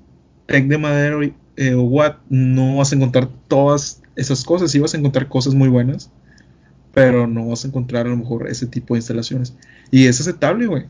Tec 0.46 0.68
de 0.68 0.78
Madero 0.78 1.24
y- 1.24 1.34
eh, 1.56 1.74
o 1.74 1.82
Watt, 1.82 2.18
no 2.28 2.76
vas 2.76 2.92
a 2.92 2.96
encontrar 2.96 3.28
todas 3.48 4.00
esas 4.14 4.44
cosas. 4.44 4.70
Sí 4.70 4.78
vas 4.78 4.94
a 4.94 4.98
encontrar 4.98 5.28
cosas 5.28 5.54
muy 5.54 5.68
buenas, 5.68 6.08
pero 6.92 7.26
no 7.26 7.48
vas 7.48 7.64
a 7.64 7.68
encontrar 7.68 8.06
a 8.06 8.10
lo 8.10 8.16
mejor 8.16 8.48
ese 8.48 8.66
tipo 8.66 8.94
de 8.94 8.98
instalaciones. 8.98 9.54
Y 9.90 10.06
es 10.06 10.20
aceptable, 10.20 10.66
güey. 10.66 10.86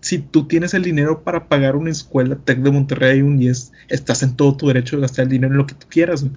Si 0.00 0.18
tú 0.18 0.46
tienes 0.46 0.74
el 0.74 0.82
dinero 0.82 1.24
para 1.24 1.48
pagar 1.48 1.76
una 1.76 1.90
escuela 1.90 2.36
Tec 2.36 2.60
de 2.60 2.70
Monterrey, 2.70 3.22
un 3.22 3.42
IES, 3.42 3.72
estás 3.88 4.22
en 4.22 4.36
todo 4.36 4.56
tu 4.56 4.68
derecho 4.68 4.96
de 4.96 5.02
gastar 5.02 5.24
el 5.24 5.30
dinero 5.30 5.52
en 5.52 5.58
lo 5.58 5.66
que 5.66 5.74
tú 5.74 5.86
quieras, 5.88 6.22
güey. 6.22 6.34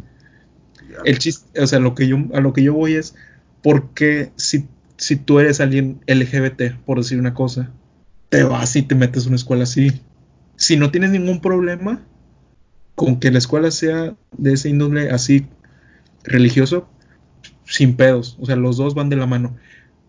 El 1.05 1.19
chiste, 1.19 1.61
o 1.61 1.67
sea, 1.67 1.79
lo 1.79 1.93
que 1.93 2.07
yo, 2.07 2.17
a 2.33 2.41
lo 2.41 2.51
que 2.51 2.63
yo 2.63 2.73
voy 2.73 2.95
es, 2.95 3.15
porque 3.61 4.31
si, 4.35 4.67
si 4.97 5.15
tú 5.15 5.39
eres 5.39 5.61
alguien 5.61 5.99
LGBT, 6.07 6.75
por 6.85 6.97
decir 6.97 7.19
una 7.19 7.35
cosa, 7.35 7.71
te 8.29 8.43
vas 8.43 8.75
y 8.75 8.81
te 8.81 8.95
metes 8.95 9.25
a 9.25 9.27
una 9.27 9.35
escuela 9.35 9.63
así. 9.63 10.01
Si 10.55 10.75
no 10.75 10.91
tienes 10.91 11.11
ningún 11.11 11.39
problema 11.41 12.01
con 12.95 13.19
que 13.19 13.31
la 13.31 13.37
escuela 13.37 13.71
sea 13.71 14.15
de 14.37 14.53
ese 14.53 14.69
índole 14.69 15.11
así 15.11 15.45
religioso, 16.23 16.89
sin 17.69 17.95
pedos. 17.95 18.37
O 18.39 18.45
sea, 18.45 18.55
los 18.55 18.77
dos 18.77 18.95
van 18.95 19.09
de 19.09 19.15
la 19.15 19.25
mano. 19.25 19.55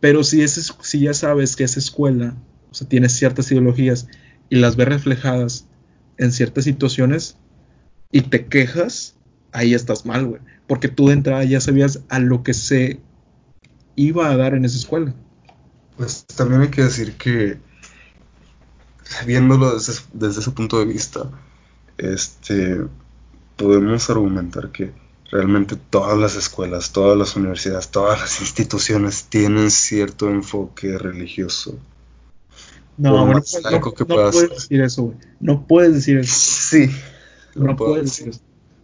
Pero 0.00 0.24
si, 0.24 0.42
es, 0.42 0.74
si 0.80 1.00
ya 1.00 1.14
sabes 1.14 1.56
que 1.56 1.64
esa 1.64 1.78
escuela, 1.78 2.34
o 2.70 2.74
sea, 2.74 2.88
tiene 2.88 3.08
ciertas 3.08 3.50
ideologías 3.52 4.08
y 4.48 4.56
las 4.56 4.76
ves 4.76 4.88
reflejadas 4.88 5.66
en 6.16 6.32
ciertas 6.32 6.64
situaciones 6.64 7.36
y 8.10 8.22
te 8.22 8.46
quejas, 8.46 9.16
ahí 9.52 9.74
estás 9.74 10.06
mal, 10.06 10.26
güey. 10.26 10.40
Porque 10.66 10.88
tú 10.88 11.08
de 11.08 11.14
entrada 11.14 11.44
ya 11.44 11.60
sabías 11.60 12.00
a 12.08 12.18
lo 12.18 12.42
que 12.42 12.54
se 12.54 13.00
iba 13.94 14.30
a 14.30 14.36
dar 14.36 14.54
en 14.54 14.64
esa 14.64 14.78
escuela. 14.78 15.14
Pues 15.96 16.24
también 16.26 16.62
hay 16.62 16.68
que 16.68 16.82
decir 16.82 17.16
que, 17.16 17.58
viéndolo 19.26 19.74
desde, 19.74 20.00
desde 20.14 20.40
ese 20.40 20.50
punto 20.52 20.78
de 20.78 20.86
vista, 20.86 21.30
este, 21.98 22.80
podemos 23.56 24.08
argumentar 24.08 24.72
que 24.72 24.92
realmente 25.30 25.76
todas 25.76 26.18
las 26.18 26.34
escuelas, 26.36 26.92
todas 26.92 27.16
las 27.16 27.36
universidades, 27.36 27.88
todas 27.88 28.20
las 28.20 28.40
instituciones 28.40 29.24
tienen 29.24 29.70
cierto 29.70 30.28
enfoque 30.28 30.98
religioso. 30.98 31.78
No, 32.96 33.26
no, 33.26 33.34
no- 33.34 33.40
que 33.94 34.04
no 34.04 34.06
puedes 34.30 34.50
decir 34.50 34.80
eso, 34.82 35.02
güey. 35.04 35.16
No 35.40 35.66
puedes 35.66 35.94
decir 35.94 36.18
eso. 36.18 36.34
Sí, 36.34 36.90
lo 37.54 37.64
No 37.66 37.76
puedo 37.76 37.92
puedes 37.92 38.06
decir. 38.10 38.28
eso. 38.28 38.40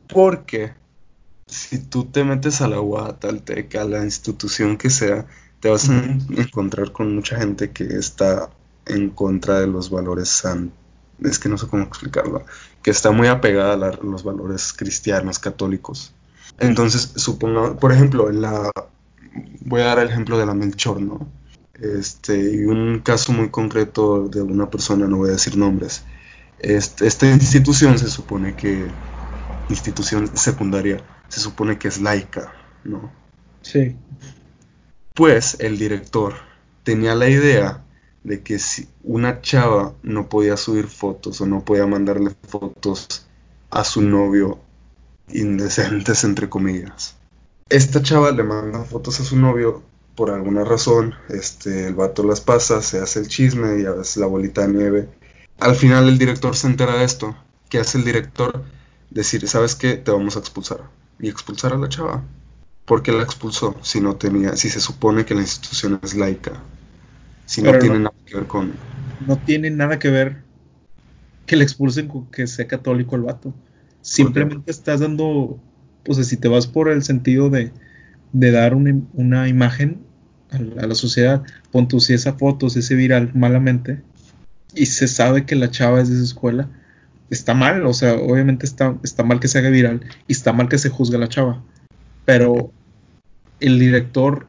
Porque 0.08 0.72
si 1.46 1.78
tú 1.78 2.04
te 2.06 2.24
metes 2.24 2.60
a 2.60 2.68
la 2.68 2.80
UAT, 2.80 3.24
al 3.28 3.42
TEC, 3.42 3.74
a 3.76 3.84
la 3.84 4.04
institución 4.04 4.76
que 4.78 4.88
sea, 4.90 5.26
te 5.60 5.68
vas 5.68 5.88
a 5.88 5.92
en- 5.98 6.26
encontrar 6.36 6.92
con 6.92 7.14
mucha 7.14 7.36
gente 7.38 7.72
que 7.72 7.84
está 7.84 8.50
en 8.86 9.10
contra 9.10 9.60
de 9.60 9.66
los 9.66 9.90
valores 9.90 10.28
san. 10.28 10.72
Es 11.22 11.38
que 11.38 11.48
no 11.48 11.58
sé 11.58 11.66
cómo 11.66 11.82
explicarlo. 11.84 12.44
Que 12.82 12.90
está 12.90 13.10
muy 13.10 13.26
apegada 13.28 13.74
a 13.74 13.76
la- 13.76 13.98
los 14.02 14.22
valores 14.22 14.72
cristianos, 14.72 15.38
católicos. 15.38 16.12
Entonces, 16.58 17.12
supongo, 17.16 17.76
por 17.76 17.92
ejemplo, 17.92 18.30
en 18.30 18.42
la. 18.42 18.70
Voy 19.60 19.82
a 19.82 19.86
dar 19.86 19.98
el 19.98 20.08
ejemplo 20.08 20.38
de 20.38 20.46
la 20.46 20.54
Melchor, 20.54 21.00
¿no? 21.00 21.28
Este, 21.74 22.54
y 22.54 22.64
un 22.64 23.00
caso 23.00 23.32
muy 23.32 23.50
concreto 23.50 24.28
de 24.28 24.40
una 24.40 24.70
persona, 24.70 25.06
no 25.06 25.18
voy 25.18 25.28
a 25.28 25.32
decir 25.32 25.56
nombres. 25.56 26.04
Este, 26.58 27.06
esta 27.06 27.26
institución 27.26 27.98
se 27.98 28.08
supone 28.08 28.54
que 28.56 28.86
institución 29.68 30.34
secundaria 30.36 31.02
se 31.28 31.40
supone 31.40 31.78
que 31.78 31.88
es 31.88 32.00
laica, 32.00 32.52
¿no? 32.84 33.12
Sí. 33.62 33.96
Pues 35.14 35.56
el 35.60 35.78
director 35.78 36.34
tenía 36.82 37.14
la 37.14 37.28
idea 37.28 37.84
de 38.22 38.42
que 38.42 38.58
si 38.58 38.88
una 39.02 39.40
chava 39.40 39.94
no 40.02 40.28
podía 40.28 40.56
subir 40.56 40.86
fotos 40.86 41.40
o 41.40 41.46
no 41.46 41.64
podía 41.64 41.86
mandarle 41.86 42.32
fotos 42.48 43.26
a 43.70 43.84
su 43.84 44.02
novio 44.02 44.60
indecentes 45.28 46.24
entre 46.24 46.48
comillas. 46.48 47.16
Esta 47.68 48.02
chava 48.02 48.30
le 48.30 48.42
manda 48.42 48.84
fotos 48.84 49.20
a 49.20 49.24
su 49.24 49.36
novio 49.36 49.82
por 50.16 50.30
alguna 50.30 50.64
razón, 50.64 51.14
este, 51.28 51.88
el 51.88 51.94
vato 51.94 52.24
las 52.24 52.40
pasa, 52.40 52.80
se 52.80 52.98
hace 52.98 53.20
el 53.20 53.28
chisme 53.28 53.80
y 53.80 53.84
hace 53.84 54.18
la 54.18 54.26
bolita 54.26 54.66
de 54.66 54.72
nieve. 54.72 55.08
Al 55.60 55.76
final 55.76 56.08
el 56.08 56.18
director 56.18 56.56
se 56.56 56.66
entera 56.66 56.96
de 56.96 57.04
esto. 57.04 57.36
¿Qué 57.68 57.78
hace 57.78 57.98
el 57.98 58.04
director? 58.04 58.64
Decir, 59.10 59.46
¿sabes 59.46 59.74
qué? 59.74 59.96
Te 59.96 60.10
vamos 60.10 60.36
a 60.36 60.40
expulsar. 60.40 60.80
Y 61.20 61.28
expulsar 61.28 61.74
a 61.74 61.78
la 61.78 61.88
chava. 61.88 62.24
¿Por 62.86 63.02
qué 63.02 63.12
la 63.12 63.22
expulsó? 63.22 63.76
Si 63.82 64.00
no 64.00 64.16
tenía, 64.16 64.56
si 64.56 64.70
se 64.70 64.80
supone 64.80 65.26
que 65.26 65.34
la 65.34 65.42
institución 65.42 66.00
es 66.02 66.14
laica. 66.14 66.62
Si 67.44 67.60
no 67.60 67.78
tiene 67.78 67.98
nada 67.98 68.14
que 68.24 68.36
ver 68.36 68.46
con. 68.46 68.72
No 69.26 69.36
tiene 69.36 69.70
nada 69.70 69.98
que 69.98 70.08
ver 70.08 70.42
que 71.46 71.56
le 71.56 71.64
expulsen 71.64 72.08
con 72.08 72.26
que 72.30 72.46
sea 72.46 72.66
católico 72.66 73.16
el 73.16 73.22
vato. 73.22 73.54
Simplemente 74.06 74.70
estás 74.70 75.00
dando, 75.00 75.58
pues 76.04 76.24
si 76.28 76.36
te 76.36 76.46
vas 76.46 76.68
por 76.68 76.88
el 76.88 77.02
sentido 77.02 77.50
de, 77.50 77.72
de 78.32 78.50
dar 78.52 78.72
una, 78.72 79.48
imagen 79.48 79.98
a 80.52 80.86
la, 80.86 80.94
sociedad, 80.94 81.42
pon 81.72 81.88
tú 81.88 81.98
si 81.98 82.14
esa 82.14 82.34
foto 82.34 82.70
se 82.70 82.78
hace 82.78 82.94
viral 82.94 83.32
malamente 83.34 84.00
y 84.76 84.86
se 84.86 85.08
sabe 85.08 85.44
que 85.44 85.56
la 85.56 85.72
chava 85.72 86.00
es 86.00 86.08
de 86.08 86.14
esa 86.14 86.24
escuela, 86.24 86.70
está 87.30 87.52
mal, 87.54 87.84
o 87.84 87.92
sea, 87.94 88.14
obviamente 88.14 88.64
está, 88.64 88.96
está 89.02 89.24
mal 89.24 89.40
que 89.40 89.48
se 89.48 89.58
haga 89.58 89.70
viral 89.70 90.00
y 90.28 90.32
está 90.32 90.52
mal 90.52 90.68
que 90.68 90.78
se 90.78 90.88
juzgue 90.88 91.16
a 91.16 91.20
la 91.20 91.28
chava, 91.28 91.64
pero 92.24 92.70
el 93.58 93.80
director 93.80 94.46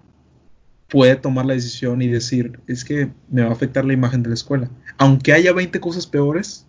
puede 0.88 1.16
tomar 1.16 1.48
la 1.48 1.56
decisión 1.56 2.04
y 2.04 2.08
decir, 2.10 2.60
es 2.68 2.86
que 2.86 3.10
me 3.32 3.42
va 3.42 3.50
a 3.50 3.54
afectar 3.54 3.86
la 3.86 3.94
imagen 3.94 4.22
de 4.22 4.30
la 4.30 4.36
escuela. 4.36 4.70
Aunque 5.00 5.34
haya 5.34 5.52
20 5.52 5.80
cosas 5.80 6.06
peores, 6.06 6.67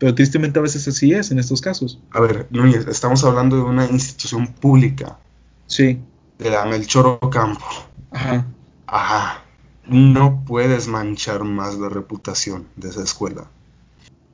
pero 0.00 0.14
tristemente 0.14 0.58
a 0.58 0.62
veces 0.62 0.88
así 0.88 1.12
es 1.12 1.30
en 1.30 1.38
estos 1.38 1.60
casos. 1.60 2.00
A 2.12 2.20
ver, 2.20 2.46
Núñez, 2.50 2.86
estamos 2.88 3.22
hablando 3.22 3.56
de 3.56 3.62
una 3.62 3.84
institución 3.84 4.46
pública. 4.46 5.18
Sí. 5.66 6.00
De 6.38 6.48
la 6.48 6.64
Melchor 6.64 7.18
Ocampo. 7.20 7.66
Ajá. 8.10 8.46
Ajá. 8.86 9.44
No 9.86 10.42
puedes 10.46 10.88
manchar 10.88 11.44
más 11.44 11.78
la 11.78 11.90
reputación 11.90 12.66
de 12.76 12.88
esa 12.88 13.02
escuela. 13.02 13.50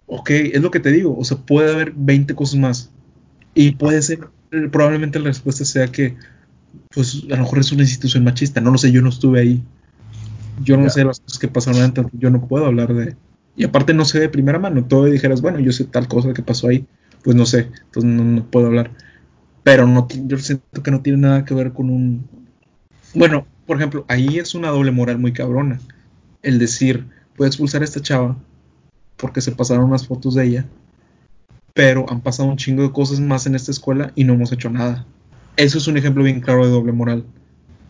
Ok, 0.07 0.31
es 0.31 0.63
lo 0.63 0.71
que 0.71 0.79
te 0.79 0.93
digo. 0.93 1.19
O 1.19 1.25
sea, 1.25 1.37
puede 1.37 1.75
haber 1.75 1.93
20 1.97 2.37
cosas 2.37 2.61
más. 2.61 2.91
Y 3.53 3.73
puede 3.73 4.03
ser, 4.03 4.29
probablemente 4.71 5.19
la 5.19 5.27
respuesta 5.27 5.65
sea 5.65 5.89
que, 5.89 6.17
pues 6.95 7.25
a 7.25 7.35
lo 7.35 7.43
mejor 7.43 7.59
es 7.59 7.73
una 7.73 7.83
institución 7.83 8.23
machista. 8.23 8.61
No 8.61 8.71
lo 8.71 8.79
sé, 8.79 8.93
yo 8.93 9.03
no 9.03 9.09
estuve 9.09 9.41
ahí. 9.41 9.65
Yo 10.63 10.77
no 10.77 10.89
sé 10.91 11.03
las 11.03 11.19
cosas 11.19 11.41
que 11.41 11.49
pasaron 11.49 11.83
antes. 11.83 12.07
Yo 12.13 12.31
no 12.31 12.47
puedo 12.47 12.67
hablar 12.67 12.95
de, 12.95 13.17
y 13.57 13.65
aparte 13.65 13.95
no 13.95 14.05
sé 14.05 14.21
de 14.21 14.29
primera 14.29 14.59
mano, 14.59 14.85
todo 14.85 15.07
dijeras, 15.07 15.41
bueno, 15.41 15.59
yo 15.61 15.73
sé 15.73 15.85
tal 15.85 16.09
cosa 16.09 16.35
que 16.35 16.43
pasó 16.43 16.69
ahí, 16.69 16.87
pues 17.25 17.35
no 17.37 17.47
sé, 17.47 17.71
entonces 17.85 18.05
no, 18.05 18.45
puedo 18.45 18.67
hablar. 18.67 18.91
Pero 19.63 19.87
no, 19.87 20.07
yo 20.27 20.39
siento 20.39 20.83
que 20.83 20.91
no 20.91 21.01
tiene 21.01 21.19
nada 21.19 21.45
que 21.45 21.55
ver 21.55 21.73
con 21.73 21.91
un... 21.91 22.29
Bueno, 23.15 23.47
por 23.67 23.79
ejemplo, 23.79 24.05
ahí 24.09 24.39
es 24.39 24.55
una 24.55 24.69
doble 24.69 24.93
moral 24.93 25.19
muy 25.19 25.33
cabrona. 25.33 25.81
El 26.43 26.59
decir, 26.59 27.07
puedo 27.35 27.49
expulsar 27.49 27.83
a 27.83 27.85
esta 27.85 28.01
chava 28.01 28.37
porque 29.17 29.41
se 29.41 29.53
pasaron 29.53 29.85
unas 29.85 30.07
fotos 30.07 30.35
de 30.35 30.45
ella, 30.45 30.67
pero 31.73 32.05
han 32.11 32.21
pasado 32.21 32.49
un 32.49 32.59
chingo 32.59 32.83
de 32.83 32.93
cosas 32.93 33.21
más 33.21 33.47
en 33.47 33.55
esta 33.55 33.71
escuela 33.71 34.13
y 34.15 34.25
no 34.25 34.35
hemos 34.35 34.53
hecho 34.53 34.71
nada. 34.71 35.07
Eso 35.57 35.79
es 35.79 35.89
un 35.89 35.97
ejemplo 35.97 36.23
bien 36.23 36.41
claro 36.41 36.65
de 36.65 36.71
doble 36.71 36.93
moral. 36.93 37.25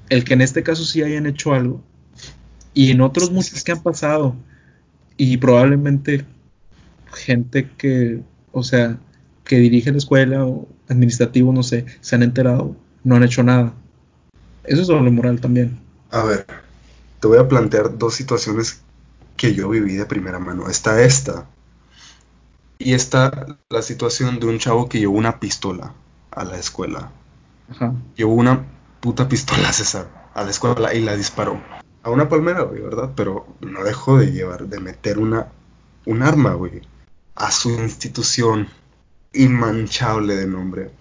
El 0.08 0.24
que 0.24 0.34
en 0.34 0.40
este 0.40 0.62
caso 0.62 0.84
sí 0.84 1.02
hayan 1.02 1.26
hecho 1.26 1.52
algo 1.52 1.82
y 2.72 2.92
en 2.92 3.00
otros 3.00 3.32
muchos 3.32 3.64
que 3.64 3.72
han 3.72 3.82
pasado 3.82 4.36
y 5.16 5.36
probablemente 5.38 6.24
gente 7.12 7.70
que, 7.76 8.22
o 8.52 8.62
sea, 8.62 8.98
que 9.44 9.56
dirige 9.56 9.90
la 9.92 9.98
escuela 9.98 10.44
o 10.44 10.68
administrativo, 10.88 11.52
no 11.52 11.62
sé, 11.62 11.86
se 12.00 12.16
han 12.16 12.22
enterado, 12.22 12.76
no 13.04 13.16
han 13.16 13.24
hecho 13.24 13.42
nada. 13.42 13.72
Eso 14.64 14.82
es 14.82 14.88
doble 14.88 15.10
moral 15.10 15.40
también. 15.40 15.78
A 16.10 16.24
ver, 16.24 16.46
te 17.20 17.28
voy 17.28 17.38
a 17.38 17.48
plantear 17.48 17.96
dos 17.96 18.14
situaciones 18.14 18.82
que 19.36 19.54
yo 19.54 19.68
viví 19.68 19.94
de 19.94 20.06
primera 20.06 20.38
mano. 20.38 20.68
Está 20.68 21.02
esta. 21.02 21.46
Y 22.78 22.92
está 22.92 23.58
la 23.70 23.82
situación 23.82 24.38
de 24.38 24.46
un 24.46 24.58
chavo 24.58 24.88
que 24.88 24.98
llevó 24.98 25.16
una 25.16 25.40
pistola 25.40 25.94
a 26.30 26.44
la 26.44 26.58
escuela. 26.58 27.10
Ajá. 27.70 27.94
Llevó 28.16 28.34
una 28.34 28.66
puta 29.00 29.28
pistola, 29.28 29.72
César, 29.72 30.08
a 30.34 30.42
la 30.42 30.50
escuela 30.50 30.92
y 30.92 31.00
la 31.00 31.16
disparó 31.16 31.60
a 32.06 32.10
una 32.10 32.28
palmera, 32.28 32.62
güey, 32.62 32.80
¿verdad? 32.80 33.10
Pero 33.16 33.48
no 33.60 33.82
dejó 33.82 34.16
de 34.16 34.30
llevar, 34.30 34.68
de 34.68 34.78
meter 34.78 35.18
una, 35.18 35.48
un 36.04 36.22
arma, 36.22 36.54
güey, 36.54 36.80
a 37.34 37.50
su 37.50 37.70
institución 37.70 38.68
inmanchable 39.32 40.36
de 40.36 40.46
nombre. 40.46 40.92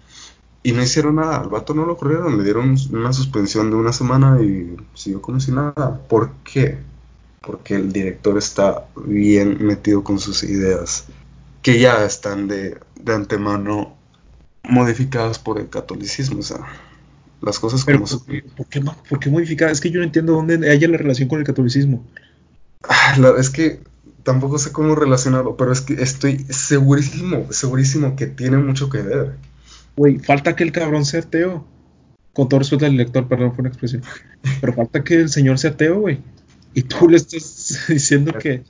Y 0.64 0.72
no 0.72 0.82
hicieron 0.82 1.14
nada, 1.14 1.38
al 1.38 1.48
vato 1.48 1.74
no 1.74 1.86
lo 1.86 1.96
corrieron, 1.96 2.36
le 2.36 2.42
dieron 2.42 2.76
una 2.90 3.12
suspensión 3.12 3.70
de 3.70 3.76
una 3.76 3.92
semana 3.92 4.42
y 4.42 4.76
siguió 4.94 5.22
como 5.22 5.38
si 5.38 5.52
nada. 5.52 6.02
¿Por 6.08 6.32
qué? 6.42 6.76
Porque 7.40 7.76
el 7.76 7.92
director 7.92 8.36
está 8.36 8.88
bien 8.96 9.64
metido 9.64 10.02
con 10.02 10.18
sus 10.18 10.42
ideas, 10.42 11.04
que 11.62 11.78
ya 11.78 12.04
están 12.04 12.48
de, 12.48 12.80
de 13.00 13.14
antemano 13.14 13.94
modificadas 14.64 15.38
por 15.38 15.60
el 15.60 15.68
catolicismo, 15.68 16.40
o 16.40 16.42
sea, 16.42 16.66
las 17.42 17.58
cosas 17.58 17.84
como 17.84 18.06
son. 18.06 18.20
¿por 18.56 18.66
qué, 18.66 18.80
¿por 18.80 19.18
qué 19.18 19.30
modificar? 19.30 19.70
Es 19.70 19.80
que 19.80 19.90
yo 19.90 19.98
no 19.98 20.04
entiendo 20.04 20.32
dónde 20.32 20.70
haya 20.70 20.88
la 20.88 20.96
relación 20.96 21.28
con 21.28 21.38
el 21.38 21.46
catolicismo. 21.46 22.04
Ah, 22.88 23.16
es 23.38 23.50
que 23.50 23.80
tampoco 24.22 24.58
sé 24.58 24.72
cómo 24.72 24.94
relacionarlo, 24.94 25.56
pero 25.56 25.72
es 25.72 25.80
que 25.80 25.94
estoy 25.94 26.44
segurísimo, 26.50 27.46
segurísimo 27.52 28.16
que 28.16 28.26
tiene 28.26 28.56
mucho 28.56 28.90
que 28.90 29.00
ver. 29.00 29.36
Güey, 29.96 30.18
falta 30.18 30.56
que 30.56 30.64
el 30.64 30.72
cabrón 30.72 31.04
sea 31.04 31.20
ateo. 31.20 31.64
Con 32.32 32.48
todo 32.48 32.60
respeto 32.60 32.84
al 32.84 32.96
lector, 32.96 33.28
perdón, 33.28 33.54
fue 33.54 33.62
una 33.62 33.70
expresión. 33.70 34.02
Pero 34.60 34.74
falta 34.74 35.02
que 35.02 35.14
el 35.14 35.30
señor 35.30 35.58
sea 35.58 35.70
ateo, 35.70 36.00
güey. 36.00 36.20
Y 36.74 36.82
tú 36.82 37.08
le 37.08 37.16
estás 37.16 37.84
diciendo 37.88 38.32
que... 38.38 38.62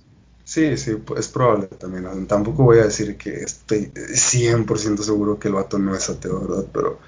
Sí, 0.45 0.77
sí, 0.77 0.93
es 1.17 1.29
probable 1.29 1.67
también. 1.67 2.27
Tampoco 2.29 2.63
voy 2.63 2.79
a 2.79 2.85
decir 2.85 3.17
que 3.17 3.41
estoy 3.41 3.91
100% 3.91 4.99
seguro 4.99 5.41
que 5.41 5.49
el 5.49 5.55
vato 5.55 5.79
no 5.79 5.97
es 5.97 6.09
ateo, 6.09 6.47
¿verdad? 6.47 6.67
Pero 6.73 7.01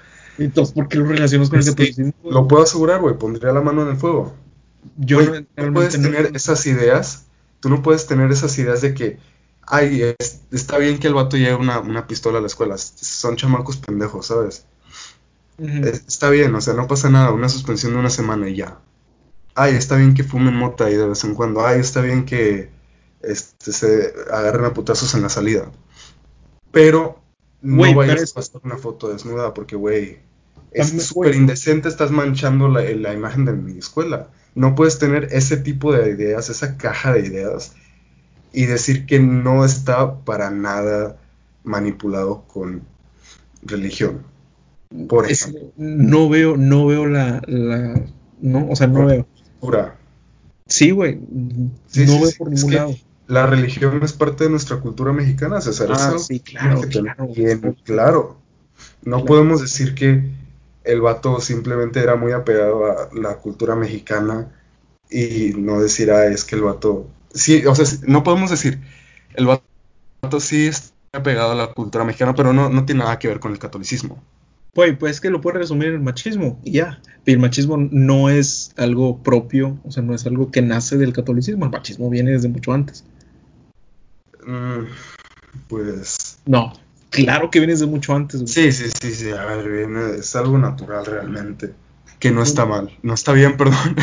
entonces, 0.45 0.73
¿por 0.73 0.87
qué 0.87 0.97
lo 0.97 1.05
relacionas 1.05 1.49
con 1.49 1.59
el 1.59 1.65
catolicismo? 1.65 2.13
Lo 2.23 2.47
puedo 2.47 2.63
asegurar, 2.63 3.01
güey, 3.01 3.17
pondría 3.17 3.51
la 3.51 3.61
mano 3.61 3.83
en 3.83 3.89
el 3.89 3.97
fuego. 3.97 4.33
Yo 4.97 5.19
no, 5.21 5.73
puedes 5.73 5.93
tener 5.93 6.31
esas 6.33 6.65
ideas, 6.65 7.25
tú 7.59 7.69
no 7.69 7.81
puedes 7.81 8.07
tener 8.07 8.31
esas 8.31 8.57
ideas 8.57 8.81
de 8.81 8.93
que, 8.93 9.19
ay, 9.67 10.15
está 10.51 10.77
bien 10.77 10.99
que 10.99 11.07
el 11.07 11.13
vato 11.13 11.37
lleve 11.37 11.55
una, 11.55 12.07
pistola 12.07 12.39
a 12.39 12.41
la 12.41 12.47
escuela, 12.47 12.77
son 12.77 13.35
chamacos 13.35 13.77
pendejos, 13.77 14.27
¿sabes? 14.27 14.65
Está 15.57 16.29
bien, 16.29 16.55
o 16.55 16.61
sea, 16.61 16.73
no 16.73 16.87
pasa 16.87 17.09
nada, 17.09 17.31
una 17.31 17.49
suspensión 17.49 17.93
de 17.93 17.99
una 17.99 18.09
semana 18.09 18.47
y 18.47 18.55
ya. 18.55 18.79
Ay, 19.55 19.75
está 19.75 19.97
bien 19.97 20.13
que 20.13 20.23
fumen 20.23 20.55
mota 20.55 20.85
ahí 20.85 20.95
de 20.95 21.09
vez 21.09 21.23
en 21.25 21.35
cuando, 21.35 21.65
ay, 21.65 21.81
está 21.81 22.01
bien 22.01 22.25
que 22.25 22.69
este, 23.21 23.73
se 23.73 24.13
agarren 24.31 24.65
a 24.65 24.73
putazos 24.73 25.13
en 25.15 25.21
la 25.21 25.29
salida. 25.29 25.69
Pero 26.71 27.21
no 27.61 27.93
vayas 27.93 28.31
a 28.31 28.35
pasar 28.35 28.61
una 28.63 28.77
foto 28.77 29.09
desnuda 29.09 29.53
porque, 29.53 29.75
güey, 29.75 30.19
es 30.71 30.89
súper 31.03 31.35
indecente, 31.35 31.89
estás 31.89 32.11
manchando 32.11 32.67
la, 32.67 33.13
imagen 33.13 33.45
de 33.45 33.53
mi 33.53 33.77
escuela. 33.77 34.29
No 34.55 34.75
puedes 34.75 34.99
tener 34.99 35.29
ese 35.31 35.57
tipo 35.57 35.93
de 35.93 36.09
ideas, 36.11 36.49
esa 36.49 36.77
caja 36.77 37.13
de 37.13 37.25
ideas, 37.25 37.73
y 38.51 38.65
decir 38.65 39.05
que 39.05 39.19
no 39.19 39.65
está 39.65 40.19
para 40.23 40.49
nada 40.49 41.17
manipulado 41.63 42.43
con 42.47 42.83
religión. 43.61 44.23
Por 45.07 45.27
no 45.77 46.29
veo, 46.29 46.57
no 46.57 46.87
veo 46.87 47.05
la, 47.05 47.41
no, 48.41 48.69
o 48.69 48.75
sea, 48.75 48.87
no 48.87 49.05
veo. 49.05 49.27
Pura. 49.59 49.97
Sí, 50.65 50.91
güey. 50.91 51.19
no 51.19 52.21
veo 52.21 52.31
por 52.37 52.49
ningún 52.49 52.73
lado. 52.73 52.95
La 53.27 53.45
religión 53.45 54.01
es 54.01 54.13
parte 54.13 54.45
de 54.45 54.49
nuestra 54.49 54.77
cultura 54.77 55.13
mexicana, 55.13 55.61
César. 55.61 55.89
Ah, 55.91 56.15
sí, 56.17 56.39
claro, 56.39 56.81
claro. 56.81 57.75
claro. 57.83 58.37
No 59.03 59.25
podemos 59.25 59.61
decir 59.61 59.93
que 59.93 60.38
el 60.91 61.01
vato 61.01 61.39
simplemente 61.39 61.99
era 61.99 62.15
muy 62.15 62.31
apegado 62.31 62.85
a 62.85 63.09
la 63.13 63.37
cultura 63.37 63.75
mexicana 63.75 64.51
y 65.09 65.53
no 65.55 65.81
decir, 65.81 66.11
ah, 66.11 66.25
es 66.25 66.43
que 66.43 66.55
el 66.55 66.61
vato... 66.61 67.07
Sí, 67.33 67.65
o 67.65 67.75
sea, 67.75 67.85
no 68.07 68.23
podemos 68.23 68.49
decir, 68.49 68.79
el 69.35 69.45
vato 69.45 70.39
sí 70.39 70.67
está 70.67 70.93
apegado 71.13 71.51
a 71.51 71.55
la 71.55 71.67
cultura 71.73 72.03
mexicana, 72.03 72.33
pero 72.35 72.53
no, 72.53 72.69
no 72.69 72.85
tiene 72.85 73.03
nada 73.03 73.19
que 73.19 73.27
ver 73.27 73.39
con 73.39 73.51
el 73.51 73.59
catolicismo. 73.59 74.21
Pues, 74.73 74.95
pues 74.97 75.13
es 75.13 75.21
que 75.21 75.29
lo 75.29 75.41
puede 75.41 75.59
resumir 75.59 75.89
el 75.89 75.99
machismo 75.99 76.59
y 76.63 76.73
ya. 76.73 77.01
el 77.25 77.39
machismo 77.39 77.77
no 77.77 78.29
es 78.29 78.71
algo 78.77 79.21
propio, 79.21 79.79
o 79.83 79.91
sea, 79.91 80.03
no 80.03 80.13
es 80.13 80.25
algo 80.25 80.51
que 80.51 80.61
nace 80.61 80.97
del 80.97 81.13
catolicismo. 81.13 81.65
El 81.65 81.71
machismo 81.71 82.09
viene 82.09 82.31
desde 82.31 82.49
mucho 82.49 82.71
antes. 82.71 83.03
Mm, 84.45 84.85
pues. 85.67 86.39
No, 86.45 86.73
Claro 87.09 87.49
que 87.49 87.59
vienes 87.59 87.79
de 87.79 87.87
mucho 87.87 88.13
antes. 88.15 88.41
Sí, 88.45 88.71
sí, 88.71 88.89
sí, 89.01 89.13
sí, 89.13 89.31
a 89.31 89.45
ver, 89.45 89.67
viene, 89.69 90.17
es 90.19 90.35
algo 90.35 90.57
natural 90.57 91.05
realmente. 91.05 91.73
Que 92.19 92.31
no 92.31 92.43
está 92.43 92.65
mal, 92.65 92.97
no 93.01 93.13
está 93.13 93.33
bien, 93.33 93.57
perdón. 93.57 93.95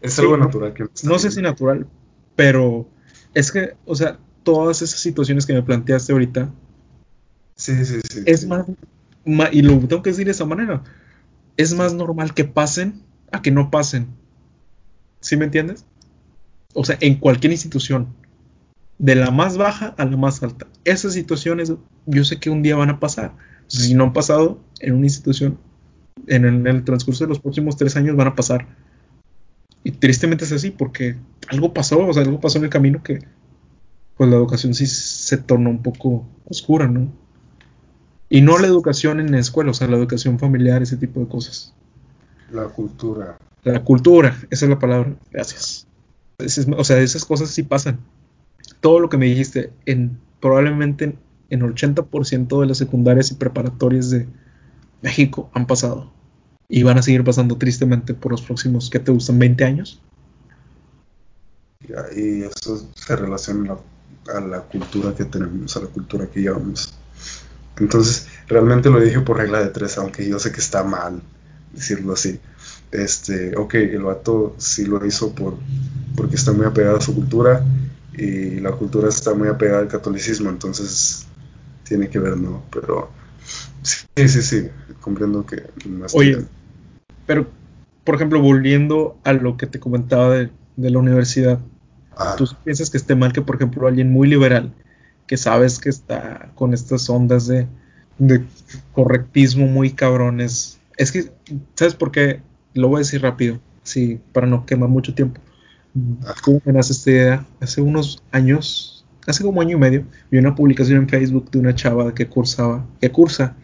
es 0.00 0.18
algo 0.18 0.36
natural 0.36 0.74
que 0.74 0.84
no, 1.04 1.18
sé 1.18 1.30
si 1.30 1.40
natural, 1.42 1.86
Pero 2.36 2.88
es 3.34 3.50
que, 3.50 3.74
o 3.86 3.94
sea, 3.94 4.18
todas 4.42 4.82
esas 4.82 5.00
situaciones 5.00 5.46
que 5.46 5.54
me 5.54 5.62
planteaste 5.62 6.12
ahorita. 6.12 6.50
Sí, 7.56 7.84
sí, 7.84 8.00
sí. 8.10 8.22
Es 8.26 8.42
sí. 8.42 8.46
más, 8.46 8.66
ma- 9.24 9.48
y 9.52 9.62
lo 9.62 9.78
tengo 9.80 10.02
que 10.02 10.10
decir 10.10 10.26
de 10.26 10.32
esa 10.32 10.44
manera. 10.44 10.82
Es 11.56 11.74
más 11.74 11.94
normal 11.94 12.34
que 12.34 12.44
pasen 12.44 13.02
a 13.32 13.42
que 13.42 13.50
no 13.50 13.70
pasen. 13.70 14.08
¿Sí 15.20 15.36
me 15.36 15.44
entiendes? 15.46 15.84
O 16.74 16.84
sea, 16.84 16.98
en 17.00 17.16
cualquier 17.16 17.52
institución. 17.52 18.08
De 18.98 19.14
la 19.16 19.30
más 19.30 19.56
baja 19.56 19.94
a 19.98 20.04
la 20.04 20.16
más 20.16 20.42
alta. 20.42 20.66
Esas 20.84 21.14
situaciones 21.14 21.72
yo 22.06 22.24
sé 22.24 22.38
que 22.38 22.50
un 22.50 22.62
día 22.62 22.76
van 22.76 22.90
a 22.90 23.00
pasar. 23.00 23.32
Si 23.66 23.94
no 23.94 24.04
han 24.04 24.12
pasado 24.12 24.58
en 24.80 24.94
una 24.94 25.06
institución, 25.06 25.58
en 26.26 26.44
el, 26.44 26.54
en 26.54 26.66
el 26.66 26.84
transcurso 26.84 27.24
de 27.24 27.28
los 27.28 27.40
próximos 27.40 27.76
tres 27.76 27.96
años 27.96 28.16
van 28.16 28.28
a 28.28 28.34
pasar. 28.34 28.66
Y 29.84 29.92
tristemente 29.92 30.44
es 30.44 30.52
así, 30.52 30.70
porque 30.70 31.16
algo 31.48 31.72
pasó, 31.72 32.06
o 32.06 32.12
sea, 32.12 32.22
algo 32.22 32.40
pasó 32.40 32.58
en 32.58 32.64
el 32.64 32.70
camino 32.70 33.02
que 33.02 33.20
pues 34.16 34.30
la 34.30 34.36
educación 34.36 34.74
sí 34.74 34.86
se 34.86 35.38
tornó 35.38 35.70
un 35.70 35.82
poco 35.82 36.26
oscura, 36.48 36.86
¿no? 36.86 37.10
Y 38.28 38.40
no 38.40 38.58
la 38.58 38.66
educación 38.66 39.20
en 39.20 39.32
la 39.32 39.38
escuela, 39.38 39.70
o 39.70 39.74
sea, 39.74 39.88
la 39.88 39.96
educación 39.96 40.38
familiar, 40.38 40.82
ese 40.82 40.96
tipo 40.96 41.20
de 41.20 41.28
cosas. 41.28 41.74
La 42.50 42.64
cultura. 42.64 43.38
La 43.64 43.82
cultura, 43.82 44.36
esa 44.50 44.66
es 44.66 44.70
la 44.70 44.78
palabra. 44.78 45.14
Gracias. 45.30 45.86
Es- 46.38 46.66
o 46.68 46.84
sea, 46.84 46.98
esas 47.00 47.24
cosas 47.24 47.50
sí 47.50 47.62
pasan. 47.62 47.98
Todo 48.80 49.00
lo 49.00 49.08
que 49.08 49.16
me 49.18 49.26
dijiste, 49.26 49.72
en 49.86 50.18
probablemente 50.40 51.16
en 51.52 51.60
80% 51.60 52.60
de 52.60 52.66
las 52.66 52.78
secundarias 52.78 53.30
y 53.30 53.34
preparatorias 53.34 54.10
de 54.10 54.26
México 55.02 55.50
han 55.52 55.66
pasado. 55.66 56.10
Y 56.66 56.82
van 56.82 56.96
a 56.96 57.02
seguir 57.02 57.24
pasando 57.24 57.56
tristemente 57.58 58.14
por 58.14 58.32
los 58.32 58.40
próximos, 58.40 58.88
¿qué 58.88 58.98
te 58.98 59.12
gustan? 59.12 59.38
¿20 59.38 59.62
años? 59.62 60.00
Y 62.16 62.42
eso 62.42 62.88
se 62.94 63.16
relaciona 63.16 63.72
a 63.72 64.32
la, 64.32 64.38
a 64.38 64.40
la 64.40 64.60
cultura 64.62 65.14
que 65.14 65.26
tenemos, 65.26 65.76
a 65.76 65.80
la 65.80 65.88
cultura 65.88 66.26
que 66.26 66.40
llevamos. 66.40 66.94
Entonces, 67.78 68.28
realmente 68.48 68.88
lo 68.88 68.98
dije 68.98 69.20
por 69.20 69.36
regla 69.36 69.62
de 69.62 69.68
tres, 69.68 69.98
aunque 69.98 70.26
yo 70.26 70.38
sé 70.38 70.52
que 70.52 70.60
está 70.60 70.82
mal 70.82 71.20
decirlo 71.74 72.14
así. 72.14 72.40
Este, 72.90 73.56
ok, 73.56 73.74
el 73.74 74.02
vato 74.02 74.54
sí 74.56 74.86
lo 74.86 75.04
hizo 75.04 75.34
por, 75.34 75.58
porque 76.16 76.36
está 76.36 76.52
muy 76.52 76.64
apegado 76.64 76.96
a 76.96 77.00
su 77.02 77.14
cultura 77.14 77.62
y 78.14 78.60
la 78.60 78.72
cultura 78.72 79.08
está 79.08 79.34
muy 79.34 79.48
apegada 79.48 79.80
al 79.80 79.88
catolicismo, 79.88 80.50
entonces 80.50 81.26
tiene 81.84 82.08
que 82.08 82.18
ver, 82.18 82.36
¿no? 82.36 82.64
Pero 82.70 83.10
sí, 83.82 84.28
sí, 84.28 84.42
sí, 84.42 84.68
comprendo 85.00 85.44
que 85.46 85.56
estoy 86.06 86.08
Oye, 86.12 86.36
bien. 86.36 86.48
pero, 87.26 87.48
por 88.04 88.16
ejemplo, 88.16 88.40
volviendo 88.40 89.18
a 89.24 89.32
lo 89.32 89.56
que 89.56 89.66
te 89.66 89.80
comentaba 89.80 90.30
de, 90.36 90.50
de 90.76 90.90
la 90.90 90.98
universidad, 90.98 91.60
Ah, 92.16 92.36
¿tú 92.36 92.46
piensas 92.64 92.90
que 92.90 92.98
esté 92.98 93.14
mal 93.14 93.32
que, 93.32 93.42
por 93.42 93.56
ejemplo, 93.56 93.86
alguien 93.86 94.12
muy 94.12 94.28
liberal, 94.28 94.74
que 95.26 95.36
sabes 95.36 95.78
que 95.78 95.88
está 95.88 96.52
con 96.54 96.74
estas 96.74 97.08
ondas 97.10 97.46
de, 97.46 97.68
de 98.18 98.44
correctismo 98.92 99.66
muy 99.66 99.92
cabrones? 99.92 100.80
Es 100.96 101.12
que, 101.12 101.32
¿sabes 101.74 101.94
por 101.94 102.12
qué? 102.12 102.42
Lo 102.74 102.88
voy 102.88 102.98
a 102.98 103.00
decir 103.00 103.22
rápido, 103.22 103.60
sí, 103.82 104.20
para 104.32 104.46
no 104.46 104.66
quemar 104.66 104.88
mucho 104.88 105.14
tiempo. 105.14 105.40
¿Cómo 106.42 106.60
me 106.64 106.72
nace 106.72 106.92
esta 106.92 107.10
idea? 107.10 107.46
Hace 107.60 107.80
unos 107.82 108.22
años, 108.30 109.01
hace 109.26 109.42
como 109.42 109.60
año 109.60 109.76
y 109.76 109.80
medio, 109.80 110.04
vi 110.30 110.38
una 110.38 110.54
publicación 110.54 110.98
en 110.98 111.08
Facebook 111.08 111.50
de 111.50 111.58
una 111.58 111.74
chava 111.74 112.14
que 112.14 112.26
cursaba, 112.26 112.86
que 113.00 113.10
cursa, 113.10 113.54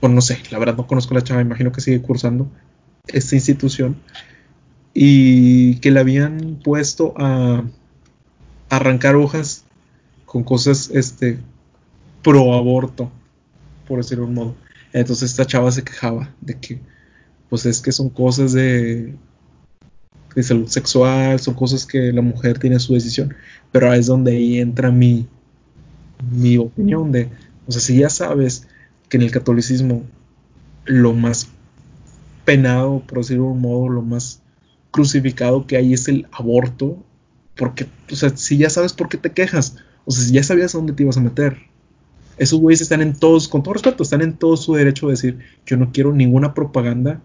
pues 0.00 0.12
no 0.12 0.20
sé, 0.20 0.38
la 0.50 0.58
verdad 0.58 0.76
no 0.76 0.86
conozco 0.86 1.14
a 1.14 1.18
la 1.18 1.24
chava, 1.24 1.40
imagino 1.40 1.72
que 1.72 1.80
sigue 1.80 2.00
cursando 2.00 2.48
esta 3.06 3.34
institución, 3.34 3.96
y 4.94 5.76
que 5.76 5.90
le 5.90 6.00
habían 6.00 6.60
puesto 6.62 7.14
a 7.16 7.64
arrancar 8.68 9.16
hojas 9.16 9.64
con 10.24 10.44
cosas 10.44 10.90
este 10.92 11.38
pro 12.22 12.54
aborto, 12.54 13.10
por 13.86 13.98
decirlo 13.98 14.24
de 14.24 14.28
un 14.28 14.34
modo. 14.34 14.56
Entonces 14.92 15.30
esta 15.30 15.46
chava 15.46 15.70
se 15.70 15.84
quejaba 15.84 16.30
de 16.40 16.54
que 16.54 16.80
pues 17.48 17.64
es 17.64 17.80
que 17.80 17.92
son 17.92 18.10
cosas 18.10 18.52
de, 18.52 19.14
de 20.38 20.44
salud 20.44 20.68
sexual, 20.68 21.40
son 21.40 21.54
cosas 21.54 21.84
que 21.84 22.12
la 22.12 22.22
mujer 22.22 22.58
tiene 22.58 22.78
su 22.78 22.94
decisión, 22.94 23.34
pero 23.72 23.92
es 23.92 24.06
donde 24.06 24.36
ahí 24.36 24.58
entra 24.58 24.92
mi 24.92 25.26
mi 26.30 26.56
opinión 26.58 27.12
de, 27.12 27.28
o 27.66 27.72
sea, 27.72 27.80
si 27.80 27.98
ya 27.98 28.08
sabes 28.08 28.66
que 29.08 29.16
en 29.16 29.24
el 29.24 29.30
catolicismo 29.30 30.04
lo 30.84 31.12
más 31.12 31.48
penado, 32.44 33.02
por 33.06 33.18
decirlo 33.18 33.44
de 33.44 33.50
un 33.50 33.60
modo, 33.60 33.88
lo 33.88 34.02
más 34.02 34.42
crucificado 34.90 35.66
que 35.66 35.76
hay 35.76 35.92
es 35.92 36.08
el 36.08 36.26
aborto, 36.32 36.96
porque, 37.56 37.86
o 38.10 38.16
sea, 38.16 38.30
si 38.36 38.58
ya 38.58 38.70
sabes 38.70 38.92
por 38.92 39.08
qué 39.08 39.16
te 39.16 39.32
quejas, 39.32 39.76
o 40.04 40.10
sea, 40.12 40.24
si 40.24 40.32
ya 40.32 40.42
sabías 40.42 40.74
a 40.74 40.78
dónde 40.78 40.92
te 40.92 41.02
ibas 41.02 41.16
a 41.16 41.20
meter, 41.20 41.58
esos 42.36 42.60
güeyes 42.60 42.80
están 42.80 43.02
en 43.02 43.14
todos, 43.14 43.48
con 43.48 43.62
todo 43.62 43.74
respeto, 43.74 44.02
están 44.02 44.22
en 44.22 44.34
todo 44.34 44.56
su 44.56 44.74
derecho 44.74 45.06
de 45.06 45.12
decir, 45.12 45.38
yo 45.66 45.76
no 45.76 45.90
quiero 45.92 46.12
ninguna 46.12 46.54
propaganda 46.54 47.20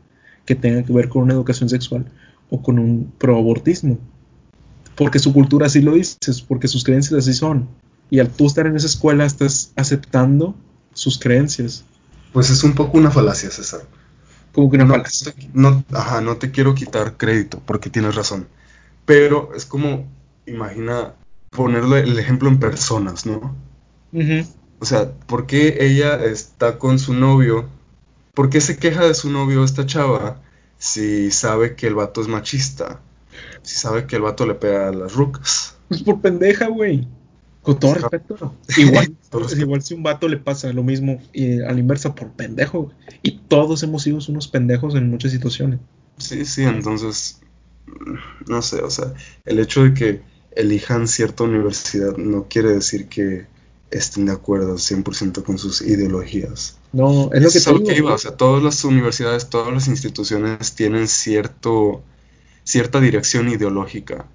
que 0.45 0.55
tenga 0.55 0.83
que 0.83 0.91
ver 0.91 1.09
con 1.09 1.23
una 1.23 1.33
educación 1.33 1.69
sexual 1.69 2.05
o 2.53 2.61
con 2.61 2.79
un 2.79 3.11
proabortismo, 3.17 3.97
porque 4.95 5.19
su 5.19 5.33
cultura 5.33 5.67
así 5.67 5.81
lo 5.81 5.93
dice, 5.93 6.17
porque 6.47 6.67
sus 6.67 6.83
creencias 6.83 7.19
así 7.19 7.33
son, 7.33 7.67
y 8.09 8.19
al 8.19 8.29
tú 8.29 8.45
estar 8.45 8.67
en 8.67 8.75
esa 8.75 8.87
escuela 8.87 9.25
estás 9.25 9.71
aceptando 9.75 10.55
sus 10.93 11.17
creencias, 11.17 11.83
pues 12.31 12.49
es 12.49 12.63
un 12.63 12.73
poco 12.75 12.97
una 12.97 13.11
falacia, 13.11 13.49
César. 13.49 13.81
como 14.51 14.69
que 14.69 14.77
una 14.77 14.85
no, 14.85 14.93
falacia. 14.95 15.31
te- 15.33 15.49
no, 15.53 15.83
ajá, 15.93 16.21
no 16.21 16.37
te 16.37 16.51
quiero 16.51 16.75
quitar 16.75 17.17
crédito, 17.17 17.61
porque 17.65 17.89
tienes 17.89 18.15
razón. 18.15 18.47
Pero 19.05 19.51
es 19.55 19.65
como, 19.65 20.07
imagina 20.45 21.13
ponerle 21.51 22.01
el 22.01 22.17
ejemplo 22.19 22.49
en 22.49 22.59
personas, 22.59 23.25
¿no? 23.25 23.55
O 24.79 24.85
sea, 24.85 25.11
¿por 25.27 25.47
qué 25.47 25.77
ella 25.79 26.23
está 26.23 26.77
con 26.77 26.99
su 26.99 27.13
novio? 27.13 27.69
¿Por 28.33 28.49
qué 28.49 28.61
se 28.61 28.77
queja 28.77 29.05
de 29.05 29.13
su 29.13 29.29
novio 29.31 29.63
esta 29.63 29.85
chava 29.85 30.41
si 30.83 31.31
sabe 31.31 31.77
que 31.77 31.87
el 31.87 31.95
vato 31.95 32.19
es 32.19 32.27
machista? 32.27 32.99
Si 33.61 33.75
sabe 33.75 34.05
que 34.05 34.17
el 34.17 34.21
vato 34.21 34.45
le 34.45 34.55
pega 34.55 34.89
a 34.89 34.91
las 34.91 35.13
rucas. 35.13 35.77
Pues 35.87 36.03
por 36.03 36.19
pendeja, 36.19 36.67
güey. 36.67 37.07
Con 37.61 37.79
todo 37.79 37.93
respeto. 37.93 38.53
Igual, 38.77 39.15
igual 39.57 39.81
si 39.81 39.93
un 39.93 40.03
vato 40.03 40.27
le 40.27 40.35
pasa 40.35 40.73
lo 40.73 40.83
mismo 40.83 41.21
y 41.31 41.61
a 41.61 41.71
la 41.71 41.79
inversa 41.79 42.13
por 42.13 42.31
pendejo. 42.33 42.91
Y 43.21 43.39
todos 43.47 43.81
hemos 43.83 44.03
sido 44.03 44.19
unos 44.27 44.49
pendejos 44.49 44.95
en 44.95 45.09
muchas 45.09 45.31
situaciones. 45.31 45.79
Sí, 46.17 46.43
sí, 46.43 46.63
entonces, 46.63 47.39
no 48.49 48.61
sé, 48.61 48.81
o 48.81 48.89
sea, 48.89 49.13
el 49.45 49.59
hecho 49.59 49.85
de 49.85 49.93
que 49.93 50.21
elijan 50.51 51.07
cierta 51.07 51.45
universidad 51.45 52.17
no 52.17 52.47
quiere 52.49 52.73
decir 52.73 53.07
que 53.07 53.47
estén 53.97 54.25
de 54.25 54.31
acuerdo 54.33 54.77
100% 54.77 55.43
con 55.43 55.57
sus 55.57 55.81
ideologías. 55.81 56.77
No, 56.91 57.31
es 57.33 57.41
lo 57.43 57.49
que 57.51 57.57
es 57.57 57.67
lo 57.67 57.83
que 57.83 57.97
iba, 57.97 58.13
o 58.13 58.17
sea, 58.17 58.35
todas 58.37 58.63
las 58.63 58.83
universidades, 58.83 59.49
todas 59.49 59.73
las 59.73 59.87
instituciones 59.87 60.73
tienen 60.73 61.07
cierto, 61.07 62.01
cierta 62.63 62.99
dirección 62.99 63.49
ideológica. 63.49 64.25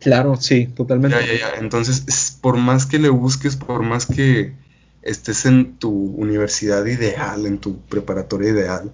Claro, 0.00 0.36
sí, 0.36 0.66
totalmente. 0.66 1.18
Ya, 1.18 1.26
ya, 1.26 1.38
ya. 1.38 1.58
Entonces, 1.58 2.04
es- 2.06 2.38
por 2.40 2.56
más 2.56 2.86
que 2.86 2.98
le 2.98 3.08
busques, 3.08 3.56
por 3.56 3.82
más 3.82 4.06
que 4.06 4.54
estés 5.02 5.44
en 5.46 5.76
tu 5.78 5.90
universidad 5.90 6.84
ideal, 6.86 7.46
en 7.46 7.58
tu 7.58 7.80
preparatoria 7.82 8.50
ideal, 8.50 8.92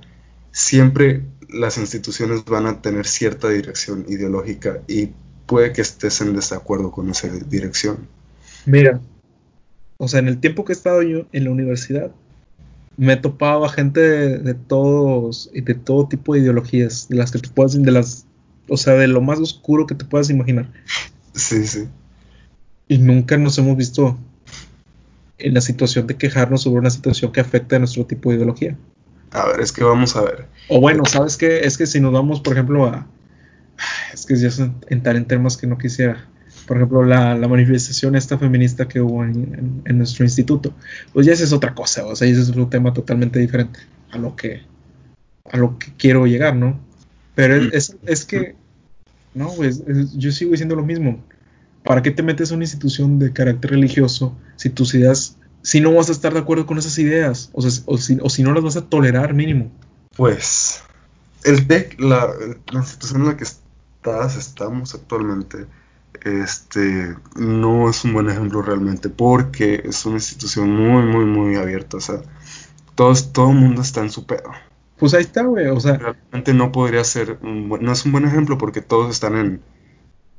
siempre 0.52 1.22
las 1.48 1.78
instituciones 1.78 2.44
van 2.44 2.66
a 2.66 2.80
tener 2.82 3.06
cierta 3.06 3.48
dirección 3.48 4.06
ideológica 4.08 4.80
y 4.88 5.10
puede 5.46 5.72
que 5.72 5.82
estés 5.82 6.20
en 6.20 6.34
desacuerdo 6.34 6.90
con 6.90 7.10
esa 7.10 7.28
dirección. 7.28 8.08
Mira, 8.66 9.00
o 9.96 10.08
sea, 10.08 10.20
en 10.20 10.28
el 10.28 10.38
tiempo 10.38 10.64
que 10.64 10.72
he 10.72 10.76
estado 10.76 11.02
yo 11.02 11.26
en 11.32 11.44
la 11.44 11.50
universidad, 11.50 12.10
me 12.96 13.14
he 13.14 13.16
topado 13.16 13.64
a 13.64 13.68
gente 13.68 14.00
de, 14.00 14.38
de 14.38 14.54
todos 14.54 15.50
y 15.52 15.60
de 15.62 15.74
todo 15.74 16.08
tipo 16.08 16.34
de 16.34 16.40
ideologías, 16.40 17.08
de 17.08 17.16
las 17.16 17.30
que 17.30 17.38
te 17.38 17.48
puedas, 17.48 17.80
de 17.80 17.90
las, 17.90 18.26
o 18.68 18.76
sea, 18.76 18.94
de 18.94 19.08
lo 19.08 19.20
más 19.20 19.38
oscuro 19.38 19.86
que 19.86 19.94
te 19.94 20.04
puedas 20.04 20.30
imaginar. 20.30 20.70
Sí, 21.34 21.66
sí. 21.66 21.88
Y 22.88 22.98
nunca 22.98 23.36
nos 23.36 23.58
hemos 23.58 23.76
visto 23.76 24.16
en 25.38 25.54
la 25.54 25.60
situación 25.60 26.06
de 26.06 26.16
quejarnos 26.16 26.62
sobre 26.62 26.80
una 26.80 26.90
situación 26.90 27.32
que 27.32 27.40
afecta 27.40 27.76
a 27.76 27.78
nuestro 27.80 28.06
tipo 28.06 28.30
de 28.30 28.36
ideología. 28.36 28.76
A 29.32 29.46
ver, 29.48 29.60
es 29.60 29.72
que 29.72 29.82
vamos 29.82 30.14
a 30.16 30.22
ver. 30.22 30.46
O 30.68 30.80
bueno, 30.80 31.04
¿sabes 31.06 31.36
qué? 31.36 31.60
Es 31.60 31.76
que 31.76 31.86
si 31.86 32.00
nos 32.00 32.12
vamos, 32.12 32.40
por 32.40 32.52
ejemplo, 32.52 32.86
a... 32.86 33.06
Es 34.12 34.26
que 34.26 34.36
ya 34.36 34.48
es 34.48 34.62
entrar 34.88 35.16
en 35.16 35.24
temas 35.24 35.56
que 35.56 35.66
no 35.66 35.76
quisiera. 35.76 36.28
Por 36.66 36.76
ejemplo, 36.78 37.04
la, 37.04 37.34
la 37.34 37.48
manifestación 37.48 38.16
esta 38.16 38.38
feminista 38.38 38.88
que 38.88 39.00
hubo 39.00 39.22
en, 39.24 39.30
en- 39.54 39.82
en 39.84 39.98
nuestro 39.98 40.24
instituto. 40.24 40.72
Pues 41.12 41.26
ya 41.26 41.32
esa 41.32 41.44
es 41.44 41.52
otra 41.52 41.74
cosa, 41.74 42.06
o 42.06 42.16
sea, 42.16 42.26
ese 42.28 42.40
es 42.40 42.48
un 42.50 42.70
tema 42.70 42.92
totalmente 42.94 43.38
diferente 43.38 43.80
a 44.10 44.18
lo 44.18 44.34
que, 44.36 44.62
a 45.50 45.56
lo 45.56 45.78
que 45.78 45.92
quiero 45.98 46.26
llegar, 46.26 46.56
¿no? 46.56 46.80
Pero 47.34 47.56
es, 47.56 47.72
es, 47.74 47.96
es 48.06 48.24
que, 48.24 48.54
no, 49.34 49.48
güey, 49.50 49.70
es- 49.70 49.82
es- 49.86 50.12
yo 50.16 50.32
sigo 50.32 50.52
diciendo 50.52 50.76
lo 50.76 50.84
mismo. 50.84 51.22
¿Para 51.82 52.00
qué 52.00 52.10
te 52.10 52.22
metes 52.22 52.50
a 52.50 52.54
una 52.54 52.64
institución 52.64 53.18
de 53.18 53.32
carácter 53.32 53.72
religioso 53.72 54.34
si 54.56 54.70
tus 54.70 54.94
ideas, 54.94 55.36
si 55.62 55.80
no 55.82 55.92
vas 55.92 56.08
a 56.08 56.12
estar 56.12 56.32
de 56.32 56.40
acuerdo 56.40 56.64
con 56.64 56.78
esas 56.78 56.98
ideas? 56.98 57.50
O, 57.52 57.60
sea, 57.60 57.82
o, 57.86 57.98
si, 57.98 58.16
o 58.22 58.30
si 58.30 58.42
no 58.42 58.52
las 58.54 58.64
vas 58.64 58.76
a 58.76 58.86
tolerar 58.86 59.34
mínimo. 59.34 59.70
Pues, 60.16 60.82
el 61.44 61.66
TEC, 61.66 62.00
la, 62.00 62.28
la 62.72 62.78
institución 62.80 63.20
en 63.22 63.26
la 63.28 63.36
que 63.36 63.44
estás, 63.44 64.36
estamos 64.38 64.94
actualmente, 64.94 65.66
este, 66.22 67.14
no 67.36 67.88
es 67.90 68.04
un 68.04 68.12
buen 68.12 68.28
ejemplo 68.30 68.62
realmente, 68.62 69.08
porque 69.08 69.82
es 69.84 70.04
una 70.06 70.16
institución 70.16 70.70
muy, 70.70 71.02
muy, 71.02 71.24
muy 71.24 71.56
abierta, 71.56 71.96
o 71.96 72.00
sea, 72.00 72.16
todos, 72.94 73.32
todo 73.32 73.50
el 73.50 73.56
mundo 73.56 73.82
está 73.82 74.00
en 74.02 74.10
su 74.10 74.26
pedo. 74.26 74.50
Pues 74.96 75.12
ahí 75.14 75.22
está, 75.22 75.42
güey, 75.42 75.66
o 75.66 75.80
sea... 75.80 75.96
Realmente 75.96 76.54
no 76.54 76.70
podría 76.72 77.02
ser, 77.04 77.38
un 77.42 77.68
buen- 77.68 77.82
no 77.82 77.92
es 77.92 78.04
un 78.06 78.12
buen 78.12 78.24
ejemplo 78.24 78.56
porque 78.58 78.80
todos 78.80 79.10
están 79.10 79.36
en 79.36 79.60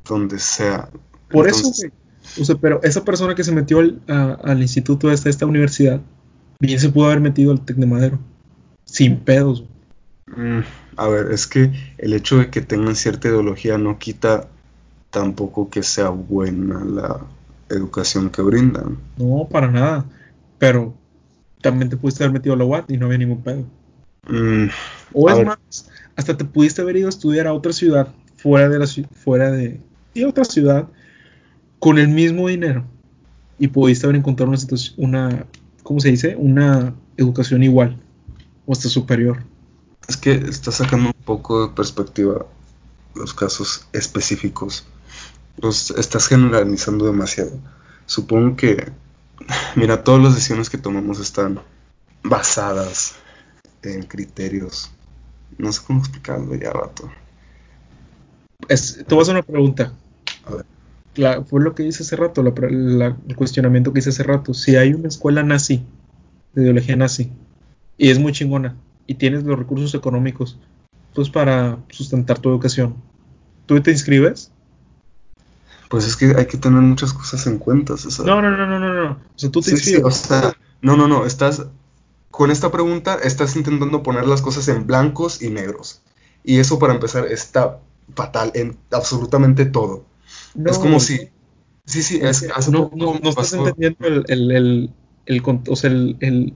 donde 0.08 0.40
sea. 0.40 0.90
Por 1.30 1.48
Entonces, 1.48 1.80
eso, 1.80 1.88
güey. 1.90 2.42
O 2.42 2.46
sea, 2.46 2.56
pero 2.56 2.80
esa 2.84 3.04
persona 3.04 3.36
que 3.36 3.44
se 3.44 3.52
metió 3.52 3.80
al, 3.80 4.02
a- 4.08 4.38
al 4.44 4.62
instituto 4.62 5.10
de 5.10 5.14
esta, 5.16 5.30
esta 5.30 5.46
universidad, 5.46 6.02
bien 6.60 6.80
se 6.80 6.90
pudo 6.90 7.08
haber 7.08 7.20
metido 7.20 7.52
al 7.52 7.64
Tec 7.66 7.76
de 7.78 7.86
Madero. 7.86 8.20
Sin 8.86 9.18
pedos. 9.20 9.66
Mm, 10.28 10.60
a 10.96 11.08
ver, 11.08 11.32
es 11.32 11.46
que 11.48 11.72
el 11.98 12.14
hecho 12.14 12.38
de 12.38 12.50
que 12.50 12.62
tengan 12.62 12.96
cierta 12.96 13.28
ideología 13.28 13.78
no 13.78 14.00
quita 14.00 14.48
tampoco 15.16 15.70
que 15.70 15.82
sea 15.82 16.10
buena 16.10 16.84
la 16.84 17.22
educación 17.70 18.30
que 18.30 18.42
brindan. 18.42 18.98
No, 19.16 19.48
para 19.50 19.72
nada. 19.72 20.04
Pero 20.60 20.94
también 21.62 21.90
te 21.90 21.96
pudiste 21.96 22.22
haber 22.22 22.34
metido 22.34 22.54
a 22.54 22.58
la 22.58 22.66
UAT 22.66 22.92
y 22.92 22.98
no 22.98 23.06
había 23.06 23.20
ningún 23.20 23.42
pedo. 23.42 23.64
Mm, 24.28 24.68
O 25.14 25.30
es 25.30 25.38
ver. 25.38 25.46
más, 25.46 25.90
hasta 26.18 26.36
te 26.36 26.44
pudiste 26.44 26.82
haber 26.82 26.98
ido 26.98 27.08
a 27.08 27.12
estudiar 27.12 27.48
a 27.48 27.54
otra 27.54 27.72
ciudad, 27.72 28.10
fuera 28.36 28.68
de 28.68 28.78
la 28.78 28.88
fuera 29.14 29.52
de... 29.52 29.80
Y 30.14 30.24
a 30.24 30.28
otra 30.28 30.44
ciudad, 30.44 30.90
con 31.80 31.98
el 31.98 32.10
mismo 32.10 32.50
dinero. 32.50 32.84
Y 33.58 33.70
pudiste 33.70 34.06
haber 34.06 34.18
encontrado 34.18 34.50
una 34.50 34.58
situación, 34.58 34.96
una, 34.98 35.46
¿cómo 35.84 36.02
se 36.02 36.10
dice? 36.12 36.36
Una 36.38 36.94
educación 37.16 37.64
igual. 37.64 38.02
O 38.66 38.74
hasta 38.74 38.90
superior. 38.90 39.44
es 40.10 40.18
que 40.18 40.34
está 40.34 40.74
sacando 40.74 41.08
un 41.08 41.24
poco 41.24 41.68
de 41.68 41.74
perspectiva 41.74 42.46
los 43.16 43.34
casos 43.34 43.88
específicos. 43.94 44.86
Los 45.58 45.92
estás 45.92 46.28
generalizando 46.28 47.06
demasiado. 47.06 47.52
Supongo 48.06 48.56
que, 48.56 48.92
mira, 49.76 50.04
todas 50.04 50.22
las 50.22 50.36
decisiones 50.36 50.70
que 50.70 50.78
tomamos 50.78 51.20
están 51.20 51.60
basadas 52.24 53.16
en 53.84 54.04
criterios. 54.04 54.92
No 55.58 55.72
sé 55.72 55.82
cómo 55.86 56.00
explicarlo 56.00 56.56
ya, 56.56 56.72
vato. 56.72 57.10
Es- 58.68 58.98
te 58.98 59.16
voy 59.16 59.20
a 59.20 59.22
hacer 59.24 59.36
una 59.36 59.44
pregunta. 59.44 59.94
A 60.46 60.56
ver. 60.56 60.66
La- 61.16 61.44
fue 61.44 61.62
lo 61.62 61.74
que 61.76 61.84
hice 61.84 62.04
hace 62.04 62.16
rato, 62.16 62.44
la 62.44 62.52
la- 62.70 63.18
el 63.28 63.36
cuestionamiento 63.36 63.94
que 63.94 64.00
hice 64.00 64.10
hace 64.10 64.24
rato. 64.24 64.54
Si 64.54 64.76
hay 64.76 64.94
una 64.94 65.08
escuela 65.08 65.44
nazi, 65.44 65.84
de 66.54 66.64
ideología 66.64 66.96
nazi, 66.96 67.32
y 67.98 68.10
es 68.10 68.20
muy 68.20 68.34
chingona, 68.34 68.76
y 69.08 69.16
tienes 69.16 69.44
los 69.44 69.58
recursos 69.58 69.94
económicos, 69.94 70.58
pues 71.14 71.30
para 71.30 71.80
sustentar 71.90 72.40
tu 72.40 72.50
educación, 72.50 72.96
¿tú 73.66 73.80
te 73.82 73.92
inscribes? 73.92 74.52
Pues 75.90 76.06
es 76.08 76.16
que 76.16 76.34
hay 76.38 76.48
que 76.48 76.58
tener 76.58 76.82
muchas 76.82 77.14
cosas 77.14 77.46
en 77.48 77.60
cuenta, 77.60 77.98
César. 77.98 78.26
No, 78.26 78.42
no, 78.42 78.52
no, 78.52 78.66
no, 78.66 78.80
no, 78.80 78.94
no. 78.94 79.12
O 79.12 79.18
sea, 79.40 79.52
tú 79.52 79.62
te 79.62 79.72
Sí, 79.72 79.78
sí, 79.78 79.96
o 80.04 80.12
sea, 80.12 80.54
no, 80.82 80.98
no, 80.98 81.08
no, 81.08 81.26
estás, 81.26 81.68
con 82.32 82.52
esta 82.52 82.72
pregunta 82.72 83.16
estás 83.24 83.56
intentando 83.56 84.04
poner 84.04 84.28
las 84.28 84.42
cosas 84.42 84.68
en 84.68 84.88
blancos 84.88 85.42
y 85.42 85.50
negros. 85.50 86.02
Y 86.44 86.60
eso 86.60 86.80
para 86.80 86.94
empezar 86.94 87.26
está 87.28 87.80
fatal 88.16 88.52
en 88.56 88.78
absolutamente 88.92 89.66
todo. 89.66 90.06
No, 90.54 90.72
es 90.72 90.78
como 90.80 91.00
si, 91.00 91.30
sí, 91.86 92.04
sí, 92.04 92.20
Es 92.22 92.44
hace 92.54 92.72
no, 92.72 92.90
poco 92.90 92.96
no, 92.98 93.20
no 93.20 93.30
estás 93.30 93.52
pasó- 93.52 93.68
entendiendo 93.68 94.08
el, 94.08 94.26
el, 94.28 94.52
el, 94.52 94.94
el 95.26 95.44
o 95.70 95.76
sea, 95.76 95.90
el, 95.92 96.18
el- 96.20 96.54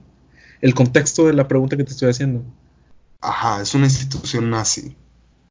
el 0.62 0.74
contexto 0.76 1.26
de 1.26 1.34
la 1.34 1.48
pregunta 1.48 1.78
que 1.78 1.86
te 1.86 1.92
estoy 1.92 2.10
haciendo. 2.10 2.44
Ajá, 3.22 3.62
es 3.62 3.74
una 3.76 3.86
institución 3.86 4.50
nazi. 4.50 4.96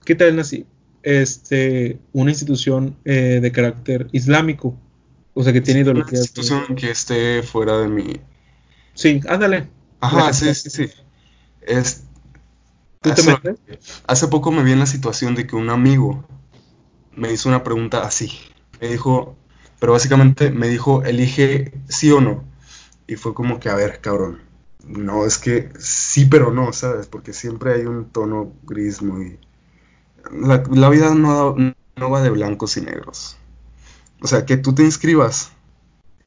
¿Qué 0.05 0.15
tal 0.15 0.37
nazi? 0.37 0.67
Este, 1.03 1.99
una 2.13 2.31
institución 2.31 2.97
eh, 3.05 3.39
de 3.41 3.53
carácter 3.53 4.09
islámico. 4.13 4.77
O 5.35 5.43
sea, 5.43 5.53
que 5.53 5.61
tiene 5.61 5.83
Una 5.85 6.01
institución 6.01 6.75
que 6.77 6.91
esté 6.91 7.43
fuera 7.43 7.79
de 7.79 7.89
mi... 7.89 8.21
Sí, 8.95 9.21
ándale. 9.29 9.69
Ajá, 10.01 10.33
sí, 10.33 10.55
sí, 10.55 10.71
sí. 10.71 10.91
Es, 11.63 12.05
¿Tú 13.03 13.11
te 13.11 13.23
hace- 13.23 13.31
metes? 13.33 13.59
Hace 14.07 14.29
poco 14.29 14.51
me 14.53 14.63
vi 14.63 14.73
en 14.73 14.79
la 14.81 14.87
situación 14.87 15.35
de 15.35 15.47
que 15.47 15.57
un 15.57 15.71
amigo 15.71 16.25
me 17.17 17.33
hizo 17.33 17.49
una 17.49 17.65
pregunta 17.65 18.03
así. 18.05 18.33
Me 18.81 18.89
dijo, 18.89 19.37
pero 19.81 19.93
básicamente 19.93 20.51
me 20.51 20.69
dijo, 20.69 21.05
elige 21.05 21.73
sí 21.89 22.11
o 22.13 22.21
no. 22.21 22.45
Y 23.07 23.17
fue 23.17 23.35
como 23.35 23.61
que, 23.61 23.71
a 23.71 23.75
ver, 23.77 24.01
cabrón. 24.01 24.41
No, 24.87 25.27
es 25.27 25.39
que 25.39 25.71
sí, 25.79 26.27
pero 26.27 26.53
no, 26.53 26.73
¿sabes? 26.73 27.07
Porque 27.09 27.33
siempre 27.33 27.75
hay 27.75 27.83
un 27.87 28.11
tono 28.11 28.53
gris 28.65 29.03
muy... 29.03 29.39
La, 30.33 30.63
la 30.71 30.89
vida 30.89 31.15
no, 31.15 31.57
no 31.97 32.11
va 32.11 32.23
de 32.23 32.31
blancos 32.31 32.77
y 32.77 32.83
negros. 32.83 33.37
O 34.21 34.27
sea, 34.27 34.45
que 34.45 34.57
tú 34.57 34.75
te 34.75 34.83
inscribas 34.83 35.53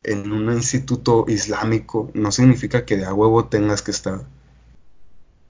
en 0.04 0.32
un 0.32 0.52
instituto 0.52 1.26
islámico 1.28 2.10
no 2.14 2.32
significa 2.32 2.86
que 2.86 2.98
de 2.98 3.06
a 3.06 3.14
huevo 3.14 3.46
tengas 3.46 3.82
que 3.82 3.92
estar 3.92 4.22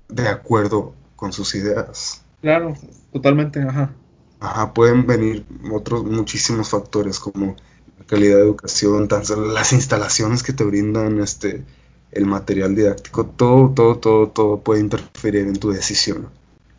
de 0.10 0.28
acuerdo 0.28 0.94
con 1.16 1.32
sus 1.32 1.56
ideas. 1.56 2.24
Claro, 2.42 2.76
totalmente, 3.14 3.62
ajá. 3.62 3.94
Ajá, 4.40 4.74
pueden 4.74 5.06
venir 5.06 5.46
otros 5.72 6.04
muchísimos 6.04 6.70
factores 6.70 7.20
como 7.20 7.56
la 8.00 8.06
calidad 8.06 8.38
de 8.38 8.44
educación, 8.44 9.08
tan 9.08 9.24
solo 9.24 9.54
las 9.54 9.72
instalaciones 9.72 10.42
que 10.44 10.52
te 10.52 10.64
brindan, 10.64 11.20
este, 11.22 11.64
el 12.12 12.26
material 12.26 12.76
didáctico, 12.76 13.28
todo, 13.28 13.70
todo, 13.70 14.00
todo, 14.00 14.28
todo 14.30 14.60
puede 14.60 14.82
interferir 14.82 15.48
en 15.48 15.58
tu 15.58 15.72
decisión. 15.72 16.30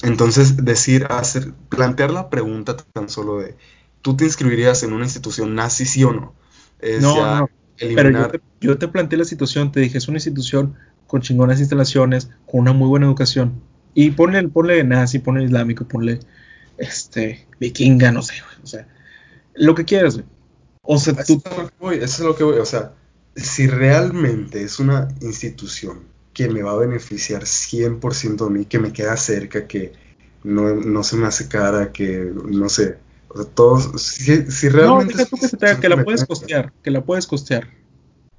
Entonces, 0.02 0.64
decir, 0.64 1.06
hacer, 1.10 1.52
plantear 1.68 2.10
la 2.10 2.28
pregunta 2.28 2.76
tan 2.76 3.08
solo 3.08 3.38
de, 3.40 3.56
¿tú 4.02 4.16
te 4.16 4.24
inscribirías 4.24 4.82
en 4.82 4.92
una 4.92 5.04
institución 5.04 5.54
nazi, 5.54 5.86
sí 5.86 6.04
o 6.04 6.12
no? 6.12 6.34
Es 6.80 7.02
No, 7.02 7.16
ya 7.16 7.40
no, 7.40 7.48
Pero 7.78 7.92
yo 7.92 7.98
eliminar, 8.00 8.32
te, 8.32 8.40
yo 8.60 8.78
te 8.78 8.88
planteé 8.88 9.18
la 9.18 9.24
situación, 9.24 9.70
te 9.70 9.80
dije, 9.80 9.98
es 9.98 10.08
una 10.08 10.16
institución 10.16 10.74
con 11.06 11.20
chingonas 11.22 11.60
instalaciones, 11.60 12.30
con 12.46 12.60
una 12.62 12.72
muy 12.72 12.88
buena 12.88 13.06
educación. 13.06 13.62
Y 13.94 14.10
ponle, 14.12 14.46
ponle 14.48 14.82
nazi, 14.84 15.18
ponle 15.18 15.44
islámico, 15.44 15.86
ponle 15.86 16.20
este, 16.78 17.46
vikinga, 17.60 18.10
no 18.10 18.22
sé, 18.22 18.34
güey. 18.40 18.62
O 18.62 18.66
sea, 18.66 18.88
lo 19.54 19.74
que 19.74 19.84
quieras, 19.84 20.14
güey. 20.14 20.26
O 20.82 20.98
sea, 20.98 21.12
Eso 21.12 21.34
tú, 21.34 21.42
es 21.46 21.52
a 21.52 21.62
lo 21.62 21.68
que 21.68 21.74
voy, 21.78 21.96
eso 21.96 22.04
es 22.04 22.20
lo 22.20 22.34
que 22.34 22.44
voy. 22.44 22.58
O 22.58 22.64
sea, 22.64 22.94
si 23.36 23.66
realmente 23.66 24.62
es 24.62 24.78
una 24.80 25.08
institución 25.20 26.12
que 26.32 26.48
me 26.48 26.62
va 26.62 26.72
a 26.72 26.76
beneficiar 26.76 27.42
100% 27.44 28.46
a 28.46 28.50
mí, 28.50 28.64
que 28.66 28.78
me 28.78 28.92
queda 28.92 29.16
cerca, 29.16 29.66
que 29.66 29.92
no, 30.44 30.74
no 30.74 31.02
se 31.02 31.16
me 31.16 31.26
hace 31.26 31.48
cara, 31.48 31.92
que 31.92 32.32
no 32.46 32.68
sé. 32.68 32.98
O 33.28 33.36
sea, 33.42 33.50
todos. 33.54 34.02
Si, 34.02 34.50
si 34.50 34.66
no, 34.68 34.72
realmente. 34.72 35.12
deja 35.14 35.22
es 35.24 35.30
tú 35.30 35.36
que, 35.36 35.48
se 35.48 35.56
te 35.56 35.78
que 35.78 35.88
la 35.88 36.02
puedes 36.04 36.24
costear, 36.24 36.72
que 36.82 36.90
la 36.90 37.04
puedes 37.04 37.26
costear. 37.26 37.68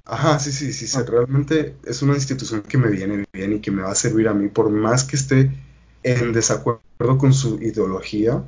Ajá, 0.05 0.37
sí, 0.39 0.51
sí, 0.51 0.73
sí. 0.73 0.87
Si 0.87 0.97
Ah. 0.97 1.05
realmente 1.07 1.75
es 1.85 2.01
una 2.01 2.13
institución 2.15 2.61
que 2.63 2.77
me 2.77 2.89
viene 2.89 3.25
bien 3.33 3.53
y 3.53 3.59
que 3.59 3.71
me 3.71 3.81
va 3.83 3.91
a 3.91 3.95
servir 3.95 4.27
a 4.27 4.33
mí, 4.33 4.49
por 4.49 4.69
más 4.69 5.03
que 5.03 5.15
esté 5.15 5.51
en 6.03 6.33
desacuerdo 6.33 6.81
con 7.17 7.33
su 7.33 7.55
ideología, 7.61 8.43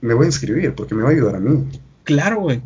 me 0.00 0.14
voy 0.14 0.24
a 0.24 0.28
inscribir 0.28 0.74
porque 0.74 0.94
me 0.94 1.02
va 1.02 1.08
a 1.08 1.12
ayudar 1.12 1.36
a 1.36 1.40
mí. 1.40 1.68
Claro, 2.04 2.40
güey. 2.40 2.62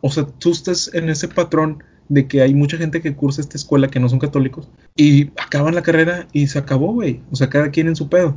O 0.00 0.10
sea, 0.10 0.24
tú 0.26 0.52
estás 0.52 0.90
en 0.94 1.08
ese 1.10 1.28
patrón 1.28 1.82
de 2.08 2.26
que 2.28 2.42
hay 2.42 2.54
mucha 2.54 2.76
gente 2.76 3.00
que 3.00 3.14
cursa 3.14 3.40
esta 3.40 3.56
escuela 3.56 3.88
que 3.88 3.98
no 4.00 4.08
son 4.08 4.18
católicos 4.18 4.68
y 4.96 5.30
acaban 5.42 5.74
la 5.74 5.82
carrera 5.82 6.28
y 6.32 6.46
se 6.46 6.58
acabó, 6.58 6.92
güey. 6.92 7.20
O 7.30 7.36
sea, 7.36 7.48
cada 7.50 7.70
quien 7.70 7.88
en 7.88 7.96
su 7.96 8.08
pedo. 8.08 8.36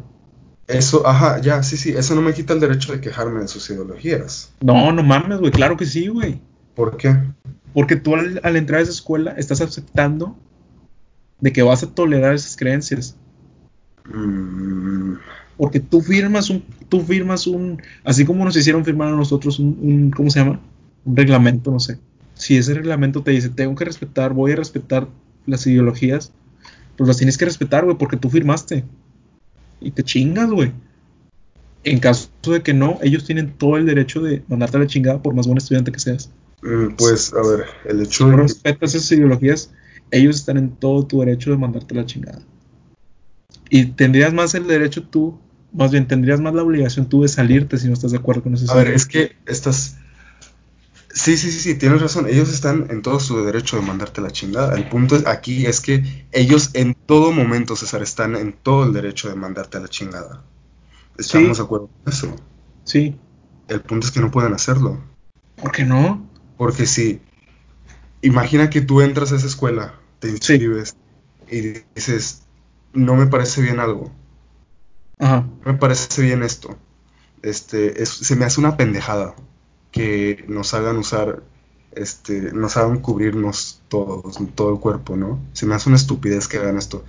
Eso, 0.67 1.05
ajá, 1.07 1.39
ya, 1.41 1.63
sí, 1.63 1.78
sí, 1.78 1.91
eso 1.91 2.13
no 2.15 2.22
me 2.22 2.34
quita 2.34 2.53
el 2.53 2.59
derecho 2.59 2.91
de 2.91 3.01
quejarme 3.01 3.41
de 3.41 3.47
sus 3.47 3.70
ideologías. 3.70 4.51
No, 4.61 4.91
no 4.91 5.01
mames, 5.03 5.39
güey. 5.39 5.51
Claro 5.51 5.76
que 5.78 5.86
sí, 5.86 6.07
güey. 6.07 6.39
¿Por 6.76 6.95
qué? 6.97 7.15
Porque 7.74 7.95
tú 7.95 8.15
al, 8.15 8.39
al 8.43 8.55
entrar 8.55 8.80
a 8.80 8.84
esa 8.84 8.91
escuela 8.91 9.32
estás 9.32 9.61
aceptando 9.61 10.36
de 11.39 11.51
que 11.53 11.63
vas 11.63 11.84
a 11.84 11.88
tolerar 11.91 12.34
esas 12.36 12.55
creencias. 12.55 13.15
Mm, 14.05 15.15
Porque 15.57 15.80
tú 15.80 16.01
firmas 16.01 16.49
un, 16.49 16.63
tú 16.88 17.01
firmas 17.01 17.47
un, 17.47 17.82
así 18.03 18.26
como 18.26 18.45
nos 18.45 18.55
hicieron 18.55 18.86
firmar 18.86 19.09
a 19.09 19.15
nosotros 19.15 19.59
un, 19.59 19.78
un- 19.82 20.11
¿cómo 20.11 20.30
se 20.30 20.39
llama? 20.39 20.59
Un 21.05 21.15
reglamento, 21.15 21.72
no 21.72 21.80
sé. 21.80 21.99
Si 22.39 22.55
ese 22.55 22.73
reglamento 22.73 23.21
te 23.21 23.31
dice, 23.31 23.49
tengo 23.49 23.75
que 23.75 23.83
respetar, 23.83 24.33
voy 24.33 24.53
a 24.53 24.55
respetar 24.55 25.09
las 25.45 25.67
ideologías, 25.67 26.31
pues 26.95 27.05
las 27.05 27.17
tienes 27.17 27.37
que 27.37 27.43
respetar, 27.43 27.83
güey, 27.83 27.97
porque 27.97 28.15
tú 28.15 28.29
firmaste. 28.29 28.85
Y 29.81 29.91
te 29.91 30.03
chingas, 30.03 30.49
güey. 30.49 30.71
En 31.83 31.99
caso 31.99 32.29
de 32.47 32.61
que 32.61 32.73
no, 32.73 32.97
ellos 33.01 33.25
tienen 33.25 33.51
todo 33.57 33.75
el 33.75 33.85
derecho 33.85 34.21
de 34.21 34.41
mandarte 34.47 34.77
a 34.77 34.79
la 34.79 34.87
chingada 34.87 35.21
por 35.21 35.33
más 35.33 35.47
buen 35.47 35.57
estudiante 35.57 35.91
que 35.91 35.99
seas. 35.99 36.29
mm, 36.61 36.95
pues, 36.95 37.33
a 37.33 37.41
ver, 37.45 37.65
el 37.85 37.99
Si 37.99 38.05
hecho 38.05 38.23
no 38.25 38.31
de 38.31 38.35
que- 38.37 38.41
respetas 38.43 38.95
esas 38.95 39.11
ideologías, 39.11 39.71
ellos 40.11 40.37
están 40.37 40.57
en 40.57 40.69
todo 40.71 41.05
tu 41.05 41.19
derecho 41.19 41.51
de 41.51 41.57
mandarte 41.57 41.93
a 41.93 41.97
la 42.01 42.05
chingada. 42.05 42.39
Y 43.69 43.85
tendrías 43.87 44.33
más 44.33 44.55
el 44.55 44.65
derecho 44.65 45.03
tú, 45.03 45.37
más 45.73 45.91
bien 45.91 46.07
tendrías 46.07 46.39
más 46.39 46.53
la 46.53 46.63
obligación 46.63 47.07
tú 47.09 47.21
de 47.21 47.27
salirte 47.27 47.77
si 47.77 47.87
no 47.87 47.93
estás 47.93 48.11
de 48.11 48.17
acuerdo 48.17 48.43
con 48.43 48.53
esas 48.53 48.69
A 48.69 48.75
ver, 48.75 48.87
es 48.87 49.05
que 49.05 49.33
estas... 49.45 49.97
Sí, 51.12 51.38
sí, 51.38 51.51
sí, 51.51 51.60
sí, 51.60 51.76
tienes 51.76 52.01
razón. 52.01 52.28
Ellos 52.28 52.49
están 52.49 52.88
en 52.89 53.01
todo 53.01 53.20
su 53.20 53.43
derecho 53.43 53.78
de 53.78 53.82
mandarte 53.82 54.22
la 54.22 54.30
chingada. 54.32 54.76
El 54.76 54.88
punto 54.89 55.16
es- 55.16 55.26
aquí 55.26 55.66
es 55.66 55.82
que 55.82 56.28
ellos 56.32 56.70
en 56.74 56.93
todo 56.93 57.32
momento, 57.32 57.76
César, 57.76 58.03
están 58.03 58.36
en 58.36 58.53
todo 58.53 58.84
el 58.84 58.93
derecho 58.93 59.28
de 59.30 59.36
mandarte 59.36 59.80
la 59.80 59.88
chingada. 59.88 60.43
Estamos 61.18 61.57
Sí. 61.57 61.62
de 61.62 61.66
acuerdo 61.66 61.89
con 62.03 62.14
eso. 62.14 62.36
Sí, 62.84 63.16
El 63.68 63.82
punto 63.82 64.07
es 64.07 64.12
que 64.12 64.20
no 64.20 64.32
pueden 64.32 64.53
hacerlo. 64.53 64.99
¿Por 65.55 65.72
qué 65.72 65.84
no? 65.86 66.28
Porque 66.57 66.88
si, 66.88 67.22
imagina 68.22 68.70
que 68.70 68.82
tú 68.82 69.01
entras 69.01 69.32
a 69.32 69.36
esa 69.36 69.45
escuela, 69.47 69.93
te 70.20 70.30
inscribes 70.30 70.95
y 71.51 71.84
dices, 71.95 72.43
no 72.93 73.16
me 73.16 73.28
parece 73.28 73.62
bien 73.62 73.80
algo. 73.80 74.12
Ajá. 75.20 75.41
No 75.66 75.74
me 75.74 75.78
parece 75.78 76.22
bien 76.22 76.43
esto. 76.43 76.78
Este, 77.41 78.01
es- 78.01 78.10
se 78.10 78.36
me 78.36 78.45
hace 78.45 78.60
una 78.60 78.76
pendejada 78.76 79.36
que 79.91 80.45
nos 80.47 80.73
hagan 80.73 80.97
usar, 80.97 81.43
este, 81.91 82.53
nos 82.53 82.77
hagan 82.77 82.99
cubrirnos 82.99 83.81
todos, 83.87 84.37
todo 84.55 84.73
el 84.73 84.79
cuerpo, 84.79 85.15
¿no? 85.15 85.39
Se 85.53 85.65
me 85.65 85.75
hace 85.75 85.89
una 85.89 85.97
estupidez 85.97 86.47
que 86.47 86.57
hagan 86.57 86.77
esto. 86.77 87.03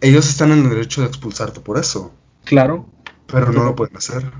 Ellos 0.00 0.28
están 0.28 0.52
en 0.52 0.60
el 0.64 0.70
derecho 0.70 1.00
de 1.00 1.06
expulsarte 1.08 1.60
por 1.60 1.78
eso, 1.78 2.12
Claro. 2.44 2.86
pero 3.26 3.50
no 3.52 3.64
lo 3.64 3.74
pueden 3.74 3.96
hacer. 3.96 4.30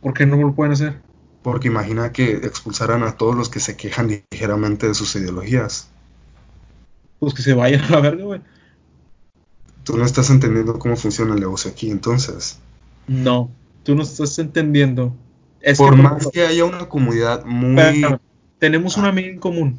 ¿Por 0.00 0.14
qué 0.14 0.26
no 0.26 0.36
lo 0.36 0.54
pueden 0.54 0.72
hacer? 0.72 1.02
Porque 1.42 1.68
imagina 1.68 2.10
que 2.12 2.32
expulsaran 2.36 3.02
a 3.02 3.12
todos 3.18 3.36
los 3.36 3.50
que 3.50 3.60
se 3.60 3.76
quejan 3.76 4.08
ligeramente 4.30 4.88
de 4.88 4.94
sus 4.94 5.14
ideologías. 5.14 5.88
Pues 7.18 7.34
que 7.34 7.42
se 7.42 7.52
vayan 7.54 7.82
a 7.84 7.90
la 7.90 8.00
verga, 8.00 8.24
güey. 8.24 8.40
Tú 9.84 9.98
no 9.98 10.04
estás 10.06 10.30
entendiendo 10.30 10.78
cómo 10.78 10.96
funciona 10.96 11.34
el 11.34 11.40
negocio 11.40 11.70
aquí, 11.70 11.90
entonces. 11.90 12.58
No, 13.06 13.50
tú 13.82 13.94
no 13.94 14.02
estás 14.02 14.38
entendiendo. 14.38 15.14
Es 15.64 15.78
por 15.78 15.96
que, 15.96 16.02
más 16.02 16.28
que 16.32 16.46
haya 16.46 16.64
una 16.64 16.88
comunidad 16.88 17.44
muy... 17.44 18.04
tenemos 18.58 18.96
una 18.96 19.06
Ah. 19.08 19.10
amiga 19.10 19.28
en 19.28 19.38
común 19.38 19.78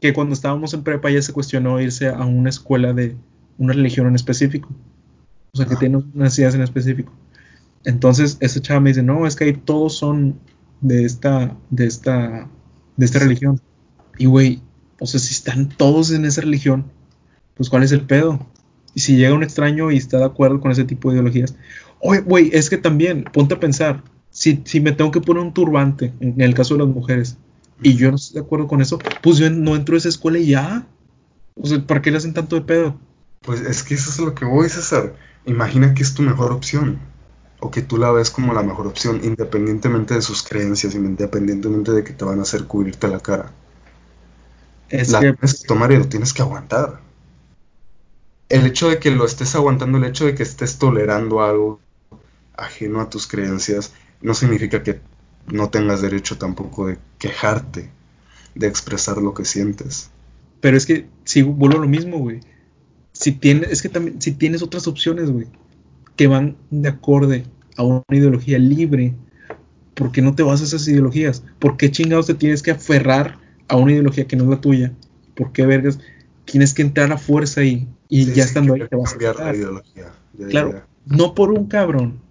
que 0.00 0.12
cuando 0.12 0.34
estábamos 0.34 0.74
en 0.74 0.82
prepa 0.82 1.10
ella 1.10 1.22
se 1.22 1.32
cuestionó 1.32 1.80
irse 1.80 2.08
a 2.08 2.24
una 2.24 2.50
escuela 2.50 2.92
de 2.92 3.16
una 3.58 3.72
religión 3.72 4.06
en 4.06 4.14
específico. 4.14 4.68
O 5.52 5.56
sea, 5.56 5.66
que 5.66 5.74
Ah. 5.74 5.78
tiene 5.78 5.96
unas 6.14 6.38
ideas 6.38 6.54
en 6.54 6.62
específico. 6.62 7.12
Entonces, 7.84 8.36
esa 8.40 8.60
chava 8.60 8.80
me 8.80 8.90
dice, 8.90 9.02
no, 9.02 9.26
es 9.26 9.36
que 9.36 9.44
ahí 9.44 9.52
todos 9.52 9.96
son 9.96 10.38
de 10.80 11.04
esta, 11.04 11.56
de 11.70 11.86
esta, 11.86 12.48
de 12.96 13.06
esta 13.06 13.18
Sí. 13.20 13.24
religión. 13.24 13.60
Y 14.18 14.26
güey, 14.26 14.60
o 15.00 15.06
sea, 15.06 15.20
si 15.20 15.32
están 15.32 15.68
todos 15.68 16.10
en 16.10 16.24
esa 16.24 16.40
religión, 16.42 16.84
pues 17.54 17.70
¿cuál 17.70 17.82
es 17.84 17.92
el 17.92 18.02
pedo? 18.02 18.46
Y 18.94 19.00
si 19.00 19.16
llega 19.16 19.34
un 19.34 19.42
extraño 19.42 19.90
y 19.90 19.96
está 19.98 20.18
de 20.18 20.24
acuerdo 20.24 20.60
con 20.60 20.70
ese 20.72 20.84
tipo 20.84 21.10
de 21.10 21.16
ideologías. 21.16 21.54
Oye, 22.00 22.20
güey, 22.20 22.50
es 22.52 22.68
que 22.70 22.76
también, 22.76 23.24
ponte 23.32 23.54
a 23.54 23.60
pensar, 23.60 24.02
si, 24.36 24.60
si 24.66 24.82
me 24.82 24.92
tengo 24.92 25.10
que 25.10 25.22
poner 25.22 25.42
un 25.42 25.54
turbante, 25.54 26.12
en 26.20 26.38
el 26.42 26.52
caso 26.52 26.74
de 26.74 26.84
las 26.84 26.94
mujeres, 26.94 27.38
y 27.80 27.96
yo 27.96 28.10
no 28.10 28.16
estoy 28.16 28.34
de 28.34 28.44
acuerdo 28.44 28.68
con 28.68 28.82
eso, 28.82 28.98
pues 29.22 29.38
yo 29.38 29.48
no 29.48 29.74
entro 29.74 29.94
a 29.94 29.98
esa 29.98 30.10
escuela 30.10 30.38
y 30.38 30.48
ya. 30.48 30.86
O 31.54 31.66
sea, 31.66 31.86
¿para 31.86 32.02
qué 32.02 32.10
le 32.10 32.18
hacen 32.18 32.34
tanto 32.34 32.54
de 32.54 32.60
pedo? 32.60 32.98
Pues 33.40 33.62
es 33.62 33.82
que 33.82 33.94
eso 33.94 34.10
es 34.10 34.18
lo 34.18 34.34
que 34.34 34.44
voy, 34.44 34.68
César. 34.68 35.16
Imagina 35.46 35.94
que 35.94 36.02
es 36.02 36.12
tu 36.12 36.20
mejor 36.20 36.52
opción. 36.52 36.98
O 37.60 37.70
que 37.70 37.80
tú 37.80 37.96
la 37.96 38.10
ves 38.10 38.30
como 38.30 38.52
la 38.52 38.62
mejor 38.62 38.86
opción, 38.86 39.22
independientemente 39.24 40.12
de 40.12 40.20
sus 40.20 40.42
creencias, 40.42 40.94
independientemente 40.94 41.92
de 41.92 42.04
que 42.04 42.12
te 42.12 42.26
van 42.26 42.38
a 42.38 42.42
hacer 42.42 42.64
cubrirte 42.64 43.08
la 43.08 43.20
cara. 43.20 43.54
Es 44.90 45.08
la 45.08 45.20
que, 45.20 45.32
tienes 45.32 45.62
que 45.62 45.66
tomar 45.66 45.92
y 45.92 45.96
lo 45.96 46.08
tienes 46.08 46.34
que 46.34 46.42
aguantar. 46.42 47.00
El 48.50 48.66
hecho 48.66 48.90
de 48.90 48.98
que 48.98 49.10
lo 49.10 49.24
estés 49.24 49.54
aguantando, 49.54 49.96
el 49.96 50.04
hecho 50.04 50.26
de 50.26 50.34
que 50.34 50.42
estés 50.42 50.76
tolerando 50.76 51.40
algo 51.40 51.80
ajeno 52.54 53.00
a 53.00 53.08
tus 53.08 53.26
creencias, 53.26 53.94
no 54.26 54.34
significa 54.34 54.82
que 54.82 55.00
no 55.46 55.70
tengas 55.70 56.02
derecho 56.02 56.36
tampoco 56.36 56.88
de 56.88 56.98
quejarte, 57.18 57.90
de 58.56 58.66
expresar 58.66 59.18
lo 59.18 59.32
que 59.34 59.44
sientes. 59.44 60.10
pero 60.60 60.76
es 60.76 60.84
que, 60.84 61.06
si 61.24 61.42
vuelvo 61.42 61.78
a 61.78 61.82
lo 61.82 61.88
mismo, 61.88 62.18
güey. 62.18 62.40
Si 63.12 63.32
tienes, 63.32 63.70
es 63.70 63.82
que 63.82 63.88
también, 63.88 64.20
si 64.20 64.32
tienes 64.32 64.62
otras 64.62 64.88
opciones, 64.88 65.30
güey, 65.30 65.46
que 66.16 66.26
van 66.26 66.56
de 66.70 66.88
acorde 66.88 67.44
a 67.76 67.84
una 67.84 68.02
ideología 68.10 68.58
libre, 68.58 69.14
¿por 69.94 70.10
qué 70.12 70.22
no 70.22 70.34
te 70.34 70.42
vas 70.42 70.60
a 70.60 70.64
esas 70.64 70.86
ideologías? 70.88 71.44
¿Por 71.60 71.76
qué 71.76 71.90
chingados 71.92 72.26
te 72.26 72.34
tienes 72.34 72.62
que 72.62 72.72
aferrar 72.72 73.38
a 73.68 73.76
una 73.76 73.92
ideología 73.92 74.26
que 74.26 74.36
no 74.36 74.44
es 74.44 74.50
la 74.50 74.60
tuya? 74.60 74.92
¿Por 75.36 75.52
qué 75.52 75.66
vergas 75.66 75.98
tienes 76.44 76.74
que 76.74 76.82
entrar 76.82 77.12
a 77.12 77.18
fuerza 77.18 77.60
ahí 77.60 77.88
y 78.08 78.24
Sí, 78.24 78.34
ya 78.34 78.44
sí, 78.44 78.48
estando 78.48 78.74
ahí 78.74 78.82
te 78.88 78.96
vas 78.96 79.14
a 79.14 79.18
cambiar 79.18 79.36
la 79.36 79.54
ideología. 79.54 80.12
Ya, 80.32 80.46
Claro, 80.48 80.72
ya. 80.72 80.86
no 81.06 81.34
por 81.34 81.52
un 81.52 81.66
cabrón 81.68 82.25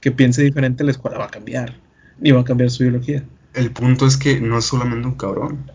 que 0.00 0.10
piense 0.12 0.42
diferente 0.42 0.84
la 0.84 0.90
escuela 0.92 1.18
va 1.18 1.26
a 1.26 1.30
cambiar, 1.30 1.74
ni 2.18 2.30
va 2.30 2.40
a 2.40 2.44
cambiar 2.44 2.70
su 2.70 2.82
ideología. 2.84 3.24
El 3.54 3.72
punto 3.72 4.06
es 4.06 4.16
que 4.16 4.40
no 4.40 4.58
es 4.58 4.64
solamente 4.66 5.06
un 5.08 5.14
cabrón, 5.14 5.70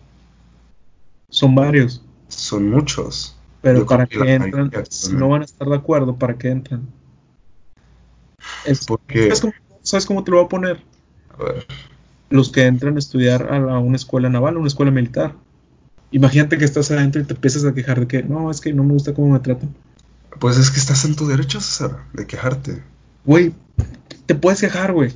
Son 1.30 1.54
varios, 1.56 2.02
son 2.30 2.70
muchos. 2.70 3.36
pero 3.62 3.80
Yo 3.80 3.86
para 3.88 4.06
que 4.06 4.34
entran, 4.34 4.72
si 4.90 5.14
no 5.16 5.30
van 5.30 5.42
a 5.42 5.46
estar 5.46 5.68
de 5.68 5.76
acuerdo, 5.76 6.16
¿para 6.18 6.38
qué 6.38 6.50
entran? 6.50 6.88
Es- 8.66 8.86
Porque, 8.86 9.24
¿sabes, 9.24 9.42
cómo, 9.42 9.54
sabes 9.82 10.06
cómo 10.06 10.24
te 10.24 10.32
lo 10.32 10.38
voy 10.38 10.46
a 10.46 10.50
poner? 10.50 10.84
a 11.40 11.44
ver, 11.44 11.66
Los 12.30 12.52
que 12.52 12.66
entran 12.66 12.96
a 12.96 13.00
estudiar 13.00 13.52
a, 13.52 13.60
la- 13.60 13.76
a 13.76 13.80
una 13.80 13.96
escuela 13.96 14.30
naval, 14.30 14.56
a 14.56 14.60
una 14.60 14.68
escuela 14.68 14.92
militar. 14.92 15.36
Imagínate 16.12 16.58
que 16.58 16.66
estás 16.66 16.92
adentro 16.92 17.22
y 17.22 17.26
te 17.26 17.34
empiezas 17.34 17.66
a 17.66 17.74
quejar 17.74 18.00
de 18.00 18.08
que 18.08 18.24
no, 18.24 18.52
es 18.52 18.62
que 18.62 18.74
no 18.74 18.84
me 18.84 18.94
gusta 18.94 19.14
cómo 19.14 19.34
me 19.34 19.40
tratan. 19.40 19.74
pues 20.40 20.58
es 20.58 20.70
que 20.72 20.80
estás 20.80 21.06
en 21.06 21.16
tu 21.16 21.28
derecho, 21.28 21.62
César, 21.62 22.04
de 22.14 22.28
quejarte. 22.28 22.84
Güey, 23.26 23.54
te 24.26 24.36
puedes 24.36 24.62
quejar, 24.62 24.94
güey. 24.94 25.12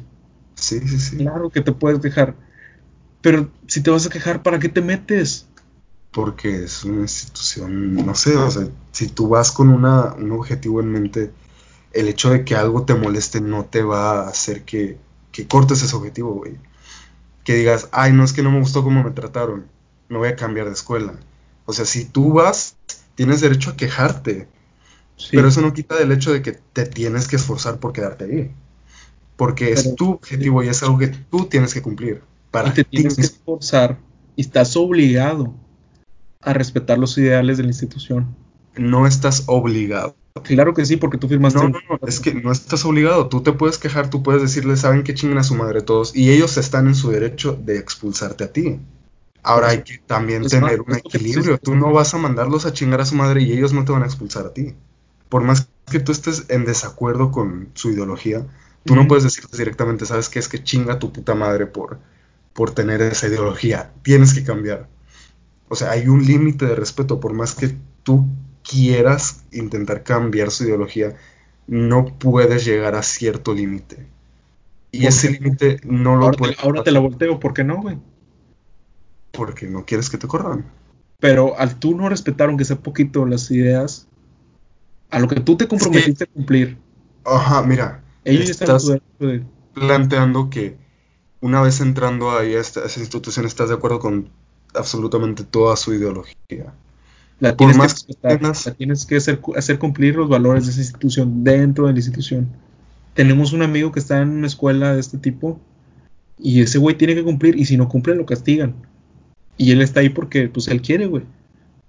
Sí, 0.56 0.80
sí, 0.88 1.00
sí. 1.00 1.18
Claro 1.18 1.50
que 1.50 1.62
te 1.62 1.72
puedes 1.72 2.00
quejar. 2.00 2.36
Pero 3.22 3.50
si 3.68 3.82
te 3.82 3.92
vas 3.92 4.06
a 4.06 4.10
quejar, 4.10 4.44
¿para 4.44 4.60
qué 4.60 4.70
te 4.70 4.82
metes? 4.82 5.48
Porque 6.12 6.64
es 6.64 6.84
una 6.84 7.02
institución, 7.02 7.94
no 7.94 8.16
sé, 8.16 8.36
o 8.38 8.50
sea, 8.50 8.68
si 8.92 9.08
tú 9.08 9.28
vas 9.28 9.52
con 9.52 9.70
una, 9.70 10.14
un 10.14 10.32
objetivo 10.32 10.80
en 10.80 10.92
mente, 10.92 11.32
el 11.94 12.08
hecho 12.08 12.30
de 12.30 12.44
que 12.44 12.56
algo 12.56 12.84
te 12.84 12.96
moleste 12.96 13.42
no 13.42 13.66
te 13.66 13.84
va 13.84 14.22
a 14.22 14.30
hacer 14.30 14.64
que, 14.64 14.98
que 15.32 15.48
cortes 15.48 15.84
ese 15.84 15.96
objetivo, 15.96 16.34
güey. 16.34 16.58
Que 17.44 17.56
digas, 17.56 17.90
ay, 17.92 18.14
no 18.14 18.24
es 18.24 18.34
que 18.34 18.42
no 18.42 18.52
me 18.52 18.60
gustó 18.60 18.84
cómo 18.84 19.04
me 19.04 19.12
trataron, 19.12 19.68
me 20.10 20.18
voy 20.18 20.30
a 20.30 20.36
cambiar 20.36 20.68
de 20.68 20.74
escuela. 20.74 21.14
O 21.66 21.74
sea, 21.74 21.86
si 21.86 22.06
tú 22.06 22.34
vas, 22.34 22.78
tienes 23.16 23.42
derecho 23.42 23.72
a 23.72 23.76
quejarte, 23.76 24.48
Sí, 25.18 25.36
pero 25.36 25.48
eso 25.48 25.62
no 25.62 25.74
quita 25.74 25.96
del 25.96 26.12
hecho 26.12 26.32
de 26.32 26.42
que 26.42 26.54
te 26.74 26.86
tienes 26.86 27.28
que 27.28 27.36
esforzar 27.36 27.80
por 27.80 27.92
quedarte 27.92 28.26
ahí. 28.26 28.52
Porque 29.36 29.72
es 29.72 29.96
tu 29.96 30.12
objetivo 30.12 30.64
y 30.64 30.70
es 30.70 30.82
algo 30.84 30.98
que 30.98 31.08
tú 31.08 31.46
tienes 31.46 31.74
que 31.74 31.82
cumplir. 31.82 32.22
Para 32.52 32.70
y 32.70 32.74
te 32.74 32.84
ti 32.84 32.98
tienes 32.98 33.16
que 33.16 33.22
esforzar 33.22 33.98
y 34.36 34.42
estás 34.42 34.76
obligado 34.78 35.54
a 36.42 36.54
respetar 36.54 36.98
los 36.98 37.18
ideales 37.18 37.58
de 37.58 37.64
la 37.64 37.70
institución. 37.70 38.36
No 38.76 39.06
estás 39.06 39.44
obligado. 39.48 40.16
Claro 40.44 40.76
que 40.76 40.86
sí, 40.86 40.98
porque 40.98 41.18
tú 41.18 41.28
firmaste 41.28 41.60
No, 41.60 41.70
no, 41.70 41.80
no, 41.90 42.08
es 42.08 42.20
que 42.20 42.34
no 42.34 42.52
estás 42.52 42.86
obligado. 42.86 43.28
Tú 43.28 43.42
te 43.42 43.52
puedes 43.54 43.80
quejar, 43.80 44.10
tú 44.10 44.22
puedes 44.22 44.42
decirle, 44.42 44.78
saben 44.78 45.04
que 45.04 45.16
chingan 45.16 45.40
a 45.40 45.44
su 45.44 45.56
madre 45.56 45.82
todos. 45.82 46.16
Y 46.16 46.32
ellos 46.32 46.58
están 46.58 46.88
en 46.88 46.96
su 46.96 47.10
derecho 47.10 47.60
de 47.60 47.78
expulsarte 47.78 48.44
a 48.44 48.52
ti. 48.52 48.80
Ahora 49.42 49.70
hay 49.70 49.84
que 49.84 50.00
también 50.06 50.48
tener 50.48 50.82
un 50.82 50.96
equilibrio. 50.96 51.58
Tú 51.58 51.76
no 51.76 51.92
vas 51.92 52.14
a 52.14 52.18
mandarlos 52.18 52.66
a 52.66 52.74
chingar 52.74 53.02
a 53.02 53.06
su 53.06 53.16
madre 53.16 53.42
y 53.42 53.52
ellos 53.52 53.74
no 53.74 53.86
te 53.86 53.92
van 53.92 54.04
a 54.04 54.06
expulsar 54.06 54.46
a 54.46 54.54
ti. 54.54 54.76
Por 55.30 55.44
más 55.44 55.70
que 55.92 56.00
tú 56.00 56.12
estés 56.12 56.46
en 56.50 56.66
desacuerdo 56.66 57.32
con 57.32 57.70
su 57.74 57.92
ideología, 57.92 58.46
tú 58.84 58.96
no 58.96 59.08
puedes 59.08 59.24
decirles 59.24 59.58
directamente, 59.58 60.06
sabes 60.06 60.30
que 60.30 60.40
es 60.40 60.48
que 60.48 60.64
chinga 60.64 61.00
tu 61.00 61.12
puta 61.12 61.36
madre 61.36 61.66
por, 61.68 62.00
por 62.54 62.72
tener 62.72 63.02
esa 63.02 63.28
ideología. 63.28 63.94
Tienes 64.04 64.34
que 64.34 64.44
cambiar. 64.44 64.90
O 65.70 65.76
sea, 65.76 65.92
hay 65.92 66.08
un 66.08 66.26
límite 66.26 66.66
de 66.66 66.76
respeto. 66.76 67.20
Por 67.20 67.34
más 67.34 67.56
que 67.56 67.76
tú 68.04 68.28
quieras 68.70 69.46
intentar 69.52 70.04
cambiar 70.04 70.52
su 70.52 70.64
ideología, 70.66 71.16
no 71.68 72.18
puedes 72.18 72.66
llegar 72.66 72.96
a 72.96 73.04
cierto 73.04 73.54
límite. 73.54 74.08
Y 74.92 75.08
¿Por 75.08 75.08
ese 75.08 75.30
qué? 75.30 75.32
límite 75.32 75.80
no 75.84 76.16
lo 76.18 76.26
Ahora, 76.26 76.38
te, 76.38 76.38
puedes 76.38 76.58
ahora 76.60 76.84
te 76.84 76.92
la 76.92 77.00
volteo, 77.00 77.40
¿por 77.40 77.54
qué 77.54 77.64
no, 77.64 77.82
güey? 77.82 78.00
porque 79.32 79.68
no 79.68 79.86
quieres 79.86 80.10
que 80.10 80.18
te 80.18 80.28
corran. 80.28 80.66
Pero 81.20 81.58
al 81.60 81.80
tú 81.80 81.96
no 81.96 82.10
respetar, 82.10 82.50
aunque 82.50 82.66
sea 82.66 82.78
poquito, 82.78 83.26
las 83.26 83.50
ideas, 83.52 84.07
a 85.10 85.20
lo 85.20 85.28
que 85.28 85.40
tú 85.40 85.58
te 85.58 85.68
comprometiste 85.68 86.26
a 86.26 86.28
cumplir, 86.28 86.78
Ajá, 87.28 87.62
mira, 87.64 88.02
ellos 88.24 88.50
están 88.50 88.78
estás 88.78 89.00
de... 89.20 89.44
planteando 89.74 90.50
que 90.50 90.78
una 91.42 91.62
vez 91.62 91.82
entrando 91.82 92.32
ahí 92.32 92.56
a 92.56 92.62
esta, 92.62 92.82
a 92.82 92.86
esa 92.86 93.02
institución 93.02 93.46
estás 93.46 93.68
de 93.70 93.76
acuerdo 93.76 94.00
con 94.00 94.30
absolutamente 94.74 95.44
toda 95.44 95.76
su 95.76 95.94
ideología. 95.94 96.74
La 97.40 97.56
Por 97.56 97.58
tienes 97.58 97.76
que 97.76 97.80
más 97.80 97.94
que 97.94 98.14
respetar, 98.14 98.42
la 98.42 98.74
tienes 98.74 99.06
que 99.06 99.18
hacer, 99.18 99.42
hacer 99.56 99.78
cumplir 99.78 100.16
los 100.16 100.30
valores 100.30 100.66
de 100.66 100.72
esa 100.72 100.80
institución 100.80 101.44
dentro 101.44 101.88
de 101.88 101.94
la 101.94 102.00
institución. 102.00 102.48
Tenemos 103.14 103.52
un 103.52 103.62
amigo 103.62 103.92
que 103.92 104.00
está 104.00 104.22
en 104.22 104.30
una 104.30 104.48
escuela 104.48 104.94
de 104.94 105.02
este 105.02 105.18
tipo 105.18 105.60
y 106.40 106.62
ese 106.62 106.78
güey 106.78 106.98
tiene 106.98 107.14
que 107.14 107.24
cumplir 107.24 107.58
y 107.58 107.66
si 107.66 107.78
no 107.78 107.90
cumple 107.90 108.16
lo 108.16 108.26
castigan. 108.26 108.76
Y 109.58 109.72
él 109.72 109.82
está 109.82 110.00
ahí 110.00 110.10
porque 110.10 110.48
pues 110.48 110.68
él 110.70 110.82
quiere, 110.82 111.08
güey. 111.08 111.24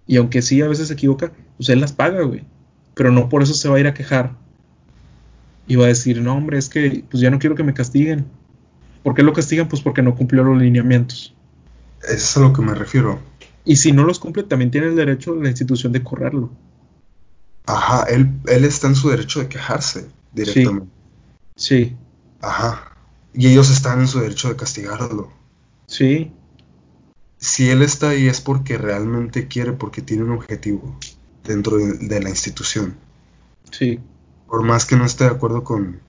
Y 0.07 0.17
aunque 0.17 0.43
sí 0.43 0.61
a 0.63 0.69
veces 0.69 0.89
se 0.89 0.95
equivoca, 0.95 1.33
pues 1.57 1.69
él 1.69 1.81
las 1.81 1.93
paga, 1.93 2.23
güey. 2.23 2.45
Pero 2.99 3.13
no 3.13 3.29
por 3.29 3.45
eso 3.45 3.55
se 3.55 3.69
va 3.69 3.77
a 3.77 3.81
ir 3.81 3.87
a 3.87 3.95
quejar. 3.95 4.33
Y 5.69 5.77
va 5.77 5.85
a 5.85 5.89
decir, 5.89 6.21
no, 6.21 6.35
hombre, 6.35 6.59
es 6.59 6.69
que 6.69 7.05
pues 7.09 7.21
ya 7.21 7.31
no 7.31 7.39
quiero 7.39 7.55
que 7.55 7.63
me 7.63 7.73
castiguen. 7.73 8.27
¿Por 9.05 9.15
qué 9.15 9.23
lo 9.23 9.33
castigan? 9.33 9.69
Pues 9.69 9.83
porque 9.83 10.03
no 10.03 10.17
cumplió 10.17 10.43
los 10.43 10.59
lineamientos. 10.59 11.33
Eso 12.03 12.15
es 12.17 12.37
a 12.37 12.41
lo 12.41 12.53
que 12.53 12.61
me 12.61 12.75
refiero. 12.75 13.21
Y 13.65 13.77
si 13.77 13.93
no 13.93 14.03
los 14.03 14.19
cumple, 14.19 14.43
también 14.43 14.73
tiene 14.73 14.89
el 14.89 14.97
derecho 14.97 15.37
la 15.37 15.49
institución 15.49 15.93
de 15.93 16.03
correrlo. 16.03 16.51
Ajá, 17.67 18.03
él, 18.09 18.31
él 18.47 18.65
está 18.65 18.89
en 18.89 18.97
su 18.97 19.11
derecho 19.11 19.39
de 19.39 19.49
quejarse 19.49 20.09
directamente. 20.33 20.89
Sí, 21.55 21.97
Ajá. 22.41 22.97
Y 23.33 23.47
ellos 23.47 23.71
están 23.71 24.01
en 24.01 24.09
su 24.09 24.19
derecho 24.19 24.49
de 24.49 24.57
castigarlo. 24.57 25.31
Sí, 25.87 26.33
Si 27.37 27.71
él 27.71 27.83
está 27.83 28.09
ahí 28.09 28.27
es 28.27 28.41
porque 28.41 28.77
realmente 28.77 29.47
quiere, 29.47 29.73
porque 29.73 30.03
tiene 30.03 30.25
un 30.25 30.33
objetivo 30.33 30.99
dentro 31.49 31.77
de, 31.79 32.21
la 32.21 32.29
institución. 32.29 32.95
sí. 33.71 33.99
Por 34.47 34.63
más 34.63 34.87
que 34.87 34.97
no 34.97 35.05
esté 35.05 35.25
de 35.25 35.31
acuerdo 35.31 35.63
con, 35.63 36.01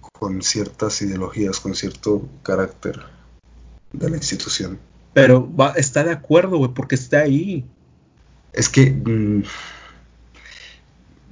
con 0.00 0.40
ciertas 0.40 1.02
ideologías, 1.02 1.60
con 1.60 1.74
cierto 1.74 2.26
carácter 2.42 2.98
de 3.92 4.08
la 4.08 4.16
institución. 4.16 4.78
Pero 5.12 5.54
va, 5.54 5.72
está 5.72 6.02
de 6.02 6.12
acuerdo, 6.12 6.56
güey, 6.56 6.72
porque 6.72 6.94
está 6.94 7.18
ahí. 7.18 7.66
Es 8.54 8.70
que 8.70 8.90
mm, 8.90 9.42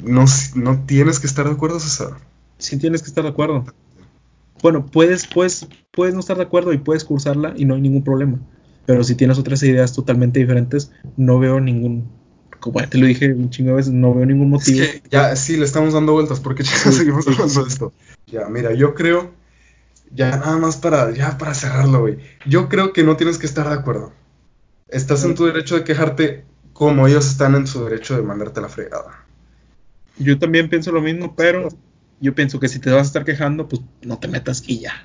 no, 0.04 0.24
no 0.56 0.84
tienes 0.84 1.20
que 1.20 1.26
estar 1.26 1.46
de 1.46 1.52
acuerdo, 1.52 1.80
César. 1.80 2.18
Sí 2.58 2.78
tienes 2.78 3.02
que 3.02 3.08
estar 3.08 3.24
de 3.24 3.30
acuerdo. 3.30 3.64
Bueno, 4.62 4.86
puedes, 4.86 5.26
puedes, 5.26 5.66
puedes 5.90 6.14
no 6.14 6.20
estar 6.20 6.36
de 6.36 6.44
acuerdo 6.44 6.72
y 6.72 6.78
puedes 6.78 7.04
cursarla 7.04 7.54
y 7.56 7.64
no 7.64 7.74
hay 7.74 7.80
ningún 7.80 8.04
problema. 8.04 8.38
Pero 8.86 9.04
si 9.04 9.14
tienes 9.14 9.38
otras 9.38 9.62
ideas 9.62 9.92
totalmente 9.92 10.40
diferentes, 10.40 10.92
no 11.16 11.38
veo 11.38 11.60
ningún, 11.60 12.08
como 12.64 12.80
ya 12.80 12.88
te 12.88 12.96
lo 12.96 13.04
dije 13.04 13.30
un 13.30 13.50
chingo 13.50 13.72
de 13.72 13.76
veces, 13.76 13.92
no 13.92 14.14
veo 14.14 14.24
ningún 14.24 14.46
Es 14.46 14.50
motivo. 14.70 14.78
que 14.86 15.02
ya 15.10 15.36
sí 15.36 15.58
le 15.58 15.66
estamos 15.66 15.92
dando 15.92 16.14
vueltas, 16.14 16.40
porque 16.40 16.62
ya 16.62 16.72
seguimos 16.72 17.28
hablando 17.28 17.62
de 17.62 17.68
esto. 17.68 17.92
Ya, 18.26 18.46
mira, 18.48 18.72
yo 18.72 18.94
creo, 18.94 19.32
ya 20.10 20.30
nada 20.38 20.56
más 20.56 20.78
para, 20.78 21.10
ya 21.10 21.36
para 21.36 21.52
cerrarlo, 21.52 22.00
güey. 22.00 22.16
Yo 22.46 22.70
creo 22.70 22.94
que 22.94 23.04
no 23.04 23.18
tienes 23.18 23.36
que 23.36 23.44
estar 23.44 23.68
de 23.68 23.74
acuerdo. 23.74 24.14
Estás 24.88 25.24
en 25.24 25.34
tu 25.34 25.44
derecho 25.44 25.74
de 25.74 25.84
quejarte 25.84 26.46
como 26.72 27.06
ellos 27.06 27.26
están 27.26 27.54
en 27.54 27.66
su 27.66 27.84
derecho 27.84 28.16
de 28.16 28.22
mandarte 28.22 28.62
la 28.62 28.70
fregada. 28.70 29.26
Yo 30.16 30.38
también 30.38 30.70
pienso 30.70 30.90
lo 30.90 31.02
mismo, 31.02 31.36
pero 31.36 31.68
yo 32.18 32.34
pienso 32.34 32.58
que 32.60 32.68
si 32.68 32.78
te 32.78 32.88
vas 32.88 33.00
a 33.00 33.06
estar 33.08 33.26
quejando, 33.26 33.68
pues 33.68 33.82
no 34.00 34.18
te 34.18 34.26
metas 34.26 34.62
y 34.66 34.80
ya. 34.80 35.04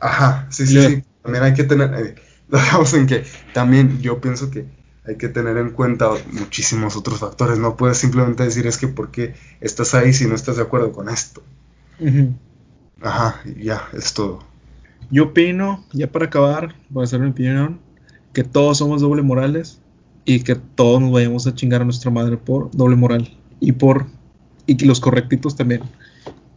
Ajá, 0.00 0.46
sí, 0.48 0.66
sí, 0.66 0.80
sí. 0.82 1.04
También 1.22 1.44
hay 1.44 1.52
que 1.52 1.64
tener, 1.64 1.92
eh, 1.94 2.14
en 2.94 3.06
que 3.06 3.26
también 3.52 4.00
yo 4.00 4.18
pienso 4.18 4.50
que 4.50 4.64
hay 5.06 5.16
que 5.16 5.28
tener 5.28 5.56
en 5.56 5.70
cuenta 5.70 6.10
muchísimos 6.32 6.96
otros 6.96 7.20
factores. 7.20 7.58
No 7.58 7.76
puedes 7.76 7.98
simplemente 7.98 8.44
decir 8.44 8.66
es 8.66 8.76
que 8.76 8.88
porque 8.88 9.34
estás 9.60 9.94
ahí 9.94 10.12
si 10.12 10.26
no 10.26 10.34
estás 10.34 10.56
de 10.56 10.62
acuerdo 10.62 10.92
con 10.92 11.08
esto. 11.08 11.42
Ujú. 12.00 12.34
Ajá, 13.00 13.40
y 13.44 13.64
ya, 13.64 13.88
es 13.92 14.14
todo. 14.14 14.40
Yo 15.10 15.24
opino, 15.24 15.84
ya 15.92 16.10
para 16.10 16.26
acabar, 16.26 16.74
voy 16.88 17.02
a 17.02 17.04
hacer 17.04 17.20
mi 17.20 17.30
opinión, 17.30 17.80
que 18.32 18.42
todos 18.42 18.78
somos 18.78 19.00
doble 19.00 19.22
morales 19.22 19.78
y 20.24 20.40
que 20.40 20.56
todos 20.56 21.00
nos 21.00 21.12
vayamos 21.12 21.46
a 21.46 21.54
chingar 21.54 21.82
a 21.82 21.84
nuestra 21.84 22.10
madre 22.10 22.36
por 22.36 22.70
doble 22.72 22.96
moral 22.96 23.36
y 23.60 23.72
por 23.72 24.06
y 24.66 24.76
que 24.76 24.86
los 24.86 24.98
correctitos 24.98 25.54
también 25.54 25.82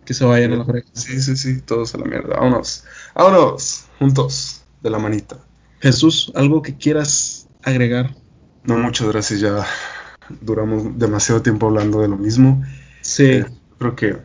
que 0.03 0.15
se 0.15 0.25
vayan 0.25 0.53
a 0.53 0.55
la 0.55 0.65
correcta. 0.65 0.89
Sí, 0.99 1.21
sí, 1.21 1.37
sí, 1.37 1.61
todos 1.61 1.93
a 1.93 1.99
la 1.99 2.05
mierda. 2.05 2.37
Vámonos, 2.37 2.83
vámonos, 3.13 3.85
juntos, 3.99 4.63
de 4.81 4.89
la 4.89 4.97
manita. 4.97 5.37
Jesús, 5.81 6.31
algo 6.33 6.63
que 6.63 6.75
quieras 6.75 7.47
agregar. 7.61 8.15
No, 8.69 8.77
muchas 8.77 9.07
gracias, 9.07 9.39
ya 9.39 9.65
duramos 10.41 10.97
demasiado 10.97 11.41
tiempo 11.41 11.67
hablando 11.67 12.01
de 12.01 12.07
lo 12.07 12.17
mismo. 12.17 12.63
Sí, 13.01 13.23
Eh, 13.25 13.45
creo 13.77 13.95
que 13.95 14.17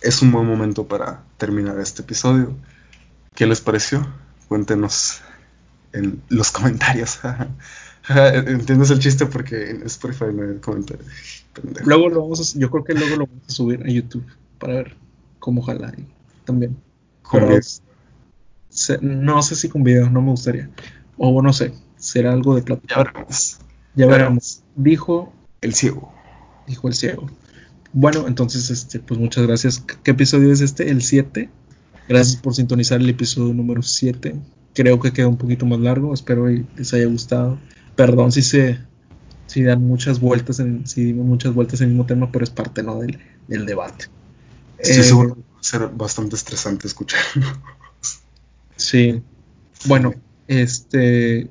es 0.00 0.22
un 0.22 0.30
buen 0.32 0.46
momento 0.46 0.86
para 0.86 1.22
terminar 1.38 1.78
este 1.80 2.02
episodio. 2.02 2.54
¿Qué 3.34 3.46
les 3.46 3.60
pareció? 3.60 4.06
Cuéntenos 4.48 5.20
en 5.92 6.22
los 6.28 6.50
comentarios. 6.52 7.18
¿Entiendes 8.08 8.90
el 8.90 9.00
chiste? 9.00 9.26
Porque 9.26 9.70
en 9.70 9.82
Spotify 9.86 10.26
no 10.32 10.42
hay 10.44 10.58
comentarios. 10.58 11.06
Pendejo. 11.52 11.86
luego 11.88 12.08
lo 12.08 12.22
vamos 12.22 12.54
a, 12.54 12.58
yo 12.58 12.70
creo 12.70 12.84
que 12.84 12.94
luego 12.94 13.16
lo 13.16 13.26
vamos 13.26 13.42
a 13.48 13.52
subir 13.52 13.82
a 13.84 13.88
YouTube 13.90 14.24
para 14.58 14.74
ver 14.74 14.96
cómo 15.38 15.62
y 15.62 16.06
también. 16.44 16.76
Con 17.22 17.40
Pero 17.40 17.58
se- 18.68 18.98
no 19.02 19.42
sé 19.42 19.56
si 19.56 19.68
con 19.68 19.82
video, 19.82 20.08
no 20.10 20.22
me 20.22 20.30
gustaría. 20.30 20.70
O 21.16 21.42
no 21.42 21.52
sé, 21.52 21.72
será 21.98 22.32
algo 22.32 22.54
de 22.54 22.62
plata. 22.62 22.82
Ya 22.88 22.96
veremos. 23.02 23.58
Ya 23.94 24.06
veremos. 24.06 24.62
Dijo 24.76 25.32
El 25.60 25.74
ciego. 25.74 26.12
dijo 26.66 26.88
el 26.88 26.94
ciego. 26.94 27.28
Bueno, 27.92 28.26
entonces, 28.28 28.70
este, 28.70 29.00
pues 29.00 29.18
muchas 29.18 29.46
gracias. 29.46 29.82
¿Qué 30.02 30.10
episodio 30.12 30.52
es 30.52 30.60
este? 30.60 30.90
El 30.90 31.02
7. 31.02 31.50
Gracias 32.08 32.36
por 32.40 32.54
sintonizar 32.54 33.00
el 33.00 33.08
episodio 33.08 33.52
número 33.54 33.82
7. 33.82 34.34
Creo 34.74 35.00
que 35.00 35.12
quedó 35.12 35.28
un 35.30 35.38
poquito 35.38 35.66
más 35.66 35.80
largo. 35.80 36.12
Espero 36.14 36.50
y 36.50 36.66
les 36.76 36.92
haya 36.94 37.06
gustado. 37.06 37.58
Perdón 37.96 38.30
si 38.32 38.42
se 38.42 38.78
si 39.46 39.62
dan 39.62 39.82
muchas 39.82 40.20
vueltas 40.20 40.60
en, 40.60 40.86
si 40.86 41.04
dimos 41.04 41.24
muchas 41.26 41.54
vueltas 41.54 41.80
en 41.80 41.86
el 41.86 41.90
mismo 41.94 42.04
tema, 42.06 42.30
pero 42.30 42.44
es 42.44 42.50
parte 42.50 42.82
¿no? 42.82 43.00
del, 43.00 43.18
del 43.48 43.64
debate. 43.64 44.06
Estoy 44.78 45.00
Eh, 45.00 45.04
seguro 45.04 45.34
que 45.36 45.40
va 45.40 45.58
a 45.60 45.62
ser 45.64 45.88
bastante 45.88 46.36
estresante 46.36 46.86
escucharlo. 46.86 47.46
Sí. 48.76 49.22
Bueno, 49.86 50.14
este, 50.46 51.48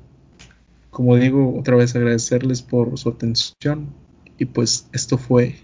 como 0.98 1.14
digo, 1.14 1.56
otra 1.56 1.76
vez 1.76 1.94
agradecerles 1.94 2.60
por 2.60 2.98
su 2.98 3.08
atención. 3.08 3.94
Y 4.36 4.46
pues 4.46 4.88
esto 4.92 5.16
fue 5.16 5.54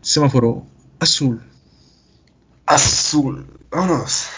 Semáforo 0.00 0.64
Azul. 0.98 1.42
Azul. 2.64 3.46
Vámonos. 3.70 4.28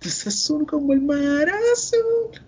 Es 0.00 0.26
azul 0.26 0.66
como 0.66 0.92
el 0.94 1.02
mar 1.02 1.48
azul. 1.72 2.42